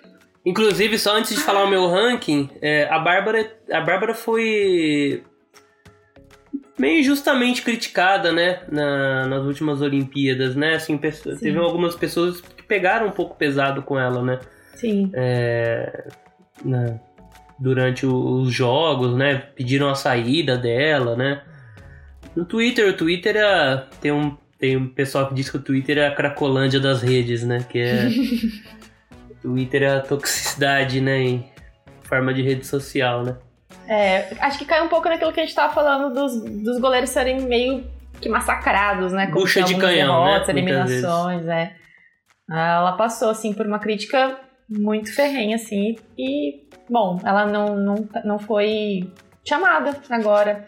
Inclusive, 0.45 0.99
só 0.99 1.15
antes 1.17 1.35
de 1.35 1.41
falar 1.41 1.63
o 1.63 1.69
meu 1.69 1.87
ranking, 1.87 2.51
é, 2.61 2.87
a 2.87 2.99
Bárbara 2.99 3.51
a 3.71 3.81
Bárbara 3.81 4.13
foi 4.13 5.23
meio 6.77 6.99
injustamente 6.99 7.63
criticada, 7.63 8.31
né, 8.31 8.61
na, 8.71 9.25
nas 9.25 9.43
últimas 9.43 9.81
Olimpíadas, 9.81 10.55
né? 10.55 10.75
Assim, 10.75 10.99
pessoas, 10.99 11.39
teve 11.39 11.57
algumas 11.57 11.95
pessoas 11.95 12.41
que 12.41 12.61
pegaram 12.61 13.07
um 13.07 13.11
pouco 13.11 13.35
pesado 13.35 13.81
com 13.81 13.97
ela, 13.97 14.21
né? 14.21 14.39
Sim. 14.75 15.09
É, 15.15 16.09
né, 16.63 16.99
durante 17.59 18.05
os 18.05 18.51
jogos, 18.53 19.15
né? 19.15 19.37
Pediram 19.55 19.89
a 19.89 19.95
saída 19.95 20.57
dela, 20.57 21.15
né? 21.15 21.41
No 22.35 22.45
Twitter, 22.45 22.89
o 22.89 22.93
Twitter 22.93 23.37
é, 23.37 23.83
tem 24.01 24.11
um 24.11 24.37
tem 24.57 24.77
um 24.77 24.87
pessoal 24.87 25.27
que 25.27 25.33
diz 25.33 25.49
que 25.49 25.57
o 25.57 25.61
Twitter 25.61 25.97
é 25.97 26.07
a 26.07 26.15
cracolândia 26.15 26.79
das 26.79 27.01
redes, 27.01 27.43
né? 27.43 27.65
Que 27.69 27.79
é 27.79 28.07
Twitter 29.41 29.83
é 29.83 29.97
a 29.97 30.01
toxicidade, 30.01 31.01
né? 31.01 31.21
Em 31.21 31.51
forma 32.03 32.33
de 32.33 32.41
rede 32.41 32.65
social, 32.65 33.23
né? 33.23 33.37
É, 33.87 34.35
acho 34.39 34.57
que 34.57 34.65
cai 34.65 34.81
um 34.81 34.87
pouco 34.87 35.07
naquilo 35.07 35.31
que 35.31 35.39
a 35.39 35.45
gente 35.45 35.55
tava 35.55 35.73
falando 35.73 36.13
dos, 36.13 36.41
dos 36.63 36.79
goleiros 36.79 37.09
serem 37.09 37.41
meio 37.41 37.85
que 38.19 38.29
massacrados, 38.29 39.11
né? 39.11 39.27
Com 39.27 39.41
Bucha 39.41 39.61
de 39.61 39.75
canhão, 39.75 40.23
derrotas, 40.23 40.47
né? 40.47 40.53
eliminações, 40.53 41.45
é. 41.47 41.75
Ela 42.49 42.93
passou, 42.93 43.29
assim, 43.29 43.53
por 43.53 43.65
uma 43.65 43.79
crítica 43.79 44.39
muito 44.69 45.13
ferrenha, 45.13 45.55
assim, 45.55 45.95
e, 46.17 46.67
bom, 46.89 47.19
ela 47.23 47.45
não, 47.45 47.75
não, 47.75 48.09
não 48.23 48.39
foi 48.39 49.11
chamada 49.43 49.99
agora, 50.09 50.67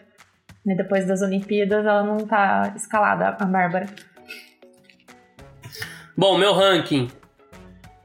né? 0.64 0.74
Depois 0.74 1.06
das 1.06 1.22
Olimpíadas, 1.22 1.84
ela 1.84 2.02
não 2.02 2.18
tá 2.18 2.72
escalada, 2.76 3.28
a 3.28 3.44
Bárbara. 3.44 3.86
Bom, 6.16 6.36
meu 6.36 6.52
ranking. 6.52 7.08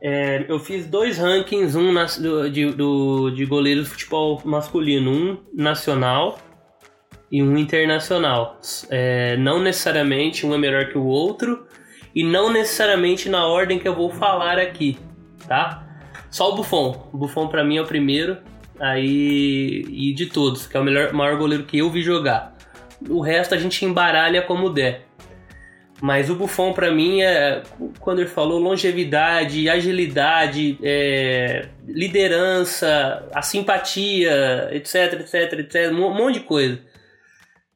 É, 0.01 0.45
eu 0.49 0.59
fiz 0.59 0.85
dois 0.85 1.17
rankings, 1.17 1.77
um 1.77 1.93
na, 1.93 2.05
do, 2.05 2.49
de, 2.49 2.71
do, 2.71 3.29
de 3.31 3.45
goleiros 3.45 3.85
de 3.85 3.91
futebol 3.91 4.41
masculino, 4.43 5.09
um 5.09 5.37
nacional 5.53 6.37
e 7.31 7.41
um 7.41 7.57
internacional. 7.57 8.59
É, 8.89 9.37
não 9.37 9.61
necessariamente 9.61 10.45
um 10.45 10.53
é 10.53 10.57
melhor 10.57 10.89
que 10.89 10.97
o 10.97 11.05
outro 11.05 11.65
e 12.13 12.23
não 12.23 12.51
necessariamente 12.51 13.29
na 13.29 13.47
ordem 13.47 13.79
que 13.79 13.87
eu 13.87 13.95
vou 13.95 14.11
falar 14.11 14.59
aqui, 14.59 14.99
tá? 15.47 15.82
Só 16.33 16.51
o 16.51 16.55
Buffon. 16.55 17.09
O 17.13 17.17
Buffon 17.17 17.47
para 17.47 17.63
mim 17.63 17.77
é 17.77 17.81
o 17.83 17.85
primeiro, 17.85 18.39
aí 18.79 19.85
e 19.87 20.11
de 20.15 20.25
todos, 20.25 20.65
que 20.65 20.75
é 20.75 20.79
o 20.79 20.83
melhor, 20.83 21.13
maior 21.13 21.37
goleiro 21.37 21.63
que 21.63 21.77
eu 21.77 21.91
vi 21.91 22.01
jogar. 22.01 22.57
O 23.07 23.21
resto 23.21 23.53
a 23.53 23.57
gente 23.57 23.85
embaralha 23.85 24.41
como 24.41 24.71
der. 24.71 25.05
Mas 26.01 26.31
o 26.31 26.35
Buffon, 26.35 26.73
para 26.73 26.89
mim, 26.91 27.21
é, 27.21 27.61
quando 27.99 28.19
ele 28.19 28.29
falou 28.29 28.57
longevidade, 28.57 29.69
agilidade, 29.69 30.75
é, 30.81 31.67
liderança, 31.85 33.29
a 33.31 33.43
simpatia, 33.43 34.69
etc, 34.71 35.19
etc, 35.19 35.59
etc, 35.59 35.91
um 35.91 36.15
monte 36.15 36.39
de 36.39 36.45
coisa. 36.45 36.79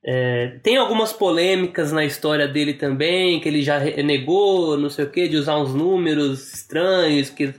É, 0.04 0.58
tem 0.64 0.78
algumas 0.78 1.14
polêmicas 1.14 1.92
na 1.92 2.04
história 2.04 2.48
dele 2.48 2.74
também, 2.74 3.40
que 3.40 3.48
ele 3.48 3.62
já 3.62 3.80
negou, 3.80 4.78
não 4.78 4.90
sei 4.90 5.06
o 5.06 5.12
que, 5.12 5.28
de 5.28 5.38
usar 5.38 5.60
uns 5.60 5.76
números 5.76 6.56
estranhos 6.56 7.30
que 7.30 7.54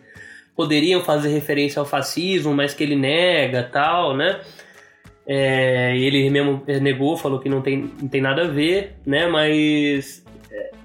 poderiam 0.59 1.01
fazer 1.01 1.29
referência 1.29 1.79
ao 1.79 1.87
fascismo, 1.87 2.53
mas 2.53 2.75
que 2.75 2.83
ele 2.83 2.97
nega 2.97 3.63
tal, 3.63 4.17
né? 4.17 4.41
É, 5.25 5.97
ele 5.97 6.29
mesmo 6.29 6.65
negou, 6.83 7.17
falou 7.17 7.39
que 7.39 7.49
não 7.49 7.63
tem, 7.63 7.91
não 8.01 8.09
tem 8.09 8.21
nada 8.21 8.43
a 8.43 8.49
ver, 8.49 8.97
né? 9.07 9.29
Mas 9.29 10.27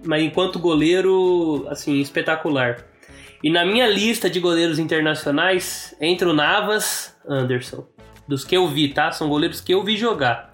mas 0.05 0.21
enquanto 0.21 0.59
goleiro, 0.59 1.65
assim, 1.69 1.99
espetacular. 1.99 2.85
E 3.41 3.49
na 3.49 3.65
minha 3.65 3.87
lista 3.87 4.29
de 4.29 4.39
goleiros 4.39 4.79
internacionais, 4.79 5.95
entra 5.99 6.29
o 6.29 6.33
Navas 6.33 7.15
Anderson. 7.27 7.85
Dos 8.27 8.45
que 8.45 8.55
eu 8.55 8.67
vi, 8.67 8.89
tá? 8.89 9.11
São 9.11 9.27
goleiros 9.27 9.59
que 9.59 9.73
eu 9.73 9.83
vi 9.83 9.97
jogar. 9.97 10.53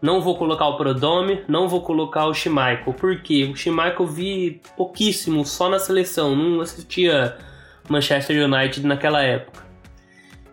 Não 0.00 0.20
vou 0.20 0.36
colocar 0.36 0.66
o 0.66 0.76
Prodome, 0.76 1.42
não 1.48 1.68
vou 1.68 1.80
colocar 1.80 2.26
o 2.26 2.34
Schmeichel. 2.34 2.92
Por 2.94 3.22
quê? 3.22 3.48
O 3.50 3.56
Schmeichel 3.56 4.00
eu 4.00 4.06
vi 4.06 4.60
pouquíssimo, 4.76 5.44
só 5.44 5.68
na 5.68 5.78
seleção. 5.78 6.34
Não 6.34 6.60
assistia 6.60 7.36
Manchester 7.88 8.44
United 8.44 8.86
naquela 8.86 9.22
época. 9.22 9.62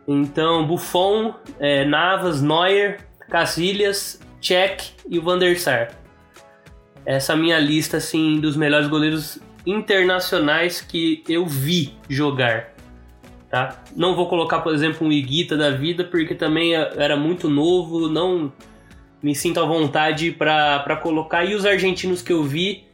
Então, 0.08 0.66
Buffon, 0.66 1.36
é, 1.60 1.86
Navas, 1.86 2.42
Neuer, 2.42 3.00
Casillas, 3.30 4.20
Cech 4.42 4.96
e 5.08 5.20
Van 5.20 5.38
der 5.38 5.58
Sar 5.60 6.00
essa 7.10 7.36
minha 7.36 7.58
lista 7.60 7.98
assim 7.98 8.40
dos 8.40 8.56
melhores 8.56 8.88
goleiros 8.88 9.40
internacionais 9.66 10.80
que 10.80 11.24
eu 11.28 11.46
vi 11.46 11.96
jogar. 12.08 12.72
Tá? 13.50 13.82
Não 13.96 14.16
vou 14.16 14.28
colocar, 14.28 14.60
por 14.60 14.74
exemplo, 14.74 15.08
um 15.08 15.12
Iguita 15.12 15.58
da 15.58 15.72
vida, 15.72 16.04
porque 16.04 16.36
também 16.36 16.76
era 16.76 17.18
muito 17.18 17.50
novo, 17.50 18.08
não 18.08 18.54
me 19.24 19.34
sinto 19.34 19.60
à 19.60 19.66
vontade 19.66 20.32
para 20.32 20.96
colocar. 21.02 21.44
E 21.46 21.56
os 21.56 21.66
argentinos 21.66 22.22
que 22.22 22.32
eu 22.32 22.44
vi 22.44 22.86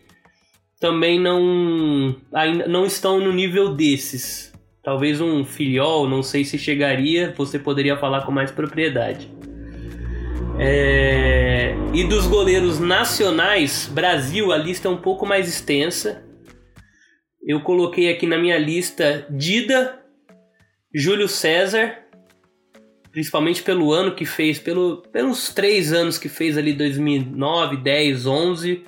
também 0.80 1.20
não, 1.20 2.16
ainda 2.34 2.68
não 2.68 2.86
estão 2.86 3.20
no 3.20 3.32
nível 3.32 3.74
desses. 3.74 4.54
Talvez 4.84 5.20
um 5.20 5.44
filiol, 5.44 6.08
não 6.08 6.22
sei 6.22 6.44
se 6.44 6.58
chegaria, 6.60 7.34
você 7.36 7.58
poderia 7.58 7.98
falar 7.98 8.26
com 8.26 8.32
mais 8.32 8.52
propriedade. 8.52 9.32
É... 10.60 11.74
E 11.94 12.04
dos 12.04 12.28
goleiros 12.28 12.80
nacionais, 12.80 13.90
Brasil, 13.92 14.52
a 14.52 14.58
lista 14.58 14.88
é 14.88 14.92
um 14.92 14.98
pouco 14.98 15.26
mais 15.26 15.48
extensa. 15.48 16.24
Eu 17.46 17.62
coloquei 17.62 18.12
aqui 18.12 18.28
na 18.28 18.38
minha 18.38 18.58
lista 18.58 19.26
Dida, 19.30 20.02
Júlio 20.94 21.28
César, 21.28 21.98
principalmente 23.12 23.64
pelo 23.64 23.92
ano 23.92 24.14
que 24.14 24.26
fez, 24.26 24.60
pelo, 24.60 25.02
pelos 25.12 25.54
três 25.54 25.94
anos 25.94 26.18
que 26.18 26.28
fez 26.28 26.58
ali, 26.58 26.74
2009, 26.74 27.78
10, 27.78 28.26
11. 28.26 28.84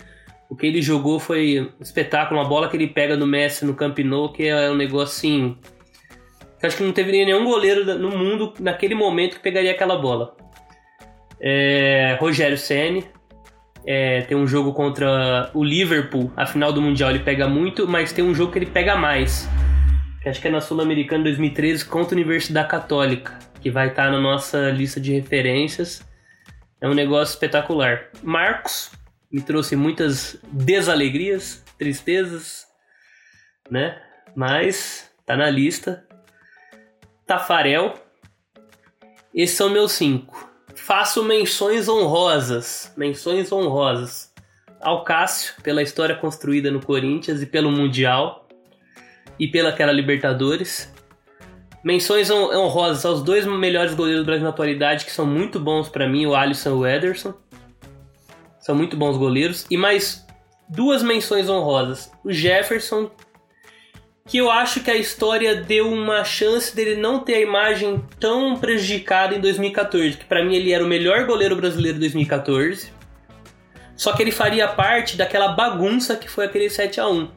O 0.49 0.55
que 0.55 0.65
ele 0.65 0.81
jogou 0.81 1.19
foi 1.19 1.71
espetáculo, 1.79 2.39
uma 2.39 2.47
bola 2.47 2.69
que 2.69 2.77
ele 2.77 2.87
pega 2.87 3.17
no 3.17 3.27
Messi 3.27 3.65
no 3.65 3.75
Camp 3.75 3.99
Nou, 3.99 4.31
que 4.31 4.47
é 4.47 4.71
um 4.71 4.75
negócio 4.75 5.17
assim. 5.17 5.57
acho 6.63 6.77
que 6.77 6.83
não 6.83 6.93
teve 6.93 7.11
nenhum 7.11 7.43
goleiro 7.43 7.97
no 7.97 8.11
mundo 8.17 8.53
naquele 8.59 8.95
momento 8.95 9.35
que 9.35 9.41
pegaria 9.41 9.71
aquela 9.71 9.97
bola. 9.97 10.35
É, 11.39 12.17
Rogério 12.19 12.57
Ceni 12.57 13.05
é, 13.85 14.21
tem 14.21 14.35
um 14.35 14.47
jogo 14.47 14.73
contra 14.73 15.51
o 15.53 15.63
Liverpool, 15.63 16.31
a 16.35 16.45
final 16.45 16.73
do 16.73 16.81
Mundial 16.81 17.09
ele 17.09 17.19
pega 17.19 17.47
muito, 17.47 17.87
mas 17.87 18.11
tem 18.11 18.23
um 18.23 18.33
jogo 18.33 18.51
que 18.51 18.59
ele 18.59 18.65
pega 18.65 18.95
mais. 18.95 19.49
Que 20.21 20.29
acho 20.29 20.41
que 20.41 20.47
é 20.47 20.51
na 20.51 20.61
Sul-Americana 20.61 21.25
2013 21.25 21.85
contra 21.85 22.13
a 22.13 22.17
Universidade 22.17 22.69
Católica, 22.69 23.37
que 23.61 23.69
vai 23.69 23.87
estar 23.87 24.11
na 24.11 24.19
nossa 24.19 24.71
lista 24.71 24.99
de 24.99 25.13
referências. 25.13 26.05
É 26.81 26.87
um 26.87 26.93
negócio 26.93 27.33
espetacular. 27.33 28.09
Marcos 28.21 28.91
me 29.31 29.41
trouxe 29.41 29.75
muitas 29.75 30.39
desalegrias, 30.51 31.63
tristezas, 31.77 32.65
né? 33.69 34.01
Mas 34.35 35.11
tá 35.25 35.35
na 35.35 35.49
lista. 35.49 36.05
Tafarel. 37.25 37.93
Esses 39.33 39.57
são 39.57 39.69
meus 39.69 39.91
cinco 39.91 40.47
faço 40.77 41.23
menções 41.23 41.89
honrosas. 41.89 42.93
Menções 42.95 43.51
honrosas. 43.51 44.31
ao 44.79 45.03
Cássio 45.03 45.55
pela 45.63 45.81
história 45.81 46.15
construída 46.15 46.69
no 46.69 46.79
Corinthians 46.79 47.41
e 47.41 47.47
pelo 47.47 47.71
Mundial 47.71 48.47
e 49.39 49.47
pela 49.47 49.69
aquela 49.69 49.91
Libertadores. 49.91 50.93
Menções 51.83 52.29
honrosas 52.29 53.03
aos 53.05 53.23
dois 53.23 53.45
melhores 53.45 53.95
goleiros 53.95 54.23
do 54.23 54.25
Brasil 54.25 54.43
na 54.43 54.51
atualidade, 54.51 55.03
que 55.03 55.11
são 55.11 55.25
muito 55.25 55.59
bons 55.59 55.89
para 55.89 56.07
mim, 56.07 56.25
o 56.25 56.35
Alisson 56.35 56.69
e 56.69 56.73
o 56.73 56.85
Ederson. 56.85 57.33
São 58.67 58.75
muito 58.75 58.97
bons 58.97 59.15
goleiros. 59.15 59.65
E 59.71 59.77
mais 59.77 60.27
duas 60.67 61.01
menções 61.01 61.47
honrosas. 61.47 62.11
O 62.21 62.33
Jefferson, 62.33 63.09
que 64.25 64.39
eu 64.39 64.51
acho 64.51 64.81
que 64.81 64.91
a 64.91 64.95
história 64.97 65.55
deu 65.55 65.89
uma 65.89 66.25
chance 66.25 66.75
dele 66.75 66.97
não 66.97 67.21
ter 67.21 67.35
a 67.35 67.39
imagem 67.39 68.03
tão 68.19 68.57
prejudicada 68.57 69.33
em 69.33 69.39
2014, 69.39 70.17
que 70.17 70.25
para 70.25 70.43
mim 70.43 70.53
ele 70.53 70.73
era 70.73 70.83
o 70.83 70.87
melhor 70.87 71.25
goleiro 71.25 71.55
brasileiro 71.55 71.93
de 71.93 72.01
2014. 72.01 72.91
Só 73.95 74.11
que 74.11 74.21
ele 74.21 74.33
faria 74.33 74.67
parte 74.67 75.15
daquela 75.15 75.47
bagunça 75.53 76.17
que 76.17 76.29
foi 76.29 76.43
aquele 76.43 76.69
7 76.69 76.99
a 76.99 77.07
1 77.07 77.29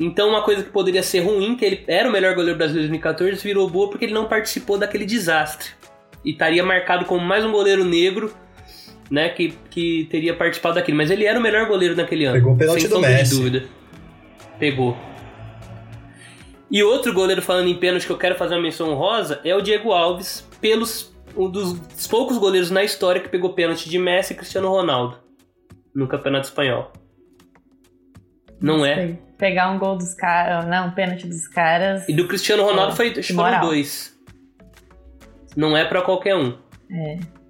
então, 0.00 0.30
uma 0.30 0.42
coisa 0.42 0.64
que 0.64 0.70
poderia 0.70 1.02
ser 1.02 1.20
ruim, 1.20 1.54
que 1.54 1.64
ele 1.64 1.84
era 1.86 2.08
o 2.08 2.12
melhor 2.12 2.34
goleiro 2.34 2.58
brasileiro 2.58 2.88
de 2.88 2.98
2014, 2.98 3.40
virou 3.40 3.70
boa 3.70 3.88
porque 3.88 4.06
ele 4.06 4.14
não 4.14 4.26
participou 4.26 4.76
daquele 4.76 5.04
desastre. 5.04 5.68
E 6.24 6.32
estaria 6.32 6.64
marcado 6.64 7.04
como 7.04 7.24
mais 7.24 7.44
um 7.44 7.52
goleiro 7.52 7.84
negro, 7.84 8.34
né, 9.12 9.28
que, 9.28 9.52
que 9.68 10.08
teria 10.10 10.34
participado 10.34 10.76
daquilo. 10.76 10.96
Mas 10.96 11.10
ele 11.10 11.26
era 11.26 11.38
o 11.38 11.42
melhor 11.42 11.68
goleiro 11.68 11.94
naquele 11.94 12.24
ano. 12.24 12.38
Pegou 12.38 12.54
o 12.54 12.56
pênalti 12.56 12.88
do 12.88 12.98
Messi. 12.98 13.30
de 13.30 13.36
dúvida. 13.36 13.68
Pegou. 14.58 14.96
E 16.70 16.82
outro 16.82 17.12
goleiro 17.12 17.42
falando 17.42 17.68
em 17.68 17.76
pênalti 17.76 18.06
que 18.06 18.12
eu 18.12 18.16
quero 18.16 18.34
fazer 18.36 18.54
uma 18.54 18.62
menção 18.62 18.88
honrosa 18.88 19.38
é 19.44 19.54
o 19.54 19.60
Diego 19.60 19.92
Alves, 19.92 20.48
pelos 20.62 21.12
um 21.36 21.50
dos 21.50 22.06
poucos 22.06 22.38
goleiros 22.38 22.70
na 22.70 22.82
história 22.82 23.20
que 23.20 23.28
pegou 23.28 23.52
pênalti 23.52 23.88
de 23.90 23.98
Messi 23.98 24.32
e 24.32 24.36
Cristiano 24.36 24.68
Ronaldo 24.70 25.18
no 25.94 26.08
Campeonato 26.08 26.46
Espanhol. 26.46 26.90
Não 28.62 28.86
é? 28.86 28.94
Sei. 28.94 29.18
Pegar 29.36 29.70
um 29.72 29.78
gol 29.78 29.96
dos 29.96 30.14
caras, 30.14 30.64
não, 30.66 30.88
um 30.88 30.90
pênalti 30.92 31.26
dos 31.26 31.46
caras. 31.48 32.08
E 32.08 32.14
do 32.14 32.26
Cristiano 32.26 32.62
Ronaldo 32.62 32.92
Pô, 32.92 32.96
foi, 32.96 33.22
foram 33.22 33.42
moral. 33.42 33.60
dois. 33.60 34.16
Não 35.54 35.76
é 35.76 35.84
pra 35.84 36.00
qualquer 36.00 36.34
um. 36.34 36.56
É. 36.90 37.41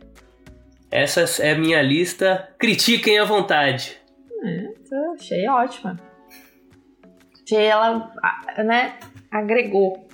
Essa 0.93 1.25
é 1.43 1.53
a 1.53 1.59
minha 1.59 1.81
lista. 1.81 2.49
Critiquem 2.59 3.19
à 3.19 3.25
vontade. 3.25 3.97
Então, 4.45 5.15
achei 5.15 5.49
ótima. 5.49 5.99
Achei 7.43 7.65
ela, 7.65 8.13
né, 8.59 8.95
agregou. 9.31 10.07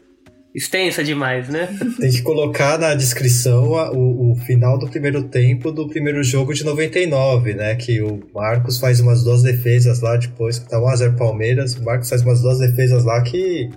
Extensa 0.54 1.04
demais, 1.04 1.48
né? 1.48 1.68
Tem 2.00 2.10
que 2.10 2.22
colocar 2.22 2.78
na 2.78 2.94
descrição 2.94 3.72
o, 3.92 4.32
o 4.32 4.36
final 4.36 4.78
do 4.78 4.88
primeiro 4.88 5.24
tempo 5.24 5.70
do 5.70 5.88
primeiro 5.88 6.22
jogo 6.22 6.54
de 6.54 6.64
99, 6.64 7.54
né? 7.54 7.74
Que 7.74 8.00
o 8.00 8.20
Marcos 8.32 8.78
faz 8.78 9.00
umas 9.00 9.22
duas 9.22 9.42
defesas 9.42 10.00
lá 10.00 10.16
depois, 10.16 10.58
que 10.58 10.68
tá 10.68 10.78
1x0 10.78 11.16
Palmeiras. 11.16 11.74
O 11.74 11.84
Marcos 11.84 12.08
faz 12.08 12.22
umas 12.22 12.40
duas 12.40 12.58
defesas 12.58 13.04
lá 13.04 13.20
que 13.22 13.68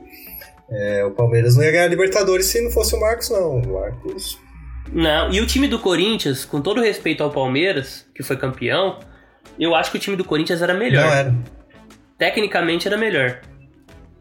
é, 0.70 1.04
o 1.04 1.12
Palmeiras 1.12 1.56
não 1.56 1.64
ia 1.64 1.72
ganhar 1.72 1.84
a 1.84 1.88
Libertadores 1.88 2.46
se 2.46 2.62
não 2.62 2.72
fosse 2.72 2.96
o 2.96 3.00
Marcos, 3.00 3.30
não. 3.30 3.58
O 3.58 3.74
Marcos. 3.74 4.40
Não, 4.92 5.32
e 5.32 5.40
o 5.40 5.46
time 5.46 5.68
do 5.68 5.80
Corinthians, 5.80 6.46
com 6.46 6.62
todo 6.62 6.82
respeito 6.82 7.24
ao 7.24 7.32
Palmeiras, 7.32 8.08
que 8.14 8.24
foi 8.24 8.38
campeão, 8.38 9.00
eu 9.60 9.76
acho 9.76 9.92
que 9.92 9.98
o 9.98 10.00
time 10.00 10.16
do 10.16 10.24
Corinthians 10.24 10.62
era 10.62 10.74
melhor. 10.74 11.06
Não 11.06 11.14
era. 11.14 11.36
Tecnicamente 12.18 12.88
era 12.88 12.98
melhor. 12.98 13.42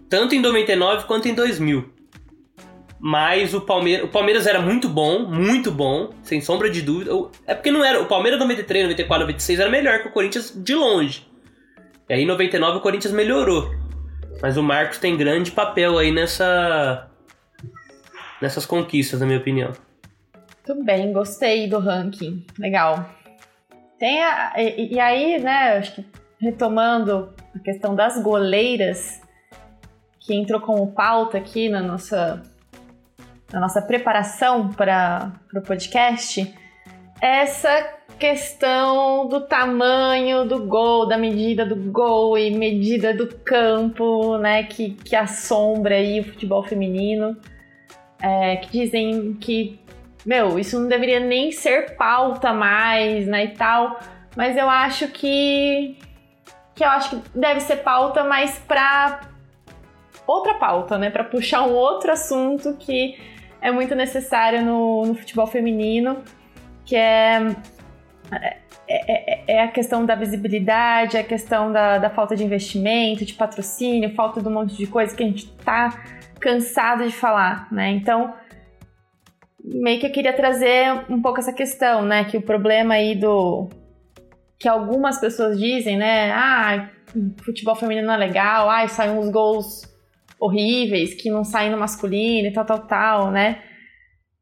Tanto 0.09 0.35
em 0.35 0.41
99 0.41 1.05
quanto 1.07 1.29
em 1.29 1.35
2000. 1.35 1.93
Mas 2.99 3.55
o 3.55 3.63
Palmeiras, 3.63 4.05
o 4.05 4.09
Palmeiras 4.09 4.47
era 4.47 4.61
muito 4.61 4.89
bom, 4.89 5.21
muito 5.21 5.71
bom, 5.71 6.11
sem 6.23 6.41
sombra 6.41 6.69
de 6.69 6.83
dúvida. 6.83 7.11
É 7.47 7.55
porque 7.55 7.71
não 7.71 7.83
era. 7.83 8.01
O 8.03 8.07
Palmeiras 8.07 8.39
93, 8.39 8.85
94, 8.85 9.21
96 9.23 9.61
era 9.61 9.71
melhor 9.71 10.01
que 10.01 10.09
o 10.09 10.11
Corinthians 10.11 10.53
de 10.55 10.75
longe. 10.75 11.27
E 12.09 12.13
aí 12.13 12.23
em 12.23 12.27
99 12.27 12.79
o 12.79 12.81
Corinthians 12.81 13.15
melhorou. 13.15 13.75
Mas 14.43 14.57
o 14.57 14.63
Marcos 14.63 14.99
tem 14.99 15.17
grande 15.17 15.51
papel 15.51 15.97
aí 15.97 16.11
nessa. 16.11 17.09
nessas 18.43 18.67
conquistas, 18.67 19.21
na 19.21 19.27
minha 19.27 19.39
opinião. 19.39 19.73
Tudo 20.65 20.85
bem, 20.85 21.13
gostei 21.13 21.69
do 21.69 21.79
ranking. 21.79 22.45
Legal. 22.59 23.09
Tem 23.99 24.23
a, 24.23 24.53
e, 24.57 24.95
e 24.95 25.01
aí, 25.01 25.39
né, 25.41 25.79
acho 25.79 25.95
que 25.95 26.07
retomando 26.41 27.35
a 27.55 27.59
questão 27.59 27.95
das 27.95 28.23
goleiras, 28.23 29.21
que 30.19 30.35
entrou 30.35 30.61
como 30.61 30.93
pauta 30.93 31.39
aqui 31.39 31.69
na 31.69 31.81
nossa, 31.81 32.43
na 33.53 33.61
nossa 33.61 33.83
preparação 33.83 34.69
para 34.69 35.33
o 35.55 35.61
podcast, 35.61 36.55
essa 37.21 38.01
questão 38.19 39.27
do 39.29 39.41
tamanho 39.41 40.47
do 40.47 40.67
gol, 40.67 41.07
da 41.07 41.17
medida 41.17 41.65
do 41.65 41.77
gol 41.77 42.37
e 42.39 42.51
medida 42.51 43.15
do 43.15 43.27
campo, 43.27 44.37
né, 44.39 44.65
que, 44.65 44.91
que 44.91 45.17
assombra 45.17 45.97
aí 45.97 46.21
o 46.21 46.25
futebol 46.25 46.63
feminino. 46.63 47.37
É, 48.23 48.57
que 48.57 48.71
dizem 48.71 49.33
que 49.35 49.81
meu, 50.25 50.59
isso 50.59 50.79
não 50.79 50.89
deveria 50.89 51.21
nem 51.21 51.51
ser 51.53 51.97
pauta 51.97 52.53
mais, 52.53 53.27
né, 53.27 53.45
e 53.45 53.49
tal. 53.49 53.99
Mas 54.37 54.57
eu 54.57 54.69
acho 54.69 55.09
que 55.09 55.97
que 56.75 56.85
eu 56.85 56.89
acho 56.89 57.11
que 57.11 57.39
deve 57.39 57.61
ser 57.61 57.77
pauta, 57.79 58.25
mas 58.25 58.59
pra 58.67 59.21
outra 60.27 60.55
pauta, 60.55 60.97
né, 60.97 61.11
Pra 61.11 61.25
puxar 61.25 61.63
um 61.63 61.73
outro 61.73 62.11
assunto 62.13 62.75
que 62.79 63.19
é 63.61 63.71
muito 63.71 63.95
necessário 63.95 64.63
no, 64.65 65.05
no 65.05 65.15
futebol 65.15 65.47
feminino, 65.47 66.23
que 66.87 66.97
é 66.97 67.55
é, 68.89 69.35
é- 69.53 69.57
é 69.57 69.63
a 69.63 69.69
questão 69.69 70.05
da 70.05 70.15
visibilidade, 70.15 71.17
a 71.17 71.23
questão 71.23 71.71
da, 71.71 71.99
da 71.99 72.11
falta 72.11 72.35
de 72.35 72.45
investimento, 72.45 73.25
de 73.25 73.35
patrocínio, 73.35 74.15
falta 74.15 74.41
de 74.41 74.49
um 74.49 74.53
monte 74.53 74.75
de 74.77 74.87
coisa 74.87 75.15
que 75.15 75.23
a 75.23 75.27
gente 75.27 75.49
tá 75.65 75.91
cansado 76.41 77.05
de 77.05 77.13
falar, 77.13 77.69
né? 77.71 77.91
Então, 77.91 78.35
meio 79.73 80.01
que 80.01 80.07
eu 80.07 80.13
queria 80.13 80.33
trazer 80.33 81.05
um 81.09 81.21
pouco 81.21 81.39
essa 81.39 81.53
questão, 81.53 82.03
né? 82.03 82.25
Que 82.25 82.37
o 82.37 82.43
problema 82.43 82.95
aí 82.95 83.15
do. 83.15 83.69
que 84.59 84.69
algumas 84.69 85.19
pessoas 85.19 85.59
dizem, 85.59 85.97
né? 85.97 86.33
Ah, 86.33 86.91
futebol 87.45 87.75
feminino 87.75 88.07
não 88.07 88.15
é 88.15 88.19
legal, 88.19 88.69
ai, 88.69 88.89
saem 88.89 89.17
uns 89.17 89.31
gols 89.31 89.83
horríveis 90.39 91.15
que 91.15 91.31
não 91.31 91.45
saem 91.45 91.71
no 91.71 91.77
masculino 91.77 92.49
e 92.49 92.53
tal, 92.53 92.65
tal, 92.65 92.81
tal, 92.81 93.31
né? 93.31 93.63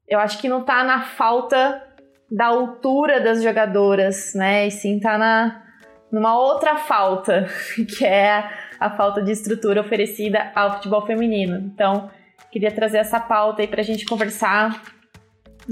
Eu 0.06 0.18
acho 0.20 0.40
que 0.40 0.48
não 0.48 0.64
tá 0.64 0.84
na 0.84 1.02
falta 1.02 1.82
da 2.30 2.46
altura 2.46 3.20
das 3.20 3.42
jogadoras, 3.42 4.32
né? 4.34 4.66
E 4.66 4.70
sim 4.70 5.00
tá 5.00 5.18
na, 5.18 5.62
numa 6.10 6.38
outra 6.38 6.76
falta, 6.76 7.46
que 7.96 8.04
é 8.04 8.48
a 8.78 8.90
falta 8.90 9.22
de 9.22 9.32
estrutura 9.32 9.80
oferecida 9.80 10.52
ao 10.54 10.74
futebol 10.74 11.04
feminino. 11.04 11.56
Então, 11.58 12.10
queria 12.50 12.70
trazer 12.70 12.98
essa 12.98 13.18
pauta 13.18 13.62
aí 13.62 13.68
pra 13.68 13.82
gente 13.82 14.04
conversar 14.04 14.97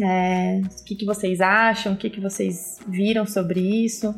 é, 0.03 0.61
o 0.81 0.85
que, 0.85 0.95
que 0.95 1.05
vocês 1.05 1.41
acham, 1.41 1.95
o 1.95 1.97
que, 1.97 2.11
que 2.11 2.21
vocês 2.21 2.79
viram 2.87 3.27
sobre 3.27 3.61
isso. 3.61 4.15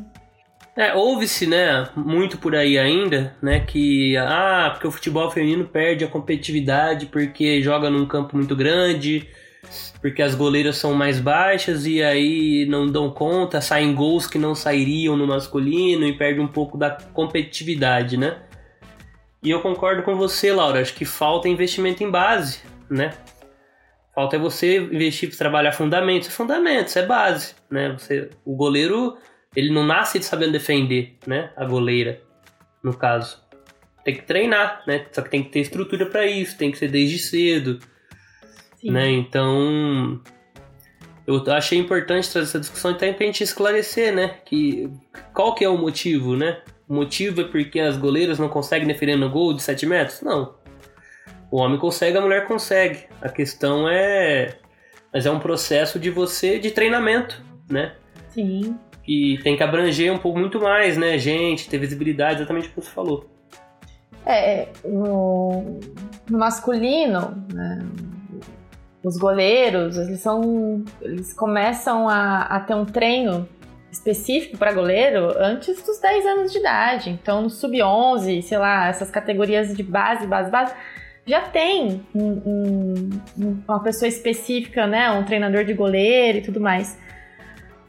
É, 0.75 0.93
ouve-se, 0.93 1.45
né, 1.45 1.89
muito 1.95 2.37
por 2.37 2.55
aí 2.55 2.77
ainda, 2.77 3.35
né, 3.41 3.59
que 3.59 4.15
ah, 4.15 4.69
porque 4.71 4.87
o 4.87 4.91
futebol 4.91 5.29
feminino 5.29 5.65
perde 5.65 6.05
a 6.05 6.07
competitividade 6.07 7.07
porque 7.07 7.61
joga 7.61 7.89
num 7.89 8.05
campo 8.05 8.37
muito 8.37 8.55
grande, 8.55 9.27
porque 9.99 10.21
as 10.21 10.35
goleiras 10.35 10.77
são 10.77 10.93
mais 10.93 11.19
baixas 11.19 11.85
e 11.85 12.01
aí 12.01 12.65
não 12.69 12.87
dão 12.87 13.09
conta, 13.11 13.59
saem 13.59 13.93
gols 13.93 14.25
que 14.25 14.37
não 14.37 14.55
sairiam 14.55 15.17
no 15.17 15.27
masculino 15.27 16.07
e 16.07 16.17
perde 16.17 16.39
um 16.39 16.47
pouco 16.47 16.77
da 16.77 16.91
competitividade, 16.91 18.15
né? 18.15 18.37
E 19.43 19.49
eu 19.49 19.61
concordo 19.61 20.03
com 20.03 20.15
você, 20.15 20.51
Laura, 20.51 20.81
acho 20.81 20.93
que 20.93 21.05
falta 21.05 21.47
investimento 21.47 22.03
em 22.03 22.09
base, 22.09 22.59
né? 22.89 23.13
Falta 24.19 24.35
é 24.35 24.39
você 24.39 24.79
investir, 24.79 25.33
trabalhar 25.37 25.71
fundamentos, 25.71 26.27
é 26.27 26.31
fundamentos, 26.31 26.93
é 26.97 27.05
base, 27.05 27.55
né? 27.71 27.95
Você, 27.97 28.29
o 28.43 28.53
goleiro 28.53 29.17
ele 29.55 29.71
não 29.71 29.85
nasce 29.85 30.21
sabendo 30.21 30.51
defender, 30.51 31.15
né? 31.25 31.53
A 31.55 31.63
goleira, 31.63 32.21
no 32.83 32.93
caso. 32.93 33.41
Tem 34.03 34.13
que 34.13 34.23
treinar, 34.23 34.83
né? 34.85 35.05
Só 35.13 35.21
que 35.21 35.29
tem 35.29 35.41
que 35.41 35.51
ter 35.51 35.61
estrutura 35.61 36.05
para 36.05 36.25
isso, 36.25 36.57
tem 36.57 36.69
que 36.69 36.77
ser 36.77 36.89
desde 36.89 37.17
cedo, 37.17 37.79
Sim. 38.81 38.91
né? 38.91 39.09
Então, 39.09 40.21
eu 41.25 41.41
achei 41.53 41.79
importante 41.79 42.29
trazer 42.29 42.49
essa 42.49 42.59
discussão 42.59 42.91
até 42.91 43.13
pra 43.13 43.25
gente 43.25 43.41
esclarecer, 43.41 44.13
né? 44.13 44.35
Que 44.43 44.91
qual 45.33 45.55
que 45.55 45.63
é 45.63 45.69
o 45.69 45.77
motivo, 45.77 46.35
né? 46.35 46.61
O 46.89 46.93
motivo 46.93 47.39
é 47.39 47.45
porque 47.45 47.79
as 47.79 47.95
goleiras 47.95 48.37
não 48.37 48.49
conseguem 48.49 48.85
defender 48.85 49.15
no 49.15 49.29
gol 49.29 49.53
de 49.53 49.63
7 49.63 49.85
metros? 49.85 50.19
Não. 50.21 50.58
O 51.51 51.57
homem 51.57 51.79
consegue, 51.79 52.17
a 52.17 52.21
mulher 52.21 52.47
consegue. 52.47 53.05
A 53.21 53.29
questão 53.29 53.89
é, 53.89 54.57
mas 55.13 55.25
é 55.25 55.31
um 55.31 55.39
processo 55.39 55.99
de 55.99 56.09
você 56.09 56.59
de 56.59 56.71
treinamento, 56.71 57.43
né? 57.69 57.93
Sim. 58.29 58.77
E 59.07 59.39
tem 59.43 59.57
que 59.57 59.63
abranger 59.63 60.13
um 60.13 60.19
pouco 60.19 60.37
muito 60.37 60.61
mais, 60.61 60.95
né, 60.95 61.17
gente, 61.17 61.67
ter 61.67 61.79
visibilidade, 61.79 62.39
exatamente 62.39 62.67
o 62.67 62.71
que 62.71 62.81
você 62.81 62.91
falou. 62.91 63.27
É, 64.25 64.67
no, 64.85 65.79
no 66.29 66.37
masculino, 66.37 67.43
né, 67.51 67.79
os 69.03 69.17
goleiros, 69.17 69.97
eles 69.97 70.19
são. 70.19 70.83
Eles 71.01 71.33
começam 71.33 72.07
a, 72.07 72.41
a 72.41 72.59
ter 72.59 72.75
um 72.75 72.85
treino 72.85 73.47
específico 73.91 74.57
para 74.57 74.73
goleiro 74.73 75.33
antes 75.37 75.81
dos 75.81 75.99
10 75.99 76.25
anos 76.25 76.51
de 76.51 76.59
idade. 76.59 77.09
Então, 77.09 77.41
no 77.41 77.49
sub-11, 77.49 78.41
sei 78.43 78.57
lá, 78.57 78.87
essas 78.87 79.09
categorias 79.09 79.75
de 79.75 79.81
base, 79.81 80.27
base, 80.27 80.51
base, 80.51 80.73
já 81.29 81.41
tem 81.41 82.03
um, 82.13 82.29
um, 82.45 83.09
uma 83.67 83.81
pessoa 83.83 84.09
específica, 84.09 84.87
né? 84.87 85.11
Um 85.11 85.23
treinador 85.23 85.63
de 85.63 85.73
goleiro 85.73 86.39
e 86.39 86.41
tudo 86.41 86.59
mais. 86.59 86.97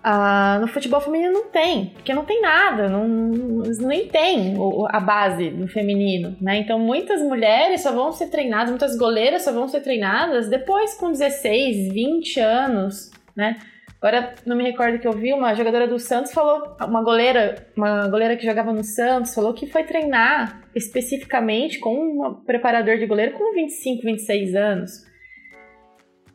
Uh, 0.04 0.60
no 0.60 0.66
futebol 0.66 1.00
feminino 1.00 1.32
não 1.32 1.48
tem, 1.48 1.90
porque 1.90 2.14
não 2.14 2.24
tem 2.24 2.40
nada, 2.40 2.88
não, 2.88 3.06
nem 3.06 4.08
tem 4.08 4.54
a 4.88 4.98
base 4.98 5.50
do 5.50 5.68
feminino, 5.68 6.34
né? 6.40 6.56
Então 6.56 6.78
muitas 6.78 7.20
mulheres 7.20 7.82
só 7.82 7.92
vão 7.92 8.10
ser 8.10 8.28
treinadas, 8.28 8.70
muitas 8.70 8.96
goleiras 8.96 9.42
só 9.42 9.52
vão 9.52 9.68
ser 9.68 9.80
treinadas 9.80 10.48
depois 10.48 10.94
com 10.94 11.10
16, 11.10 11.92
20 11.92 12.40
anos, 12.40 13.10
né? 13.36 13.58
Agora 14.00 14.34
não 14.46 14.56
me 14.56 14.64
recordo 14.64 14.98
que 14.98 15.06
eu 15.06 15.12
vi 15.12 15.34
uma 15.34 15.54
jogadora 15.54 15.86
do 15.86 15.98
Santos 15.98 16.32
falou, 16.32 16.74
uma 16.80 17.02
goleira, 17.02 17.66
uma 17.76 18.08
goleira 18.08 18.36
que 18.36 18.46
jogava 18.46 18.72
no 18.72 18.82
Santos, 18.82 19.34
falou 19.34 19.52
que 19.52 19.66
foi 19.66 19.84
treinar 19.84 20.59
especificamente 20.74 21.78
com 21.78 21.94
um 21.94 22.34
preparador 22.44 22.98
de 22.98 23.06
goleiro 23.06 23.32
com 23.32 23.52
25, 23.52 24.02
26 24.02 24.54
anos. 24.54 24.90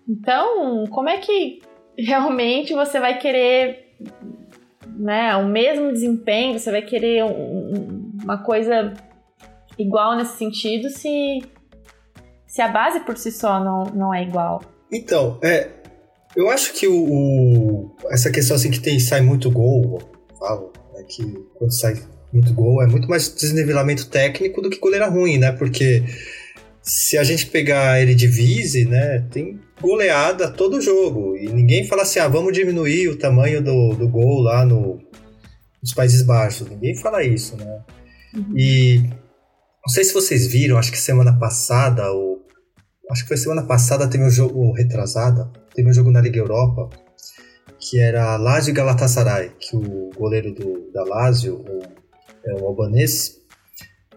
Então, 0.07 0.85
como 0.87 1.09
é 1.09 1.17
que 1.17 1.61
realmente 1.97 2.73
você 2.73 2.99
vai 2.99 3.17
querer 3.17 3.95
né, 4.97 5.35
o 5.35 5.47
mesmo 5.47 5.91
desempenho, 5.91 6.59
você 6.59 6.71
vai 6.71 6.81
querer 6.81 7.23
um, 7.23 8.17
uma 8.23 8.43
coisa 8.43 8.93
igual 9.77 10.15
nesse 10.15 10.37
sentido 10.37 10.89
se, 10.89 11.41
se 12.47 12.61
a 12.61 12.67
base 12.67 13.01
por 13.01 13.17
si 13.17 13.31
só 13.31 13.59
não, 13.63 13.83
não 13.93 14.13
é 14.13 14.23
igual. 14.23 14.61
Então, 14.91 15.39
é, 15.43 15.69
eu 16.35 16.49
acho 16.49 16.73
que 16.73 16.87
o, 16.87 16.93
o 16.93 17.95
essa 18.09 18.31
questão 18.31 18.55
assim 18.55 18.71
que 18.71 18.79
tem, 18.79 18.99
sai 18.99 19.21
muito 19.21 19.49
gol, 19.49 19.99
falo, 20.39 20.71
é 20.95 21.03
que 21.03 21.23
quando 21.55 21.71
sai 21.71 21.95
muito 22.31 22.53
gol 22.53 22.83
é 22.83 22.87
muito 22.87 23.07
mais 23.07 23.33
desnivelamento 23.33 24.07
técnico 24.07 24.61
do 24.61 24.69
que 24.69 24.79
goleira 24.79 25.07
ruim, 25.07 25.37
né? 25.37 25.51
Porque 25.51 26.03
se 26.81 27.17
a 27.17 27.23
gente 27.23 27.47
pegar 27.47 27.93
a 27.93 28.01
Eredivisie, 28.01 28.85
né, 28.85 29.25
tem 29.31 29.59
goleada 29.81 30.51
todo 30.51 30.79
jogo. 30.79 31.35
E 31.35 31.47
ninguém 31.47 31.87
fala 31.87 32.03
assim, 32.03 32.19
ah, 32.19 32.27
vamos 32.27 32.53
diminuir 32.53 33.09
o 33.09 33.17
tamanho 33.17 33.61
do, 33.61 33.95
do 33.95 34.07
gol 34.07 34.41
lá 34.41 34.63
no, 34.63 34.99
nos 35.81 35.93
Países 35.93 36.21
Baixos. 36.21 36.69
Ninguém 36.69 36.95
fala 36.95 37.23
isso, 37.23 37.57
né? 37.57 37.83
Uhum. 38.35 38.53
E 38.55 38.99
não 39.85 39.89
sei 39.89 40.03
se 40.03 40.13
vocês 40.13 40.45
viram, 40.47 40.77
acho 40.77 40.91
que 40.91 40.97
semana 40.97 41.37
passada, 41.37 42.11
ou 42.11 42.45
acho 43.11 43.23
que 43.23 43.29
foi 43.29 43.37
semana 43.37 43.63
passada, 43.63 44.07
teve 44.07 44.23
um 44.23 44.29
jogo, 44.29 44.71
retrasada, 44.73 45.49
teve 45.73 45.89
um 45.89 45.93
jogo 45.93 46.11
na 46.11 46.21
Liga 46.21 46.39
Europa, 46.39 46.89
que 47.79 47.99
era 47.99 48.35
Lazio 48.37 48.73
Galatasaray, 48.73 49.51
que 49.59 49.75
o 49.75 50.09
goleiro 50.15 50.53
do, 50.53 50.91
da 50.91 51.03
Lazio, 51.03 51.63
o, 51.67 51.79
é 52.45 52.53
o 52.53 52.65
albanês, 52.65 53.41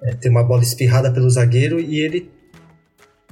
é, 0.03 0.15
tem 0.15 0.31
uma 0.31 0.45
bola 0.45 0.63
espirrada 0.63 1.13
pelo 1.13 1.29
zagueiro 1.29 1.81
e 1.81 2.01
ele 2.01 2.31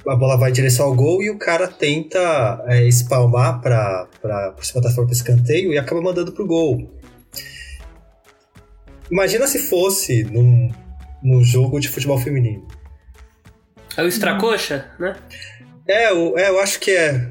a 0.07 0.15
bola 0.15 0.37
vai 0.37 0.51
em 0.51 0.53
direção 0.53 0.85
ao 0.85 0.95
gol 0.95 1.21
e 1.21 1.29
o 1.29 1.37
cara 1.37 1.67
tenta 1.67 2.63
é, 2.65 2.87
espalmar 2.87 3.61
para 3.61 4.07
por 4.55 4.65
cima 4.65 4.81
da 4.81 4.89
forma 4.89 5.11
escanteio 5.11 5.73
e 5.73 5.77
acaba 5.77 6.01
mandando 6.01 6.31
pro 6.31 6.47
gol. 6.47 6.89
Imagina 9.11 9.47
se 9.47 9.59
fosse 9.59 10.23
num, 10.23 10.69
num 11.21 11.43
jogo 11.43 11.79
de 11.79 11.89
futebol 11.89 12.17
feminino. 12.17 12.65
É 13.95 14.03
o 14.03 14.07
extracoxa, 14.07 14.85
né? 14.99 15.15
É, 15.87 16.13
o, 16.13 16.37
é, 16.37 16.49
eu 16.49 16.59
acho 16.59 16.79
que 16.79 16.91
é. 16.91 17.29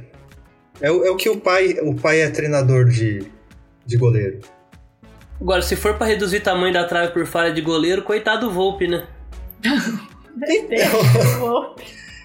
É 0.81 0.91
o, 0.91 1.07
é 1.07 1.11
o 1.11 1.17
que 1.17 1.31
o 1.31 1.41
pai, 1.41 1.79
o 1.83 1.95
pai 1.95 2.21
é 2.21 2.29
treinador 2.29 2.87
de, 2.87 3.27
de 3.87 3.97
goleiro. 3.97 4.41
Agora, 5.41 5.63
se 5.63 5.77
for 5.77 5.95
para 5.95 6.07
reduzir 6.07 6.39
o 6.39 6.43
tamanho 6.43 6.73
da 6.73 6.85
trave 6.85 7.13
por 7.13 7.27
falha 7.27 7.53
de 7.53 7.61
goleiro, 7.61 8.03
coitado 8.03 8.47
do 8.47 8.53
Volpe, 8.53 8.89
né? 8.89 9.07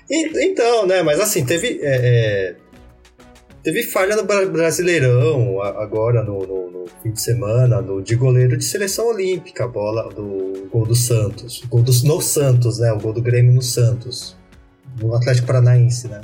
então, 0.09 0.41
então, 0.41 0.87
né? 0.87 1.03
Mas 1.03 1.19
assim, 1.19 1.45
teve. 1.45 1.79
É, 1.81 2.55
é, 2.55 2.55
teve 3.63 3.83
falha 3.83 4.15
no 4.15 4.23
Brasileirão 4.23 5.61
agora 5.61 6.23
no, 6.23 6.39
no, 6.39 6.71
no, 6.71 6.85
fim 7.03 7.11
de 7.11 7.21
semana, 7.21 7.81
no, 7.81 8.01
de 8.01 8.15
goleiro 8.15 8.57
de 8.57 8.63
seleção 8.63 9.07
olímpica, 9.07 9.65
a 9.65 9.67
bola 9.67 10.09
do 10.09 10.67
gol 10.71 10.85
do 10.85 10.95
Santos. 10.95 11.63
Gol 11.69 11.83
do, 11.83 11.91
no 12.05 12.21
Santos, 12.21 12.79
né? 12.79 12.91
O 12.91 12.99
gol 12.99 13.13
do 13.13 13.21
Grêmio 13.21 13.53
no 13.53 13.61
Santos. 13.61 14.37
No 14.99 15.15
Atlético 15.15 15.47
Paranaense, 15.47 16.07
né? 16.07 16.21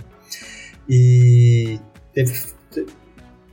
E 0.89 1.79
teve, 2.13 2.33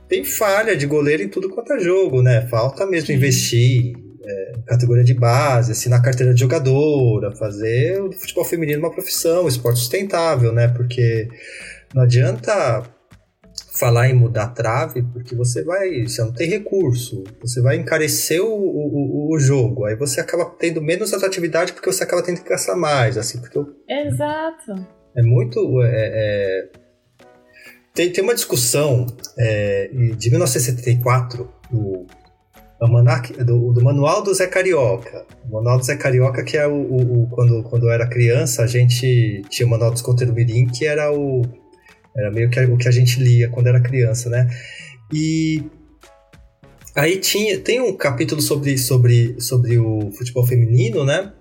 tem 0.07 0.23
falha 0.23 0.75
de 0.75 0.85
goleiro 0.85 1.23
em 1.23 1.29
tudo 1.29 1.49
quanto 1.49 1.73
é 1.73 1.79
jogo, 1.79 2.21
né? 2.21 2.47
Falta 2.47 2.85
mesmo 2.85 3.07
Sim. 3.07 3.13
investir 3.13 3.93
é, 4.23 4.53
categoria 4.65 5.03
de 5.03 5.13
base, 5.13 5.71
assinar 5.71 6.01
carteira 6.01 6.33
de 6.33 6.39
jogadora, 6.39 7.35
fazer 7.35 8.01
o 8.01 8.11
futebol 8.11 8.45
feminino 8.45 8.79
uma 8.79 8.91
profissão, 8.91 9.45
um 9.45 9.47
esporte 9.47 9.79
sustentável, 9.79 10.51
né? 10.51 10.67
Porque 10.67 11.27
não 11.93 12.03
adianta 12.03 12.83
falar 13.77 14.09
em 14.09 14.13
mudar 14.13 14.47
trave, 14.47 15.03
porque 15.13 15.35
você 15.35 15.63
vai, 15.63 16.03
você 16.03 16.21
não 16.21 16.31
tem 16.31 16.49
recurso, 16.49 17.23
você 17.41 17.61
vai 17.61 17.75
encarecer 17.75 18.41
o, 18.41 18.47
o, 18.47 19.33
o 19.33 19.39
jogo, 19.39 19.85
aí 19.85 19.95
você 19.95 20.19
acaba 20.21 20.45
tendo 20.45 20.81
menos 20.81 21.13
atratividade 21.13 21.73
porque 21.73 21.91
você 21.91 22.03
acaba 22.03 22.23
tendo 22.23 22.41
que 22.41 22.49
gastar 22.49 22.75
mais, 22.75 23.17
assim, 23.17 23.39
porque... 23.39 23.57
Eu, 23.57 23.67
Exato. 23.89 24.87
É 25.15 25.21
muito... 25.21 25.81
É, 25.83 25.89
é, 25.93 26.84
tem, 27.95 28.11
tem 28.11 28.23
uma 28.23 28.35
discussão 28.35 29.07
é, 29.37 29.89
de 30.17 30.29
1974, 30.29 31.49
do 31.71 32.05
do, 33.43 33.73
do 33.73 33.83
Manual 33.83 34.21
do 34.21 34.33
Zé 34.33 34.47
Carioca. 34.47 35.25
O 35.49 35.53
Manual 35.53 35.79
do 35.79 35.85
Zé 35.85 35.95
Carioca, 35.95 36.43
que 36.43 36.57
é 36.57 36.67
o, 36.67 36.73
o, 36.73 37.23
o, 37.23 37.27
quando, 37.29 37.63
quando 37.63 37.87
eu 37.87 37.91
era 37.91 38.05
criança, 38.05 38.63
a 38.63 38.67
gente 38.67 39.41
tinha 39.49 39.65
o 39.65 39.69
Manual 39.69 39.91
do 39.91 39.95
Escoteiro 39.95 40.33
Mirim, 40.33 40.67
que 40.67 40.85
era 40.85 41.11
o 41.11 41.41
era 42.15 42.31
meio 42.31 42.49
que 42.49 42.59
o 42.59 42.77
que 42.77 42.87
a 42.87 42.91
gente 42.91 43.19
lia 43.19 43.49
quando 43.49 43.67
era 43.67 43.81
criança, 43.81 44.29
né? 44.29 44.49
E 45.11 45.63
aí 46.95 47.17
tinha, 47.17 47.59
tem 47.59 47.81
um 47.81 47.95
capítulo 47.95 48.41
sobre, 48.41 48.77
sobre, 48.77 49.35
sobre 49.39 49.77
o 49.77 50.11
futebol 50.11 50.45
feminino, 50.45 51.03
né? 51.03 51.33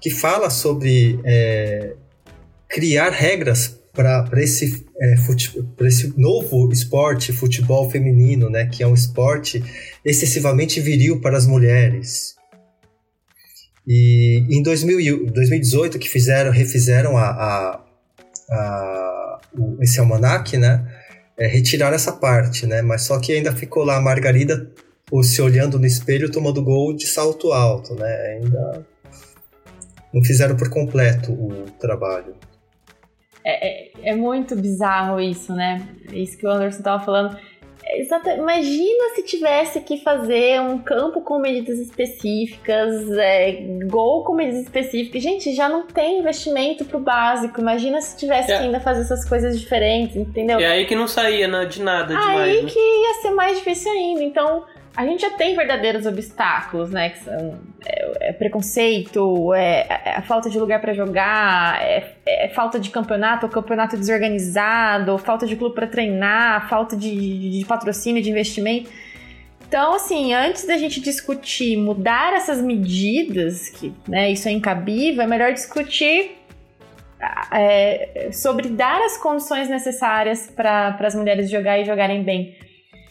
Que 0.00 0.10
fala 0.10 0.50
sobre 0.50 1.18
é, 1.24 1.94
criar 2.68 3.10
regras 3.10 3.77
para 3.98 4.40
esse, 4.40 4.86
é, 5.00 5.16
esse 5.80 6.14
novo 6.16 6.70
esporte, 6.72 7.32
futebol 7.32 7.90
feminino, 7.90 8.48
né, 8.48 8.66
que 8.66 8.80
é 8.80 8.86
um 8.86 8.94
esporte 8.94 9.60
excessivamente 10.04 10.80
viril 10.80 11.20
para 11.20 11.36
as 11.36 11.48
mulheres. 11.48 12.36
E 13.84 14.46
em 14.48 14.62
2000, 14.62 15.32
2018 15.32 15.98
que 15.98 16.08
fizeram, 16.08 16.52
refizeram 16.52 17.16
a, 17.16 17.24
a, 17.24 17.84
a 18.48 19.40
o, 19.52 19.82
esse 19.82 19.98
almanac, 19.98 20.56
né, 20.56 20.86
é, 21.36 21.48
retiraram 21.48 21.96
essa 21.96 22.12
parte, 22.12 22.68
né, 22.68 22.82
mas 22.82 23.02
só 23.02 23.18
que 23.18 23.32
ainda 23.32 23.50
ficou 23.52 23.82
lá 23.82 23.96
a 23.96 24.00
Margarida 24.00 24.70
se 25.24 25.42
olhando 25.42 25.76
no 25.76 25.86
espelho 25.86 26.30
tomando 26.30 26.62
gol 26.62 26.94
de 26.94 27.08
salto 27.08 27.52
alto, 27.52 27.96
né, 27.96 28.14
ainda 28.36 28.86
não 30.14 30.22
fizeram 30.22 30.56
por 30.56 30.68
completo 30.68 31.32
o 31.32 31.68
trabalho. 31.80 32.36
É, 33.44 33.68
é, 33.68 33.90
é, 34.10 34.14
muito 34.14 34.56
bizarro 34.56 35.20
isso, 35.20 35.52
né? 35.54 35.86
Isso 36.12 36.36
que 36.36 36.46
o 36.46 36.50
Anderson 36.50 36.82
tava 36.82 37.04
falando. 37.04 37.36
Exato. 37.94 38.28
Imagina 38.28 39.14
se 39.14 39.22
tivesse 39.22 39.80
que 39.80 40.02
fazer 40.02 40.60
um 40.60 40.78
campo 40.78 41.22
com 41.22 41.38
medidas 41.38 41.78
específicas, 41.78 43.10
é, 43.12 43.52
gol 43.86 44.24
com 44.24 44.34
medidas 44.34 44.62
específicas. 44.62 45.22
Gente, 45.22 45.54
já 45.54 45.68
não 45.68 45.86
tem 45.86 46.18
investimento 46.18 46.84
pro 46.84 46.98
básico. 46.98 47.60
Imagina 47.60 48.00
se 48.00 48.16
tivesse 48.16 48.52
é. 48.52 48.58
que 48.58 48.64
ainda 48.64 48.80
fazer 48.80 49.02
essas 49.02 49.26
coisas 49.26 49.58
diferentes, 49.58 50.16
entendeu? 50.16 50.58
É 50.58 50.66
aí 50.66 50.84
que 50.84 50.94
não 50.94 51.08
saía 51.08 51.48
né, 51.48 51.64
de 51.64 51.82
nada 51.82 52.08
demais. 52.08 52.40
Aí 52.40 52.62
né? 52.62 52.68
que 52.68 52.78
ia 52.78 53.22
ser 53.22 53.30
mais 53.30 53.56
difícil 53.56 53.90
ainda. 53.90 54.22
Então, 54.22 54.64
a 54.98 55.04
gente 55.04 55.20
já 55.20 55.30
tem 55.30 55.54
verdadeiros 55.54 56.06
obstáculos, 56.06 56.90
né? 56.90 57.10
Que 57.10 57.20
são 57.20 57.60
é, 57.86 58.30
é 58.30 58.32
preconceito, 58.32 59.54
é, 59.54 59.86
é, 59.88 60.14
a 60.16 60.22
falta 60.22 60.50
de 60.50 60.58
lugar 60.58 60.80
para 60.80 60.92
jogar, 60.92 61.80
é, 61.80 62.14
é, 62.26 62.48
falta 62.48 62.80
de 62.80 62.90
campeonato, 62.90 63.46
o 63.46 63.48
campeonato 63.48 63.96
desorganizado, 63.96 65.16
falta 65.16 65.46
de 65.46 65.54
clube 65.54 65.72
para 65.72 65.86
treinar, 65.86 66.68
falta 66.68 66.96
de, 66.96 67.60
de 67.60 67.64
patrocínio, 67.64 68.20
de 68.20 68.28
investimento. 68.28 68.90
Então, 69.68 69.94
assim, 69.94 70.34
antes 70.34 70.66
da 70.66 70.76
gente 70.76 71.00
discutir 71.00 71.76
mudar 71.76 72.32
essas 72.32 72.60
medidas, 72.60 73.68
que 73.68 73.94
né, 74.08 74.32
isso 74.32 74.48
é 74.48 74.50
incabível, 74.50 75.22
é 75.22 75.28
melhor 75.28 75.52
discutir 75.52 76.38
é, 77.52 78.30
sobre 78.32 78.68
dar 78.68 79.00
as 79.02 79.16
condições 79.16 79.68
necessárias 79.68 80.50
para 80.50 80.98
as 80.98 81.14
mulheres 81.14 81.48
jogar 81.48 81.78
e 81.78 81.84
jogarem 81.84 82.24
bem. 82.24 82.67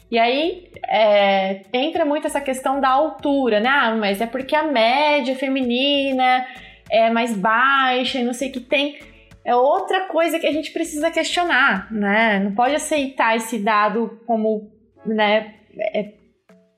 E 0.10 0.18
aí 0.18 0.72
é, 0.90 1.62
entra 1.74 2.06
muito 2.06 2.28
essa 2.28 2.40
questão 2.40 2.80
da 2.80 2.90
altura, 2.90 3.60
né? 3.60 3.70
Ah, 3.70 3.96
mas 3.96 4.22
é 4.22 4.26
porque 4.26 4.56
a 4.56 4.64
média 4.64 5.36
feminina 5.36 6.46
é 6.90 7.10
mais 7.10 7.36
baixa 7.36 8.20
e 8.20 8.24
não 8.24 8.34
sei 8.34 8.50
o 8.50 8.52
que 8.52 8.60
tem. 8.62 8.98
É 9.44 9.56
outra 9.56 10.08
coisa 10.08 10.40
que 10.40 10.48
a 10.48 10.52
gente 10.52 10.72
precisa 10.72 11.12
questionar, 11.12 11.92
né? 11.92 12.40
Não 12.40 12.54
pode 12.54 12.76
aceitar 12.76 13.36
esse 13.36 13.60
dado 13.60 14.20
como, 14.26 14.70
né, 15.06 15.54
é, 15.94 16.12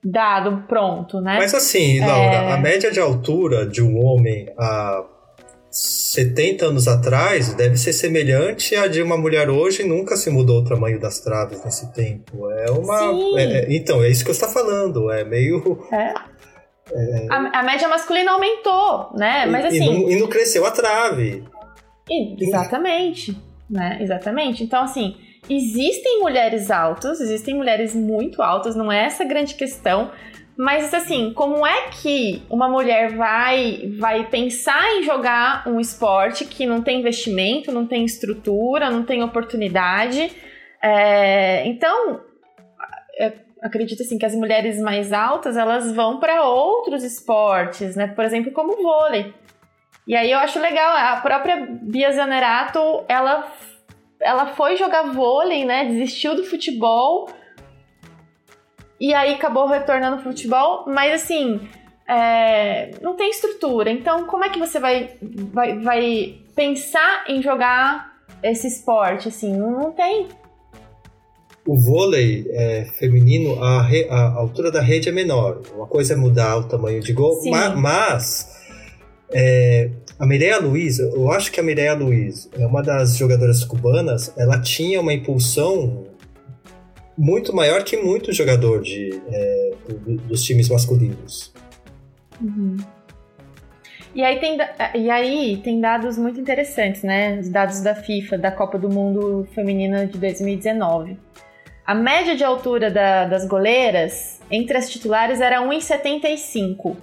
dado 0.04 0.64
pronto, 0.68 1.20
né? 1.20 1.36
Mas 1.38 1.54
assim, 1.54 2.00
Laura, 2.00 2.36
é... 2.36 2.52
a 2.52 2.56
média 2.56 2.90
de 2.90 3.00
altura 3.00 3.66
de 3.66 3.82
um 3.82 4.04
homem 4.04 4.48
há 4.58 5.04
70 5.70 6.66
anos 6.66 6.88
atrás 6.88 7.54
deve 7.54 7.76
ser 7.76 7.92
semelhante 7.92 8.74
à 8.74 8.88
de 8.88 9.00
uma 9.00 9.16
mulher 9.16 9.48
hoje 9.48 9.82
e 9.82 9.88
nunca 9.88 10.16
se 10.16 10.28
mudou 10.28 10.62
o 10.62 10.64
tamanho 10.64 10.98
das 10.98 11.20
traves 11.20 11.64
nesse 11.64 11.92
tempo. 11.92 12.50
É 12.50 12.70
uma. 12.70 13.40
É, 13.40 13.42
é, 13.42 13.66
então, 13.72 14.02
é 14.02 14.08
isso 14.08 14.24
que 14.24 14.34
você 14.34 14.44
está 14.44 14.48
falando. 14.48 15.10
É 15.10 15.24
meio. 15.24 15.86
É. 15.92 16.12
É... 16.92 17.26
A, 17.30 17.60
a, 17.60 17.62
média 17.62 17.88
masculina 17.88 18.32
aumentou, 18.32 19.12
né? 19.14 19.46
Mas 19.46 19.66
assim. 19.66 19.76
E 19.76 19.86
não, 19.86 20.10
e 20.10 20.18
não 20.18 20.26
cresceu 20.26 20.66
a 20.66 20.72
trave. 20.72 21.44
exatamente. 22.40 23.36
né? 23.68 23.98
Exatamente. 24.00 24.64
Então, 24.64 24.82
assim, 24.82 25.16
existem 25.48 26.18
mulheres 26.18 26.68
altas, 26.68 27.20
existem 27.20 27.54
mulheres 27.54 27.94
muito 27.94 28.42
altas, 28.42 28.74
não 28.74 28.90
é 28.90 29.04
essa 29.04 29.24
grande 29.24 29.54
questão. 29.54 30.10
Mas 30.60 30.92
assim, 30.92 31.32
como 31.32 31.66
é 31.66 31.88
que 31.88 32.42
uma 32.50 32.68
mulher 32.68 33.16
vai 33.16 33.90
vai 33.98 34.26
pensar 34.26 34.94
em 34.94 35.02
jogar 35.02 35.66
um 35.66 35.80
esporte 35.80 36.44
que 36.44 36.66
não 36.66 36.82
tem 36.82 37.00
investimento, 37.00 37.72
não 37.72 37.86
tem 37.86 38.04
estrutura, 38.04 38.90
não 38.90 39.02
tem 39.02 39.22
oportunidade? 39.22 40.30
É, 40.82 41.66
então, 41.66 42.20
acredito 43.62 44.02
assim 44.02 44.18
que 44.18 44.26
as 44.26 44.34
mulheres 44.34 44.78
mais 44.78 45.14
altas 45.14 45.56
elas 45.56 45.94
vão 45.94 46.20
para 46.20 46.42
outros 46.42 47.02
esportes, 47.04 47.96
né? 47.96 48.08
Por 48.08 48.22
exemplo, 48.22 48.52
como 48.52 48.74
o 48.74 48.82
vôlei. 48.82 49.32
E 50.06 50.14
aí 50.14 50.30
eu 50.30 50.38
acho 50.40 50.60
legal 50.60 50.94
a 50.94 51.22
própria 51.22 51.68
Bia 51.80 52.12
Zanerato, 52.12 53.02
ela 53.08 53.50
ela 54.20 54.48
foi 54.48 54.76
jogar 54.76 55.04
vôlei, 55.04 55.64
né? 55.64 55.86
Desistiu 55.86 56.36
do 56.36 56.44
futebol 56.44 57.30
e 59.00 59.14
aí 59.14 59.32
acabou 59.32 59.66
retornando 59.66 60.16
pro 60.16 60.30
futebol, 60.30 60.84
mas 60.86 61.22
assim, 61.22 61.60
é, 62.06 62.90
não 63.00 63.16
tem 63.16 63.30
estrutura. 63.30 63.90
Então, 63.90 64.26
como 64.26 64.44
é 64.44 64.50
que 64.50 64.58
você 64.58 64.78
vai, 64.78 65.10
vai, 65.22 65.78
vai 65.78 66.34
pensar 66.54 67.24
em 67.26 67.40
jogar 67.40 68.12
esse 68.42 68.66
esporte? 68.66 69.28
Assim, 69.28 69.56
não, 69.56 69.90
tem. 69.92 70.28
O 71.66 71.78
vôlei 71.78 72.46
é, 72.50 72.84
feminino, 72.98 73.62
a, 73.62 73.80
re, 73.82 74.06
a, 74.10 74.32
altura 74.32 74.70
da 74.70 74.82
rede 74.82 75.08
é 75.08 75.12
menor. 75.12 75.62
Uma 75.74 75.86
coisa 75.86 76.12
é 76.12 76.16
mudar 76.16 76.58
o 76.58 76.64
tamanho 76.64 77.00
de 77.00 77.12
gol, 77.12 77.40
ma, 77.48 77.70
mas 77.70 78.60
é, 79.32 79.90
a 80.18 80.26
Mireia 80.26 80.58
Luiz, 80.58 80.98
eu 80.98 81.30
acho 81.30 81.50
que 81.52 81.60
a 81.60 81.62
Mireia 81.62 81.94
Luiz 81.94 82.50
é 82.58 82.66
uma 82.66 82.82
das 82.82 83.16
jogadoras 83.16 83.64
cubanas, 83.64 84.32
ela 84.36 84.60
tinha 84.60 85.00
uma 85.00 85.14
impulsão 85.14 86.09
muito 87.20 87.54
maior 87.54 87.84
que 87.84 87.98
muito 87.98 88.32
jogador 88.32 88.80
de, 88.80 89.10
é, 89.30 89.72
dos 90.26 90.42
times 90.42 90.70
masculinos. 90.70 91.52
Uhum. 92.40 92.78
E 94.14 94.24
aí, 94.24 94.40
tem, 94.40 94.58
e 94.94 95.10
aí 95.10 95.58
tem 95.58 95.80
dados 95.82 96.16
muito 96.16 96.40
interessantes, 96.40 97.02
né? 97.02 97.38
Os 97.38 97.50
dados 97.50 97.82
da 97.82 97.94
FIFA, 97.94 98.38
da 98.38 98.50
Copa 98.50 98.78
do 98.78 98.88
Mundo 98.88 99.46
Feminina 99.54 100.06
de 100.06 100.16
2019. 100.18 101.18
A 101.86 101.94
média 101.94 102.34
de 102.34 102.42
altura 102.42 102.90
da, 102.90 103.26
das 103.26 103.46
goleiras 103.46 104.40
entre 104.50 104.78
as 104.78 104.88
titulares 104.88 105.42
era 105.42 105.60
1,75. 105.60 106.96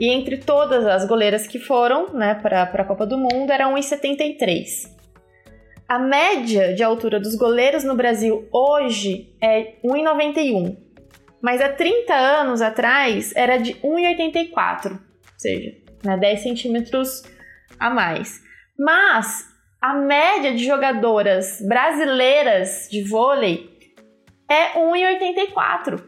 E 0.00 0.10
entre 0.10 0.38
todas 0.38 0.84
as 0.84 1.06
goleiras 1.06 1.46
que 1.46 1.60
foram 1.60 2.12
né, 2.12 2.34
para 2.34 2.64
a 2.64 2.84
Copa 2.84 3.06
do 3.06 3.16
Mundo 3.16 3.50
era 3.50 3.72
1,73. 3.72 4.95
A 5.88 6.00
média 6.00 6.74
de 6.74 6.82
altura 6.82 7.20
dos 7.20 7.36
goleiros 7.36 7.84
no 7.84 7.94
Brasil 7.94 8.48
hoje 8.52 9.32
é 9.40 9.76
1,91. 9.84 10.76
Mas 11.40 11.60
há 11.60 11.68
30 11.68 12.12
anos 12.12 12.60
atrás 12.60 13.32
era 13.36 13.56
de 13.56 13.74
1,84. 13.74 14.92
Ou 14.92 14.98
seja, 15.38 15.76
né, 16.02 16.16
10 16.16 16.40
centímetros 16.40 17.22
a 17.78 17.88
mais. 17.88 18.42
Mas 18.76 19.46
a 19.80 19.94
média 19.94 20.52
de 20.52 20.64
jogadoras 20.64 21.60
brasileiras 21.60 22.88
de 22.90 23.04
vôlei 23.04 23.70
é 24.50 24.76
1,84. 24.80 26.02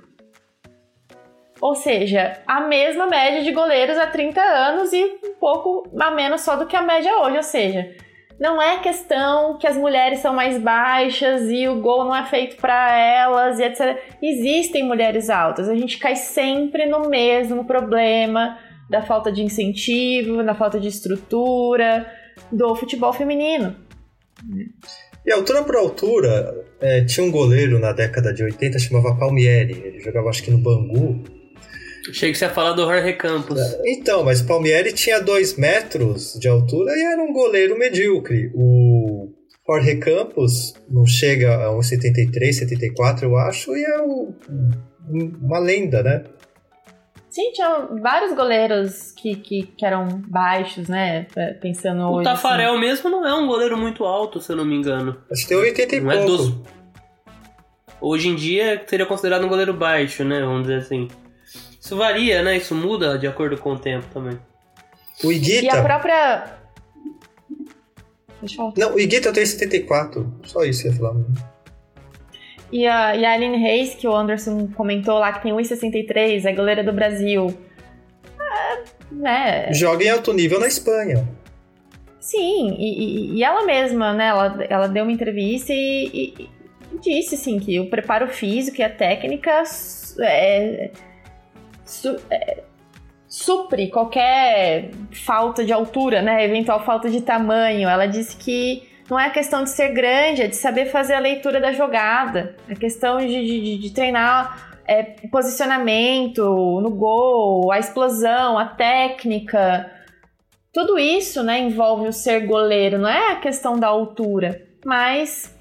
Ou 1.61 1.77
seja, 1.77 2.43
a 2.49 2.63
mesma 2.63 3.07
média 3.07 3.45
de 3.45 3.53
goleiros 3.53 3.97
há 3.97 4.09
30 4.09 4.41
anos 4.41 4.93
e 4.93 5.05
um 5.25 5.35
pouco 5.35 5.89
a 6.01 6.11
menos 6.11 6.41
só 6.41 6.57
do 6.57 6.67
que 6.67 6.75
a 6.75 6.83
média 6.83 7.17
hoje. 7.19 7.37
Ou 7.37 7.43
seja, 7.45 7.97
não 8.39 8.63
é 8.63 8.79
questão 8.79 9.59
que 9.59 9.67
as 9.67 9.77
mulheres 9.77 10.21
são 10.21 10.33
mais 10.33 10.61
baixas 10.63 11.51
e 11.51 11.67
o 11.67 11.81
gol 11.81 12.05
não 12.05 12.15
é 12.15 12.25
feito 12.25 12.57
para 12.57 12.97
elas 12.97 13.59
e 13.59 13.65
etc. 13.65 13.99
Existem 14.23 14.85
mulheres 14.85 15.29
altas. 15.29 15.69
A 15.69 15.75
gente 15.75 15.99
cai 15.99 16.15
sempre 16.15 16.87
no 16.87 17.09
mesmo 17.09 17.65
problema 17.65 18.57
da 18.89 19.03
falta 19.03 19.33
de 19.33 19.43
incentivo, 19.43 20.43
da 20.45 20.55
falta 20.55 20.79
de 20.79 20.89
estrutura 20.89 22.07
do 22.53 22.75
futebol 22.77 23.13
feminino. 23.13 23.75
E 25.27 25.33
altura 25.33 25.65
por 25.65 25.77
altura, 25.77 26.65
é, 26.81 27.05
tinha 27.05 27.27
um 27.27 27.31
goleiro 27.31 27.79
na 27.79 27.93
década 27.93 28.33
de 28.33 28.45
80 28.45 28.79
chamava 28.79 29.17
Palmieri. 29.17 29.83
Ele 29.85 30.01
jogava 30.01 30.29
acho 30.29 30.43
que 30.45 30.51
no 30.51 30.59
Bangu 30.59 31.23
Achei 32.09 32.33
que 32.33 32.39
você 32.39 32.47
ia 32.47 32.51
falar 32.51 32.73
do 32.73 32.83
Jorge 32.83 33.13
Campos. 33.15 33.61
Então, 33.85 34.25
mas 34.25 34.41
o 34.41 34.47
Palmieri 34.47 34.93
tinha 34.93 35.21
2 35.21 35.57
metros 35.57 36.35
de 36.39 36.49
altura 36.49 36.97
e 36.97 37.03
era 37.03 37.23
um 37.23 37.33
goleiro 37.33 37.79
medíocre. 37.79 38.51
O 38.55 39.29
Jorge 39.69 39.97
Campos 39.97 40.75
não 40.89 41.05
chega 41.07 41.55
a 41.55 41.71
1,73, 41.73 42.53
74, 42.53 43.27
eu 43.27 43.37
acho, 43.37 43.77
e 43.77 43.85
é 43.85 44.01
um, 44.01 44.35
uma 45.43 45.59
lenda, 45.59 46.03
né? 46.03 46.25
Sim, 47.31 47.53
tinha 47.53 47.87
vários 48.01 48.35
goleiros 48.35 49.13
que, 49.13 49.37
que, 49.37 49.63
que 49.63 49.85
eram 49.85 50.09
baixos, 50.27 50.89
né? 50.89 51.27
Pensando 51.61 52.03
o 52.03 52.15
hoje. 52.15 52.21
O 52.29 52.33
Tafarel 52.33 52.73
assim. 52.73 52.81
mesmo 52.81 53.11
não 53.11 53.27
é 53.27 53.35
um 53.35 53.47
goleiro 53.47 53.77
muito 53.77 54.05
alto, 54.05 54.41
se 54.41 54.51
eu 54.51 54.57
não 54.57 54.65
me 54.65 54.75
engano. 54.75 55.17
Acho 55.31 55.43
que 55.43 55.49
tem 55.49 55.57
80 55.59 55.97
e 55.97 56.01
não 56.01 56.11
pouco. 56.11 56.23
É 56.23 56.27
dos... 56.27 56.79
Hoje 58.01 58.29
em 58.29 58.35
dia 58.35 58.83
seria 58.87 59.05
considerado 59.05 59.45
um 59.45 59.49
goleiro 59.49 59.75
baixo, 59.75 60.25
né? 60.25 60.41
Vamos 60.41 60.63
dizer 60.63 60.79
assim. 60.79 61.09
Isso 61.89 61.97
varia, 61.97 62.43
né? 62.43 62.59
Isso 62.59 62.75
muda 62.75 63.19
de 63.19 63.27
acordo 63.27 63.57
com 63.57 63.73
o 63.73 63.79
tempo 63.79 64.07
também. 64.13 64.39
O 65.25 65.33
Iguita... 65.33 65.65
E 65.65 65.71
a 65.71 65.83
própria... 65.83 66.59
Não, 68.77 68.95
o 68.95 69.01
Iguita 69.01 69.33
tem 69.33 69.47
74. 69.47 70.31
Só 70.45 70.65
isso 70.65 70.83
que 70.83 70.89
eu 70.89 70.93
ia 70.93 70.99
falar. 70.99 71.17
E 72.71 72.87
a, 72.87 73.17
e 73.17 73.25
a 73.25 73.33
Aline 73.33 73.57
Reis, 73.57 73.95
que 73.95 74.07
o 74.07 74.15
Anderson 74.15 74.69
comentou 74.77 75.19
lá, 75.19 75.33
que 75.33 75.45
tem 75.45 75.55
1,63, 75.55 76.45
é 76.45 76.53
goleira 76.53 76.85
do 76.85 76.93
Brasil. 76.93 77.57
É, 78.39 78.85
né? 79.11 79.73
Joga 79.73 80.05
em 80.05 80.11
alto 80.11 80.35
nível 80.35 80.61
na 80.61 80.69
Espanha. 80.69 81.27
Sim, 82.21 82.77
e, 82.79 83.33
e, 83.33 83.37
e 83.37 83.43
ela 83.43 83.65
mesma, 83.65 84.13
né? 84.13 84.27
Ela, 84.27 84.67
ela 84.69 84.89
deu 84.89 85.05
uma 85.05 85.13
entrevista 85.13 85.73
e, 85.73 86.35
e, 86.39 86.51
disse, 87.01 87.37
assim, 87.37 87.59
que 87.59 87.81
o 87.81 87.89
preparo 87.89 88.29
físico 88.29 88.79
e 88.79 88.85
a 88.85 88.91
técnica 88.91 89.63
é, 90.21 90.91
su 91.89 92.17
é, 92.31 92.63
supre 93.27 93.91
qualquer 93.91 94.91
falta 95.13 95.65
de 95.65 95.73
altura, 95.73 96.23
né? 96.23 96.45
Eventual 96.45 96.85
falta 96.85 97.11
de 97.11 97.21
tamanho. 97.21 97.89
Ela 97.89 98.07
disse 98.07 98.37
que 98.37 98.89
não 99.11 99.19
é 99.19 99.27
a 99.27 99.31
questão 99.31 99.65
de 99.65 99.71
ser 99.71 99.89
grande, 99.93 100.43
é 100.43 100.47
de 100.47 100.57
saber 100.57 100.87
fazer 100.87 101.15
a 101.15 101.19
leitura 101.19 101.61
da 101.61 101.73
jogada. 101.73 102.57
É 102.69 102.75
questão 102.75 103.19
de, 103.19 103.27
de, 103.27 103.79
de 103.79 103.91
treinar 103.91 104.71
é, 104.87 105.03
posicionamento 105.31 106.43
no 106.81 106.91
gol, 106.91 107.71
a 107.71 107.79
explosão, 107.79 108.59
a 108.59 108.67
técnica. 108.67 109.91
Tudo 110.73 110.99
isso 110.99 111.43
né, 111.43 111.59
envolve 111.61 112.09
o 112.09 112.13
ser 112.13 112.47
goleiro, 112.47 112.99
não 112.99 113.09
é 113.09 113.33
a 113.33 113.37
questão 113.37 113.79
da 113.79 113.89
altura, 113.89 114.63
mas. 114.85 115.55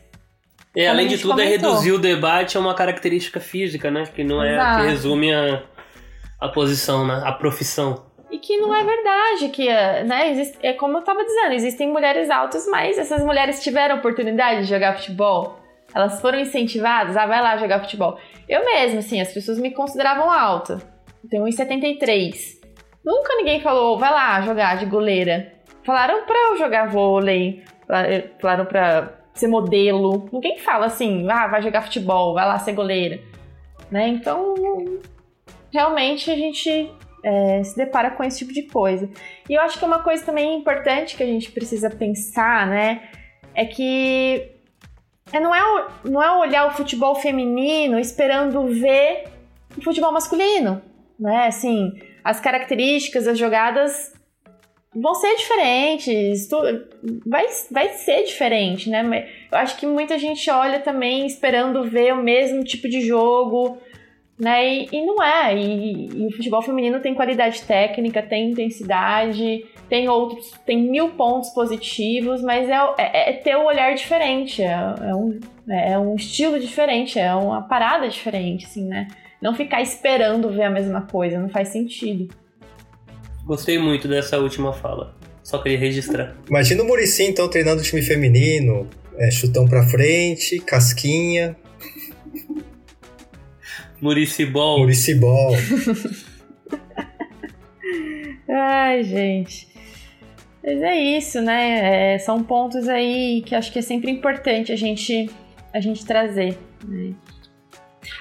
É, 0.75 0.88
além 0.88 1.07
de 1.07 1.17
tudo, 1.17 1.32
comentou. 1.32 1.53
é 1.53 1.57
reduzir 1.57 1.91
o 1.91 1.97
debate 1.97 2.55
a 2.55 2.59
uma 2.59 2.75
característica 2.75 3.39
física, 3.39 3.89
né? 3.89 4.03
Que 4.13 4.23
não 4.23 4.43
é 4.43 4.53
Exato. 4.53 4.82
que 4.82 4.88
resume 4.89 5.34
a 5.34 5.63
a 6.39 6.47
posição, 6.49 7.05
né? 7.05 7.21
A 7.25 7.31
profissão. 7.31 8.05
E 8.29 8.38
que 8.38 8.57
não 8.57 8.75
é 8.75 8.83
verdade, 8.83 9.49
que 9.49 9.67
né, 10.03 10.31
existe, 10.31 10.57
é 10.61 10.73
como 10.73 10.97
eu 10.97 10.99
estava 10.99 11.23
dizendo, 11.23 11.53
existem 11.53 11.89
mulheres 11.89 12.29
altas, 12.29 12.67
mas 12.67 12.97
essas 12.97 13.23
mulheres 13.23 13.63
tiveram 13.63 13.97
oportunidade 13.97 14.61
de 14.61 14.69
jogar 14.69 14.97
futebol. 14.97 15.59
Elas 15.95 16.19
foram 16.19 16.38
incentivadas, 16.38 17.15
ah, 17.15 17.25
vai 17.25 17.41
lá 17.41 17.55
jogar 17.55 17.79
futebol. 17.79 18.19
Eu 18.47 18.65
mesma, 18.65 18.99
assim, 18.99 19.21
as 19.21 19.33
pessoas 19.33 19.57
me 19.57 19.71
consideravam 19.71 20.29
alta. 20.29 20.81
Eu 21.23 21.29
tenho 21.29 21.45
1,73. 21.45 22.57
Nunca 23.03 23.35
ninguém 23.35 23.61
falou, 23.61 23.97
vai 23.97 24.11
lá 24.11 24.41
jogar 24.41 24.77
de 24.77 24.85
goleira. 24.85 25.53
Falaram 25.85 26.25
pra 26.25 26.38
eu 26.38 26.57
jogar 26.57 26.89
vôlei, 26.89 27.63
falaram 28.41 28.65
pra 28.65 29.13
ser 29.33 29.47
modelo. 29.47 30.27
Ninguém 30.33 30.59
fala 30.59 30.88
assim, 30.88 31.25
ah, 31.31 31.47
vai 31.47 31.61
jogar 31.61 31.83
futebol, 31.83 32.33
vai 32.33 32.45
lá 32.45 32.59
ser 32.59 32.73
goleira. 32.73 33.21
Né? 33.89 34.09
Então, 34.09 34.53
realmente 35.72 36.30
a 36.32 36.36
gente 36.36 36.91
é, 37.24 37.63
se 37.63 37.76
depara 37.76 38.11
com 38.11 38.24
esse 38.24 38.39
tipo 38.39 38.53
de 38.53 38.63
coisa. 38.63 39.09
E 39.49 39.53
eu 39.53 39.61
acho 39.61 39.78
que 39.80 39.86
uma 39.86 39.99
coisa 39.99 40.26
também 40.26 40.57
importante 40.57 41.15
que 41.15 41.24
a 41.24 41.28
gente 41.28 41.51
precisa 41.51 41.89
pensar, 41.89 42.68
né, 42.68 43.09
é 43.53 43.65
que 43.65 44.57
é, 45.32 45.39
não, 45.39 45.53
é, 45.53 45.88
não 46.05 46.24
é 46.24 46.32
olhar 46.38 46.68
o 46.68 46.72
futebol 46.72 47.15
feminino 47.15 47.99
esperando 47.99 48.68
ver 48.68 49.26
o 49.78 49.82
futebol 49.82 50.11
masculino, 50.11 50.82
né? 51.20 51.47
Assim, 51.47 51.91
as 52.24 52.39
características, 52.39 53.28
as 53.28 53.38
jogadas 53.38 54.13
vão 54.95 55.13
ser 55.15 55.36
diferentes, 55.36 56.47
vai, 57.26 57.45
vai 57.70 57.89
ser 57.89 58.24
diferente, 58.24 58.89
né? 58.89 59.28
Eu 59.51 59.57
acho 59.57 59.78
que 59.78 59.86
muita 59.86 60.18
gente 60.18 60.49
olha 60.49 60.80
também 60.80 61.26
esperando 61.28 61.84
ver 61.84 62.13
o 62.13 62.24
mesmo 62.24 62.63
tipo 62.63 62.88
de 62.88 63.01
jogo, 63.01 63.78
né? 64.39 64.65
E, 64.67 64.89
e 64.91 65.05
não 65.05 65.21
é. 65.23 65.55
E, 65.57 66.07
e, 66.07 66.27
o 66.27 66.31
futebol 66.31 66.61
feminino 66.61 66.99
tem 66.99 67.15
qualidade 67.15 67.61
técnica, 67.63 68.21
tem 68.21 68.51
intensidade, 68.51 69.65
tem 69.89 70.07
outros, 70.07 70.51
tem 70.65 70.77
mil 70.77 71.09
pontos 71.11 71.49
positivos, 71.49 72.41
mas 72.41 72.69
é, 72.69 72.77
é, 72.97 73.29
é 73.29 73.33
ter 73.33 73.55
o 73.55 73.61
um 73.61 73.65
olhar 73.65 73.95
diferente, 73.95 74.61
é, 74.61 74.73
é, 74.73 75.15
um, 75.15 75.39
é 75.69 75.97
um 75.97 76.15
estilo 76.15 76.59
diferente, 76.59 77.17
é 77.17 77.33
uma 77.33 77.61
parada 77.61 78.07
diferente, 78.07 78.65
assim, 78.65 78.85
né? 78.85 79.07
Não 79.41 79.55
ficar 79.55 79.81
esperando 79.81 80.49
ver 80.49 80.63
a 80.63 80.69
mesma 80.69 81.01
coisa, 81.01 81.39
não 81.39 81.49
faz 81.49 81.69
sentido. 81.69 82.33
Gostei 83.45 83.79
muito 83.79 84.07
dessa 84.07 84.39
última 84.39 84.73
fala. 84.73 85.15
Só 85.43 85.59
queria 85.59 85.77
registrar. 85.77 86.35
Imagina 86.49 86.83
o 86.83 86.85
Murici 86.85 87.23
então 87.23 87.47
treinando 87.47 87.79
o 87.79 87.83
time 87.83 88.01
feminino, 88.01 88.89
é, 89.15 89.31
chutão 89.31 89.65
pra 89.65 89.88
frente, 89.88 90.59
casquinha. 90.59 91.55
Muricibol. 94.02 94.80
Muricibol. 94.80 95.54
Ai, 98.50 99.04
gente. 99.04 99.68
Mas 100.64 100.82
é 100.82 100.95
isso, 100.95 101.41
né? 101.41 102.14
É, 102.14 102.20
são 102.20 102.43
pontos 102.43 102.89
aí 102.89 103.41
que 103.45 103.56
acho 103.56 103.72
que 103.72 103.80
é 103.80 103.82
sempre 103.82 104.12
importante 104.12 104.72
a 104.72 104.76
gente, 104.76 105.30
a 105.74 105.80
gente 105.80 106.06
trazer. 106.06 106.58
Né? 106.86 107.14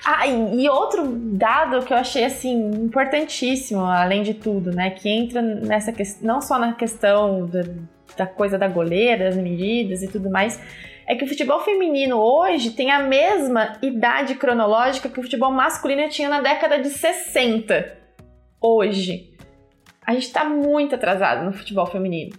Ah, 0.04 0.26
e 0.26 0.68
outro 0.68 1.06
dado 1.06 1.84
que 1.84 1.92
eu 1.92 1.96
achei 1.96 2.24
assim 2.24 2.84
importantíssimo, 2.84 3.80
além 3.80 4.22
de 4.22 4.34
tudo, 4.34 4.70
né, 4.70 4.90
que 4.90 5.08
entra 5.08 5.42
nessa 5.42 5.92
questão, 5.92 6.26
não 6.26 6.40
só 6.40 6.58
na 6.58 6.72
questão 6.72 7.46
da, 7.46 7.64
da 8.16 8.26
coisa 8.26 8.58
da 8.58 8.68
goleira, 8.68 9.24
das 9.24 9.36
medidas 9.36 10.02
e 10.02 10.08
tudo 10.08 10.30
mais, 10.30 10.60
é 11.06 11.14
que 11.14 11.24
o 11.24 11.28
futebol 11.28 11.60
feminino 11.60 12.18
hoje 12.18 12.72
tem 12.72 12.90
a 12.90 13.00
mesma 13.00 13.78
idade 13.80 14.34
cronológica 14.34 15.08
que 15.08 15.20
o 15.20 15.22
futebol 15.22 15.52
masculino 15.52 16.08
tinha 16.08 16.28
na 16.28 16.40
década 16.40 16.78
de 16.78 16.90
60. 16.90 17.96
Hoje. 18.60 19.32
A 20.04 20.12
gente 20.12 20.26
está 20.26 20.44
muito 20.44 20.94
atrasado 20.94 21.44
no 21.44 21.52
futebol 21.52 21.86
feminino. 21.86 22.36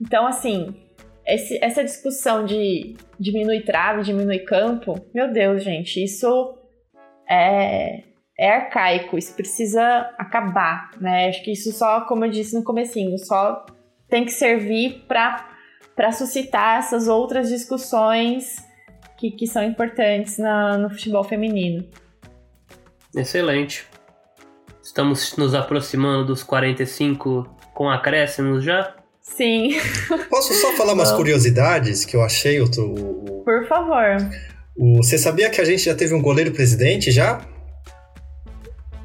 Então, 0.00 0.26
assim, 0.26 0.74
esse, 1.26 1.58
essa 1.62 1.82
discussão 1.82 2.44
de 2.44 2.96
diminuir 3.18 3.64
trave, 3.64 4.02
diminuir 4.02 4.44
campo, 4.44 5.00
meu 5.14 5.32
Deus, 5.32 5.62
gente, 5.62 6.02
isso 6.02 6.58
é, 7.28 8.04
é 8.38 8.50
arcaico, 8.50 9.16
isso 9.16 9.34
precisa 9.34 9.82
acabar, 10.18 10.90
né? 11.00 11.28
Acho 11.28 11.42
que 11.42 11.52
isso 11.52 11.72
só, 11.72 12.02
como 12.02 12.24
eu 12.24 12.30
disse 12.30 12.54
no 12.54 12.64
comecinho, 12.64 13.16
só 13.18 13.64
tem 14.08 14.24
que 14.24 14.32
servir 14.32 15.04
para 15.06 15.53
suscitar 16.12 16.78
essas 16.78 17.08
outras 17.08 17.48
discussões 17.48 18.56
que, 19.16 19.30
que 19.30 19.46
são 19.46 19.62
importantes 19.62 20.38
na, 20.38 20.76
no 20.76 20.90
futebol 20.90 21.24
feminino. 21.24 21.84
Excelente. 23.16 23.86
Estamos 24.82 25.36
nos 25.36 25.54
aproximando 25.54 26.26
dos 26.26 26.42
45 26.42 27.48
com 27.72 27.88
acréscimos 27.88 28.64
já? 28.64 28.94
Sim. 29.22 29.70
Posso 30.28 30.52
só 30.54 30.72
falar 30.72 30.92
umas 30.92 31.12
curiosidades 31.12 32.04
que 32.04 32.16
eu 32.16 32.22
achei? 32.22 32.60
Outro, 32.60 32.92
Por 33.44 33.66
favor. 33.66 34.16
O, 34.76 34.96
você 34.96 35.16
sabia 35.16 35.48
que 35.48 35.60
a 35.60 35.64
gente 35.64 35.84
já 35.84 35.94
teve 35.94 36.14
um 36.14 36.20
goleiro 36.20 36.52
presidente 36.52 37.10
já? 37.10 37.40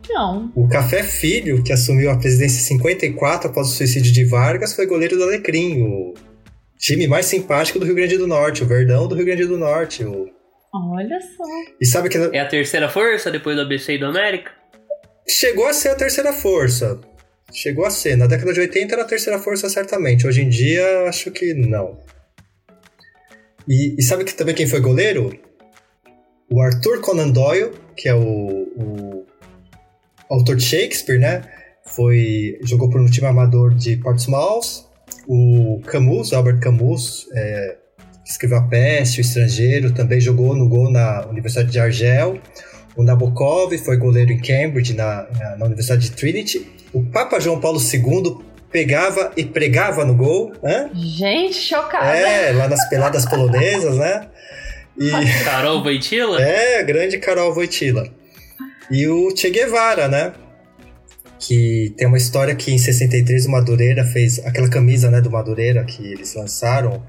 Não. 0.10 0.52
O 0.56 0.68
Café 0.68 1.04
Filho, 1.04 1.64
que 1.64 1.72
assumiu 1.72 2.10
a 2.10 2.18
presidência 2.18 2.60
em 2.60 2.78
54 2.78 3.50
após 3.50 3.70
o 3.70 3.72
suicídio 3.72 4.12
de 4.12 4.26
Vargas, 4.26 4.76
foi 4.76 4.88
goleiro 4.88 5.16
do 5.16 5.24
Alecrim, 5.24 5.82
o 5.84 6.14
time 6.80 7.08
mais 7.08 7.28
simpático 7.28 7.78
do 7.78 7.86
Rio 7.86 7.94
Grande 7.94 8.18
do 8.18 8.26
Norte, 8.26 8.64
o 8.64 8.66
Verdão 8.66 9.08
do 9.08 9.14
Rio 9.14 9.26
Grande 9.26 9.46
do 9.46 9.58
Norte. 9.58 10.04
O... 10.04 10.28
Olha 10.74 11.20
só. 11.20 11.44
E 11.80 11.86
sabe 11.86 12.10
que... 12.10 12.18
É 12.18 12.40
a 12.40 12.48
terceira 12.48 12.90
força 12.90 13.30
depois 13.30 13.56
do 13.56 13.62
ABC 13.62 13.94
e 13.94 13.98
do 14.00 14.08
América? 14.08 14.52
Chegou 15.28 15.68
a 15.68 15.74
ser 15.74 15.90
a 15.90 15.96
terceira 15.96 16.34
força. 16.34 17.00
Chegou 17.54 17.86
a 17.86 17.92
ser. 17.92 18.16
Na 18.16 18.26
década 18.26 18.54
de 18.54 18.62
80 18.62 18.96
era 18.96 19.04
a 19.04 19.08
terceira 19.08 19.38
força, 19.38 19.70
certamente. 19.70 20.26
Hoje 20.26 20.42
em 20.42 20.50
dia, 20.50 21.04
acho 21.08 21.30
que 21.30 21.54
não. 21.54 22.00
E, 23.68 23.96
e 24.00 24.02
sabe 24.02 24.24
que 24.24 24.34
também 24.34 24.56
quem 24.56 24.68
foi 24.68 24.80
goleiro? 24.80 25.32
o 26.50 26.62
Arthur 26.62 27.00
Conan 27.02 27.30
Doyle, 27.30 27.72
que 27.96 28.10
é 28.10 28.16
o, 28.16 28.20
o 28.20 29.26
autor 30.30 30.56
de 30.56 30.64
Shakespeare, 30.64 31.20
né? 31.20 31.44
Foi, 31.86 32.60
jogou 32.64 32.90
por 32.90 33.00
um 33.00 33.06
time 33.06 33.28
amador 33.28 33.74
de 33.74 33.98
Portsmouth. 33.98 34.89
O 35.32 35.80
Camus, 35.86 36.34
Albert 36.34 36.60
Camus, 36.60 37.28
é, 37.32 37.76
escreveu 38.26 38.58
A 38.58 38.64
Peste, 38.64 39.20
O 39.20 39.22
Estrangeiro, 39.22 39.94
também 39.94 40.20
jogou 40.20 40.56
no 40.56 40.68
gol 40.68 40.90
na 40.90 41.28
Universidade 41.28 41.70
de 41.70 41.80
Argel. 41.80 42.40
O 42.96 43.04
Nabokov 43.04 43.78
foi 43.78 43.96
goleiro 43.96 44.32
em 44.32 44.40
Cambridge, 44.40 44.96
na, 44.96 45.28
na 45.56 45.66
Universidade 45.68 46.10
de 46.10 46.16
Trinity. 46.16 46.68
O 46.92 47.04
Papa 47.04 47.40
João 47.40 47.60
Paulo 47.60 47.80
II 47.80 48.40
pegava 48.72 49.32
e 49.38 49.46
pregava 49.46 50.04
no 50.04 50.16
gol. 50.16 50.52
Né? 50.64 50.90
Gente, 50.96 51.58
chocada! 51.58 52.08
É, 52.08 52.52
lá 52.52 52.68
nas 52.68 52.90
peladas 52.90 53.24
polonesas, 53.24 53.98
né? 53.98 54.28
E... 54.98 55.12
Carol 55.44 55.84
Voitila? 55.84 56.42
É, 56.42 56.82
grande 56.82 57.20
Carol 57.20 57.54
Voitila. 57.54 58.08
E 58.90 59.08
o 59.08 59.30
Che 59.38 59.52
Guevara, 59.52 60.08
né? 60.08 60.34
Que 61.40 61.94
tem 61.98 62.08
uma 62.08 62.18
história 62.18 62.54
que 62.54 62.72
em 62.72 62.78
63 62.78 63.46
o 63.46 63.52
Madureira 63.52 64.04
fez 64.04 64.40
aquela 64.46 64.70
camisa 64.70 65.10
né, 65.10 65.22
do 65.22 65.32
Madureira 65.32 65.84
que 65.86 66.06
eles 66.06 66.36
lançaram 66.36 67.02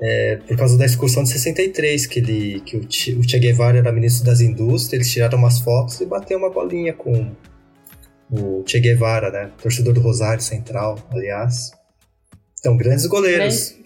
é, 0.00 0.36
por 0.36 0.56
causa 0.56 0.78
da 0.78 0.86
excursão 0.86 1.22
de 1.22 1.28
63, 1.28 2.06
que, 2.06 2.20
ele, 2.20 2.60
que 2.60 2.76
o, 2.76 2.86
che, 2.88 3.12
o 3.14 3.22
Che 3.22 3.38
Guevara 3.38 3.78
era 3.78 3.92
ministro 3.92 4.24
das 4.24 4.40
indústrias, 4.40 4.92
eles 4.92 5.12
tiraram 5.12 5.38
umas 5.38 5.60
fotos 5.60 6.00
e 6.00 6.06
bateu 6.06 6.38
uma 6.38 6.50
bolinha 6.50 6.94
com 6.94 7.30
o 8.30 8.64
Che 8.66 8.80
Guevara, 8.80 9.30
né? 9.30 9.50
Torcedor 9.60 9.92
do 9.92 10.00
Rosário 10.00 10.42
Central, 10.42 10.98
aliás. 11.10 11.72
Então, 12.58 12.76
grandes 12.76 13.06
goleiros. 13.06 13.76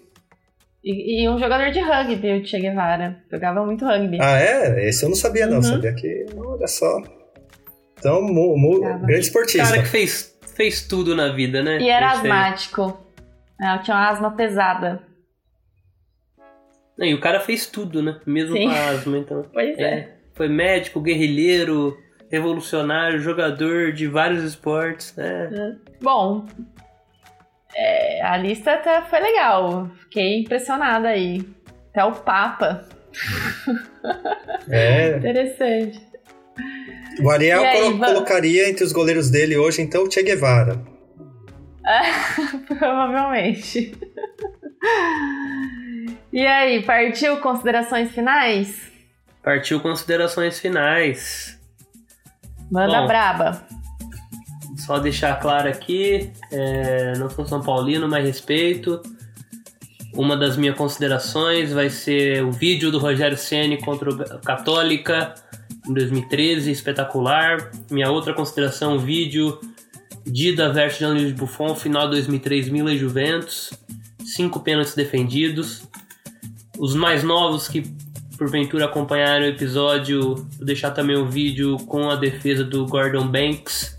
E, 0.84 1.22
e, 1.22 1.28
um 1.28 1.38
jogador 1.38 1.72
de 1.72 1.80
rugby, 1.80 2.32
o 2.32 2.46
Che 2.46 2.60
Guevara. 2.60 3.16
Jogava 3.30 3.64
muito 3.64 3.84
rugby. 3.84 4.18
Ah, 4.20 4.38
é? 4.38 4.88
Esse 4.88 5.04
eu 5.04 5.08
não 5.08 5.16
sabia, 5.16 5.46
não. 5.46 5.56
Uhum. 5.56 5.62
Sabia 5.62 5.94
que. 5.94 6.26
Olha 6.36 6.66
só. 6.68 7.02
Então, 8.04 8.20
mu, 8.20 8.54
mu, 8.58 8.80
grande 8.80 9.20
esportista. 9.20 9.66
Cara 9.66 9.82
que 9.82 9.88
fez, 9.88 10.38
fez 10.54 10.86
tudo 10.86 11.16
na 11.16 11.32
vida, 11.32 11.62
né? 11.62 11.78
E 11.80 11.88
era 11.88 12.10
asmático. 12.10 13.02
É, 13.58 13.78
tinha 13.78 13.96
uma 13.96 14.10
asma 14.10 14.30
pesada. 14.32 15.02
E 16.98 17.14
o 17.14 17.18
cara 17.20 17.40
fez 17.40 17.66
tudo, 17.66 18.02
né? 18.02 18.20
Mesmo 18.26 18.54
Sim. 18.54 18.64
com 18.64 18.74
a 18.74 18.88
asma, 18.90 19.16
então. 19.16 19.42
Pois 19.50 19.78
é. 19.78 19.82
é. 19.82 20.16
Foi 20.34 20.48
médico, 20.48 21.00
guerrilheiro, 21.00 21.96
revolucionário, 22.30 23.20
jogador 23.20 23.90
de 23.92 24.06
vários 24.06 24.44
esportes. 24.44 25.16
É. 25.16 25.48
é. 25.50 25.72
Bom, 26.02 26.44
é, 27.74 28.22
a 28.22 28.36
lista 28.36 28.76
tá, 28.76 29.06
foi 29.08 29.20
legal. 29.20 29.90
Fiquei 30.02 30.40
impressionada 30.40 31.08
aí. 31.08 31.42
Até 31.88 32.04
o 32.04 32.12
Papa. 32.12 32.86
É. 34.68 35.16
Interessante. 35.18 36.13
O 37.20 37.30
Ariel 37.30 37.62
aí, 37.62 37.80
colo 37.80 37.98
colocaria 37.98 38.68
entre 38.68 38.84
os 38.84 38.92
goleiros 38.92 39.30
dele 39.30 39.56
hoje, 39.56 39.82
então, 39.82 40.04
o 40.04 40.10
Che 40.10 40.22
Guevara. 40.22 40.82
Provavelmente. 42.66 43.96
E 46.32 46.46
aí, 46.46 46.82
partiu 46.82 47.36
considerações 47.38 48.10
finais? 48.10 48.92
Partiu 49.42 49.80
considerações 49.80 50.58
finais. 50.58 51.58
Manda 52.70 53.02
Bom, 53.02 53.06
braba. 53.06 53.66
Só 54.78 54.98
deixar 54.98 55.38
claro 55.40 55.68
aqui, 55.68 56.32
é, 56.50 57.12
não 57.18 57.30
sou 57.30 57.46
São 57.46 57.62
Paulino, 57.62 58.08
mas 58.08 58.24
respeito. 58.24 59.00
Uma 60.14 60.36
das 60.36 60.56
minhas 60.56 60.76
considerações 60.76 61.72
vai 61.72 61.90
ser 61.90 62.44
o 62.44 62.52
vídeo 62.52 62.90
do 62.90 62.98
Rogério 62.98 63.36
Ceni 63.36 63.78
contra 63.80 64.10
o 64.10 64.40
Católica 64.40 65.34
em 65.88 65.92
2013, 65.92 66.70
espetacular. 66.70 67.70
Minha 67.90 68.10
outra 68.10 68.32
consideração, 68.32 68.98
vídeo 68.98 69.58
Dida 70.26 70.72
versus 70.72 70.98
Gianluigi 70.98 71.32
Buffon, 71.34 71.74
final 71.74 72.08
2003, 72.08 72.68
Milan 72.68 72.94
e 72.94 72.98
Juventus. 72.98 73.72
Cinco 74.24 74.60
pênaltis 74.60 74.94
defendidos. 74.94 75.86
Os 76.78 76.94
mais 76.94 77.22
novos 77.22 77.68
que 77.68 77.82
porventura 78.36 78.86
acompanharam 78.86 79.44
o 79.44 79.48
episódio, 79.48 80.34
vou 80.34 80.66
deixar 80.66 80.90
também 80.90 81.16
o 81.16 81.28
vídeo 81.28 81.76
com 81.86 82.10
a 82.10 82.16
defesa 82.16 82.64
do 82.64 82.84
Gordon 82.86 83.28
Banks 83.28 83.96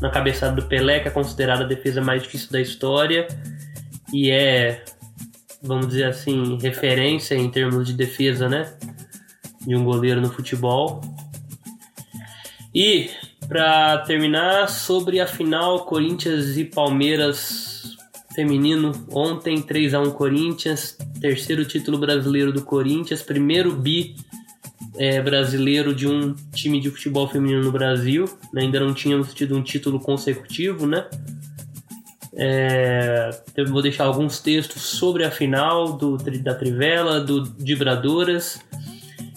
na 0.00 0.10
cabeçada 0.10 0.54
do 0.54 0.66
Pelé, 0.66 1.00
que 1.00 1.08
é 1.08 1.10
considerada 1.10 1.64
a 1.64 1.66
defesa 1.66 2.00
mais 2.00 2.22
difícil 2.22 2.50
da 2.50 2.60
história 2.60 3.28
e 4.12 4.30
é, 4.30 4.84
vamos 5.62 5.88
dizer 5.88 6.04
assim, 6.04 6.56
referência 6.60 7.34
em 7.34 7.50
termos 7.50 7.86
de 7.86 7.94
defesa, 7.94 8.48
né? 8.48 8.72
De 9.66 9.74
um 9.74 9.84
goleiro 9.84 10.20
no 10.20 10.30
futebol. 10.30 11.00
E 12.74 13.10
Pra 13.48 13.98
terminar, 13.98 14.68
sobre 14.68 15.20
a 15.20 15.26
final 15.26 15.84
Corinthians 15.84 16.56
e 16.56 16.64
Palmeiras 16.64 17.96
feminino. 18.34 18.92
Ontem, 19.12 19.60
3 19.60 19.94
a 19.94 20.00
1 20.00 20.10
Corinthians, 20.12 20.96
terceiro 21.20 21.64
título 21.64 21.98
brasileiro 21.98 22.52
do 22.52 22.62
Corinthians, 22.62 23.22
primeiro 23.22 23.72
bi 23.72 24.16
é, 24.96 25.20
brasileiro 25.20 25.94
de 25.94 26.08
um 26.08 26.34
time 26.52 26.80
de 26.80 26.90
futebol 26.90 27.28
feminino 27.28 27.62
no 27.62 27.70
Brasil. 27.70 28.24
Ainda 28.56 28.80
não 28.80 28.94
tínhamos 28.94 29.34
tido 29.34 29.56
um 29.56 29.62
título 29.62 30.00
consecutivo, 30.00 30.86
né? 30.86 31.06
É, 32.36 33.30
eu 33.56 33.66
vou 33.66 33.82
deixar 33.82 34.04
alguns 34.04 34.40
textos 34.40 34.82
sobre 34.82 35.22
a 35.22 35.30
final 35.30 35.92
do, 35.92 36.16
da 36.16 36.54
Trivela, 36.54 37.20
do 37.20 37.44
Vibradoras 37.58 38.58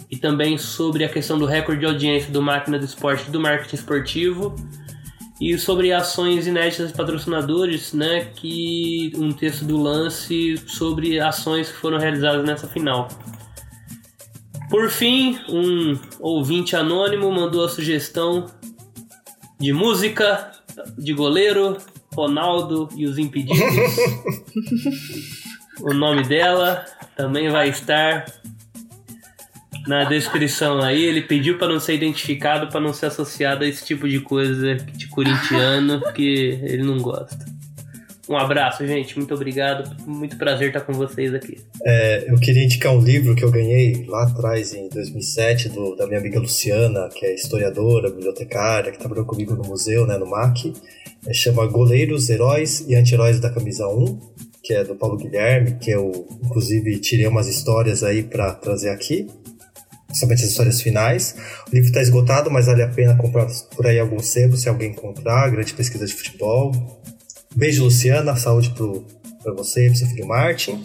e 0.10 0.18
também 0.18 0.58
sobre 0.58 1.04
a 1.04 1.10
questão 1.10 1.38
do 1.38 1.46
recorde 1.46 1.82
de 1.82 1.86
audiência 1.86 2.32
do 2.32 2.42
Máquina 2.42 2.80
do 2.80 2.86
Esporte 2.86 3.30
do 3.30 3.40
marketing 3.40 3.76
esportivo 3.76 4.56
e 5.40 5.58
sobre 5.58 5.94
ações 5.94 6.48
inéditas 6.48 6.92
de 6.92 6.98
patrocinadores, 6.98 7.94
né, 7.94 8.26
que 8.36 9.12
um 9.16 9.32
texto 9.32 9.66
do 9.66 9.78
lance 9.78 10.58
sobre 10.66 11.20
ações 11.20 11.70
que 11.70 11.78
foram 11.78 12.00
realizadas 12.00 12.44
nessa 12.44 12.68
final. 12.68 13.08
Por 14.70 14.90
fim, 14.90 15.40
um 15.48 15.98
ouvinte 16.20 16.76
anônimo 16.76 17.32
mandou 17.32 17.64
a 17.64 17.70
sugestão 17.70 18.48
de 19.60 19.72
música 19.72 20.52
de 20.98 21.14
goleiro 21.14 21.78
Ronaldo 22.14 22.90
e 22.96 23.06
os 23.06 23.18
Impedidos. 23.18 23.58
o 25.82 25.94
nome 25.94 26.24
dela 26.24 26.86
também 27.16 27.50
vai 27.50 27.70
estar 27.70 28.26
na 29.88 30.04
descrição 30.04 30.82
aí. 30.82 31.04
Ele 31.04 31.22
pediu 31.22 31.58
para 31.58 31.68
não 31.70 31.80
ser 31.80 31.96
identificado, 31.96 32.68
para 32.68 32.82
não 32.82 32.94
ser 32.94 33.08
associado 33.08 33.64
a 33.64 33.68
esse 33.68 33.86
tipo 33.86 34.08
de 34.08 34.20
coisa 34.20 34.76
de 34.76 35.08
corintiano 35.08 36.02
que 36.14 36.60
ele 36.64 36.84
não 36.84 36.98
gosta. 36.98 37.58
Um 38.30 38.36
abraço, 38.36 38.86
gente. 38.86 39.18
Muito 39.18 39.34
obrigado. 39.34 39.90
Muito 40.06 40.38
prazer 40.38 40.68
estar 40.68 40.82
com 40.82 40.92
vocês 40.92 41.34
aqui. 41.34 41.58
É, 41.86 42.26
eu 42.30 42.38
queria 42.38 42.64
indicar 42.64 42.94
um 42.94 43.00
livro 43.00 43.34
que 43.34 43.44
eu 43.44 43.50
ganhei 43.50 44.06
lá 44.06 44.24
atrás, 44.24 44.74
em 44.74 44.90
2007, 44.90 45.70
do, 45.70 45.96
da 45.96 46.06
minha 46.06 46.20
amiga 46.20 46.38
Luciana, 46.38 47.08
que 47.08 47.26
é 47.26 47.34
historiadora, 47.34 48.10
bibliotecária, 48.10 48.92
que 48.92 49.00
trabalhou 49.00 49.26
comigo 49.26 49.56
no 49.56 49.64
museu, 49.64 50.06
né, 50.06 50.18
no 50.18 50.30
MAC. 50.30 50.74
É, 51.26 51.34
chama 51.34 51.66
Goleiros, 51.68 52.30
Heróis 52.30 52.82
e 52.88 52.96
Anti-Heróis 52.96 53.40
da 53.40 53.50
Camisa 53.50 53.88
1, 53.88 54.20
que 54.62 54.74
é 54.74 54.84
do 54.84 54.96
Paulo 54.96 55.16
Guilherme, 55.16 55.78
que 55.80 55.92
eu, 55.92 56.28
inclusive, 56.44 57.00
tirei 57.00 57.28
umas 57.28 57.48
histórias 57.48 58.04
aí 58.04 58.24
para 58.24 58.54
trazer 58.54 58.90
aqui 58.90 59.28
principalmente 60.18 60.44
as 60.44 60.50
histórias 60.50 60.82
finais. 60.82 61.36
O 61.68 61.76
livro 61.76 61.90
está 61.90 62.02
esgotado, 62.02 62.50
mas 62.50 62.66
vale 62.66 62.82
a 62.82 62.88
pena 62.88 63.16
comprar 63.16 63.48
por 63.76 63.86
aí 63.86 64.00
algum 64.00 64.20
sebo 64.20 64.58
se 64.58 64.68
alguém 64.68 64.92
encontrar. 64.92 65.50
Grande 65.50 65.74
pesquisa 65.74 66.06
de 66.06 66.14
futebol. 66.14 66.72
Beijo, 67.56 67.84
Luciana. 67.84 68.36
Saúde 68.36 68.74
para 69.44 69.54
você 69.54 69.86
para 69.86 69.96
seu 69.96 70.08
filho 70.08 70.28
Martin. 70.28 70.84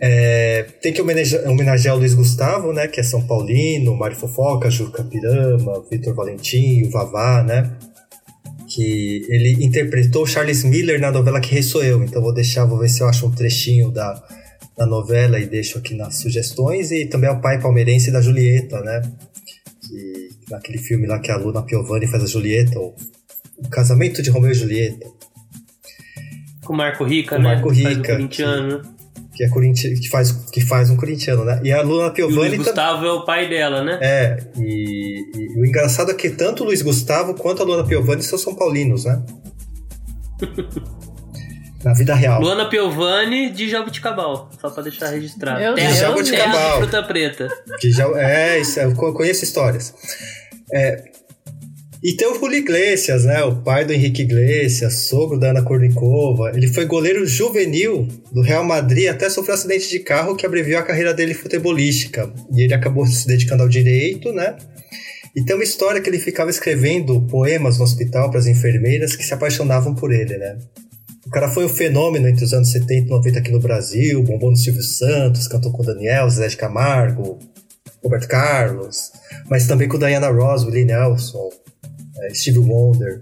É, 0.00 0.66
tem 0.80 0.92
que 0.92 1.02
homenagear, 1.02 1.48
homenagear 1.48 1.96
o 1.96 1.98
Luiz 1.98 2.14
Gustavo, 2.14 2.72
né? 2.72 2.86
Que 2.86 3.00
é 3.00 3.02
São 3.02 3.26
Paulino, 3.26 3.96
Mário 3.96 4.16
Fofoca, 4.16 4.70
Juca 4.70 5.02
Pirama, 5.02 5.84
Vitor 5.90 6.14
Valentim, 6.14 6.84
o 6.84 6.90
Vavá, 6.90 7.42
né? 7.42 7.72
Que 8.68 9.26
ele 9.28 9.64
interpretou 9.64 10.26
Charles 10.26 10.62
Miller 10.62 11.00
na 11.00 11.10
novela 11.10 11.40
Que 11.40 11.52
Rei 11.52 11.62
Sou 11.62 11.82
Eu. 11.82 12.04
Então 12.04 12.22
vou 12.22 12.34
deixar, 12.34 12.66
vou 12.66 12.78
ver 12.78 12.88
se 12.88 13.00
eu 13.00 13.08
acho 13.08 13.26
um 13.26 13.30
trechinho 13.30 13.90
da, 13.90 14.22
da 14.78 14.86
novela 14.86 15.38
e 15.38 15.46
deixo 15.46 15.76
aqui 15.76 15.94
nas 15.94 16.16
sugestões. 16.16 16.90
E 16.90 17.04
também 17.06 17.28
é 17.28 17.32
o 17.32 17.40
pai 17.40 17.60
palmeirense 17.60 18.10
da 18.10 18.20
Julieta, 18.22 18.80
né? 18.80 19.02
Que, 19.86 20.28
naquele 20.50 20.78
filme 20.78 21.06
lá 21.06 21.18
que 21.18 21.30
a 21.30 21.36
Luna 21.36 21.62
Piovani 21.62 22.06
faz 22.06 22.22
a 22.22 22.26
Julieta, 22.26 22.78
o, 22.78 22.94
o 23.58 23.68
Casamento 23.68 24.22
de 24.22 24.30
Romeu 24.30 24.52
e 24.52 24.54
Julieta. 24.54 25.06
Com 26.64 26.72
o 26.72 26.76
Marco 26.76 27.04
Rica, 27.04 27.36
Com 27.36 27.42
né? 27.42 27.54
Marco 27.54 27.68
Rica, 27.70 27.90
o 28.12 28.16
corintiano. 28.16 28.82
Que, 29.34 29.44
é 29.44 29.48
corinti 29.48 29.94
que, 29.94 30.08
faz, 30.08 30.32
que 30.32 30.60
faz 30.60 30.90
um 30.90 30.96
corintiano, 30.96 31.44
né? 31.44 31.60
E 31.62 31.70
a 31.72 31.80
Luna 31.80 32.06
E 32.06 32.10
o 32.10 32.12
Piovani 32.12 32.36
Luiz 32.38 32.52
tam- 32.52 32.64
Gustavo 32.64 33.06
é 33.06 33.12
o 33.12 33.24
pai 33.24 33.48
dela, 33.48 33.82
né? 33.84 33.98
É, 34.02 34.36
e, 34.58 35.22
e 35.36 35.60
o 35.60 35.64
engraçado 35.64 36.10
é 36.10 36.14
que 36.14 36.28
tanto 36.30 36.62
o 36.64 36.66
Luiz 36.66 36.82
Gustavo 36.82 37.34
quanto 37.34 37.62
a 37.62 37.64
Luana 37.64 37.84
Piovani 37.86 38.22
são 38.22 38.36
São 38.38 38.54
Paulinos, 38.54 39.04
né? 39.04 39.22
Na 41.84 41.92
vida 41.94 42.14
real. 42.14 42.40
Luana 42.40 42.68
Piovani 42.68 43.50
de 43.50 43.68
Jabuticabal, 43.68 44.50
só 44.60 44.68
pra 44.70 44.82
deixar 44.82 45.10
registrado. 45.10 45.60
Meu 45.60 45.74
terra, 45.74 45.86
Deus, 45.88 45.98
terra 46.00 46.08
Jabuticabal. 46.10 46.72
de 46.72 46.76
fruta 46.88 47.02
preta. 47.04 47.48
Que 47.80 47.90
já, 47.92 48.04
é, 48.20 48.58
isso, 48.60 48.80
eu 48.80 48.94
co- 48.94 49.12
conheço 49.14 49.44
histórias. 49.44 49.94
É, 50.72 51.04
e 52.02 52.14
tem 52.14 52.28
o 52.28 52.34
Julio 52.38 52.58
Iglesias, 52.58 53.24
né? 53.24 53.42
O 53.44 53.56
pai 53.62 53.84
do 53.84 53.92
Henrique 53.92 54.22
Iglesias, 54.22 55.06
sogro 55.08 55.38
da 55.38 55.50
Ana 55.50 55.62
Kournikova. 55.62 56.50
Ele 56.54 56.66
foi 56.68 56.84
goleiro 56.84 57.24
juvenil 57.26 58.08
do 58.32 58.40
Real 58.42 58.64
Madrid 58.64 59.08
até 59.08 59.30
sofrer 59.30 59.52
um 59.52 59.54
acidente 59.54 59.88
de 59.88 60.00
carro 60.00 60.34
que 60.36 60.44
abreviou 60.46 60.80
a 60.80 60.84
carreira 60.84 61.14
dele 61.14 61.32
futebolística. 61.34 62.32
E 62.54 62.62
ele 62.62 62.74
acabou 62.74 63.06
se 63.06 63.26
dedicando 63.26 63.62
ao 63.62 63.68
direito, 63.68 64.32
né? 64.32 64.56
E 65.36 65.44
tem 65.44 65.54
uma 65.54 65.64
história 65.64 66.00
que 66.00 66.10
ele 66.10 66.18
ficava 66.18 66.50
escrevendo 66.50 67.20
poemas 67.22 67.78
no 67.78 67.84
hospital 67.84 68.30
para 68.30 68.40
as 68.40 68.46
enfermeiras 68.46 69.14
que 69.14 69.24
se 69.24 69.32
apaixonavam 69.32 69.94
por 69.94 70.12
ele, 70.12 70.36
né? 70.36 70.58
O 71.28 71.30
cara 71.30 71.46
foi 71.50 71.66
um 71.66 71.68
fenômeno 71.68 72.26
entre 72.26 72.42
os 72.42 72.54
anos 72.54 72.72
70 72.72 73.06
e 73.06 73.10
90 73.10 73.38
aqui 73.38 73.52
no 73.52 73.60
Brasil, 73.60 74.22
bombou 74.22 74.50
no 74.50 74.56
Silvio 74.56 74.82
Santos, 74.82 75.46
cantou 75.46 75.70
com 75.70 75.82
o 75.82 75.86
Daniel, 75.86 76.28
Zé 76.30 76.48
de 76.48 76.56
Camargo, 76.56 77.38
Roberto 78.02 78.26
Carlos, 78.26 79.12
mas 79.48 79.66
também 79.66 79.86
com 79.86 79.98
Diana 79.98 80.30
Ross, 80.30 80.64
Willie 80.64 80.86
Nelson, 80.86 81.50
eh, 82.22 82.34
Steve 82.34 82.58
Wonder. 82.60 83.20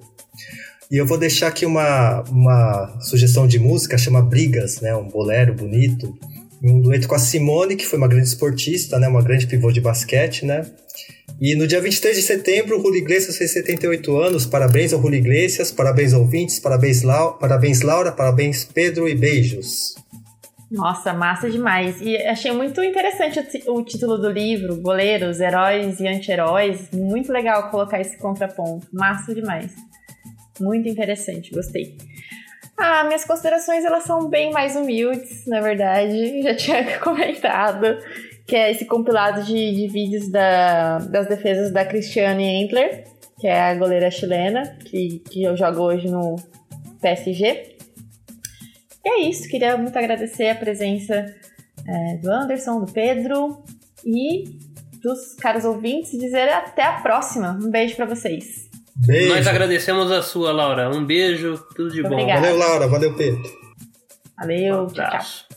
E 0.89 0.97
eu 0.97 1.05
vou 1.05 1.19
deixar 1.19 1.49
aqui 1.49 1.67
uma, 1.67 2.23
uma 2.31 2.97
sugestão 3.01 3.45
de 3.45 3.59
música, 3.59 3.99
chama 3.99 4.23
Brigas, 4.23 4.81
né? 4.81 4.95
Um 4.95 5.09
bolero 5.09 5.53
bonito. 5.53 6.17
Um 6.63 6.81
dueto 6.81 7.09
com 7.09 7.17
a 7.17 7.19
Simone, 7.19 7.75
que 7.75 7.85
foi 7.85 7.99
uma 7.99 8.07
grande 8.07 8.29
esportista, 8.29 9.01
né? 9.01 9.09
Uma 9.09 9.23
grande 9.23 9.49
pivô 9.49 9.73
de 9.73 9.81
basquete, 9.81 10.47
né? 10.47 10.65
E 11.39 11.55
no 11.55 11.67
dia 11.67 11.83
23 11.83 12.17
de 12.17 12.23
setembro, 12.23 12.81
o 12.81 12.97
Iglesias 12.97 13.37
fez 13.37 13.53
78 13.53 14.17
anos. 14.17 14.47
Parabéns 14.47 14.95
ao 14.95 15.03
Julio 15.03 15.19
Iglesias, 15.19 15.71
parabéns 15.71 16.15
ouvintes, 16.15 16.59
parabéns, 16.59 17.03
Lau, 17.03 17.37
parabéns 17.37 17.83
Laura, 17.83 18.11
parabéns 18.11 18.65
Pedro 18.65 19.07
e 19.07 19.15
beijos. 19.15 19.95
Nossa, 20.71 21.13
massa 21.13 21.51
demais. 21.51 22.01
E 22.01 22.17
achei 22.17 22.53
muito 22.53 22.83
interessante 22.83 23.39
o 23.67 23.77
o 23.77 23.85
título 23.85 24.17
do 24.17 24.31
livro, 24.31 24.77
Goleiros, 24.77 25.39
Heróis 25.39 26.01
e 26.01 26.09
Anti-Heróis. 26.09 26.89
Muito 26.91 27.31
legal 27.31 27.71
colocar 27.71 28.01
esse 28.01 28.17
contraponto. 28.17 28.87
Massa 28.91 29.35
demais. 29.35 29.71
Muito 30.59 30.89
interessante, 30.89 31.53
gostei. 31.53 31.97
Ah, 32.79 33.05
minhas 33.05 33.25
considerações 33.25 33.85
elas 33.85 34.05
são 34.05 34.29
bem 34.29 34.51
mais 34.51 34.75
humildes, 34.75 35.47
na 35.47 35.61
verdade. 35.61 36.41
Já 36.43 36.55
tinha 36.55 36.99
comentado 36.99 37.99
que 38.47 38.55
é 38.57 38.71
esse 38.71 38.85
compilado 38.85 39.43
de, 39.45 39.53
de 39.75 39.89
vídeos 39.89 40.29
da- 40.31 40.99
das 40.99 41.29
defesas 41.29 41.73
da 41.73 41.85
Cristiane 41.85 42.45
Endler, 42.45 43.05
que 43.41 43.47
é 43.47 43.61
a 43.61 43.75
goleira 43.75 44.11
chilena, 44.11 44.63
que, 44.85 45.19
que 45.31 45.43
eu 45.43 45.57
jogo 45.57 45.83
hoje 45.83 46.09
no 46.09 46.37
PSG. 47.03 47.77
E 49.05 49.09
é 49.09 49.21
isso, 49.29 49.49
queria 49.49 49.77
muito 49.77 49.97
agradecer 49.99 50.49
a 50.49 50.55
presença 50.55 51.15
é, 51.87 52.17
do 52.19 52.31
Anderson, 52.31 52.81
do 52.85 52.93
Pedro 52.93 53.63
e 54.05 54.45
dos 55.03 55.35
caros 55.35 55.65
ouvintes 55.65 56.13
e 56.15 56.19
dizer 56.19 56.49
até 56.49 56.83
a 56.83 57.01
próxima. 57.01 57.59
Um 57.63 57.71
beijo 57.71 57.95
pra 57.95 58.07
vocês. 58.07 58.67
Beijo. 59.07 59.35
Nós 59.35 59.47
agradecemos 59.47 60.11
a 60.11 60.23
sua, 60.23 60.51
Laura. 60.53 60.89
Um 60.91 61.05
beijo, 61.05 61.59
tudo 61.77 61.91
de 61.93 62.03
bom. 62.03 62.09
Obrigada. 62.15 62.41
Valeu, 62.41 62.57
Laura. 62.57 62.89
Valeu, 62.89 63.15
Pedro. 63.15 63.43
Valeu, 64.39 64.83
Um 64.85 64.87
tchau, 64.87 65.09
tchau. 65.11 65.56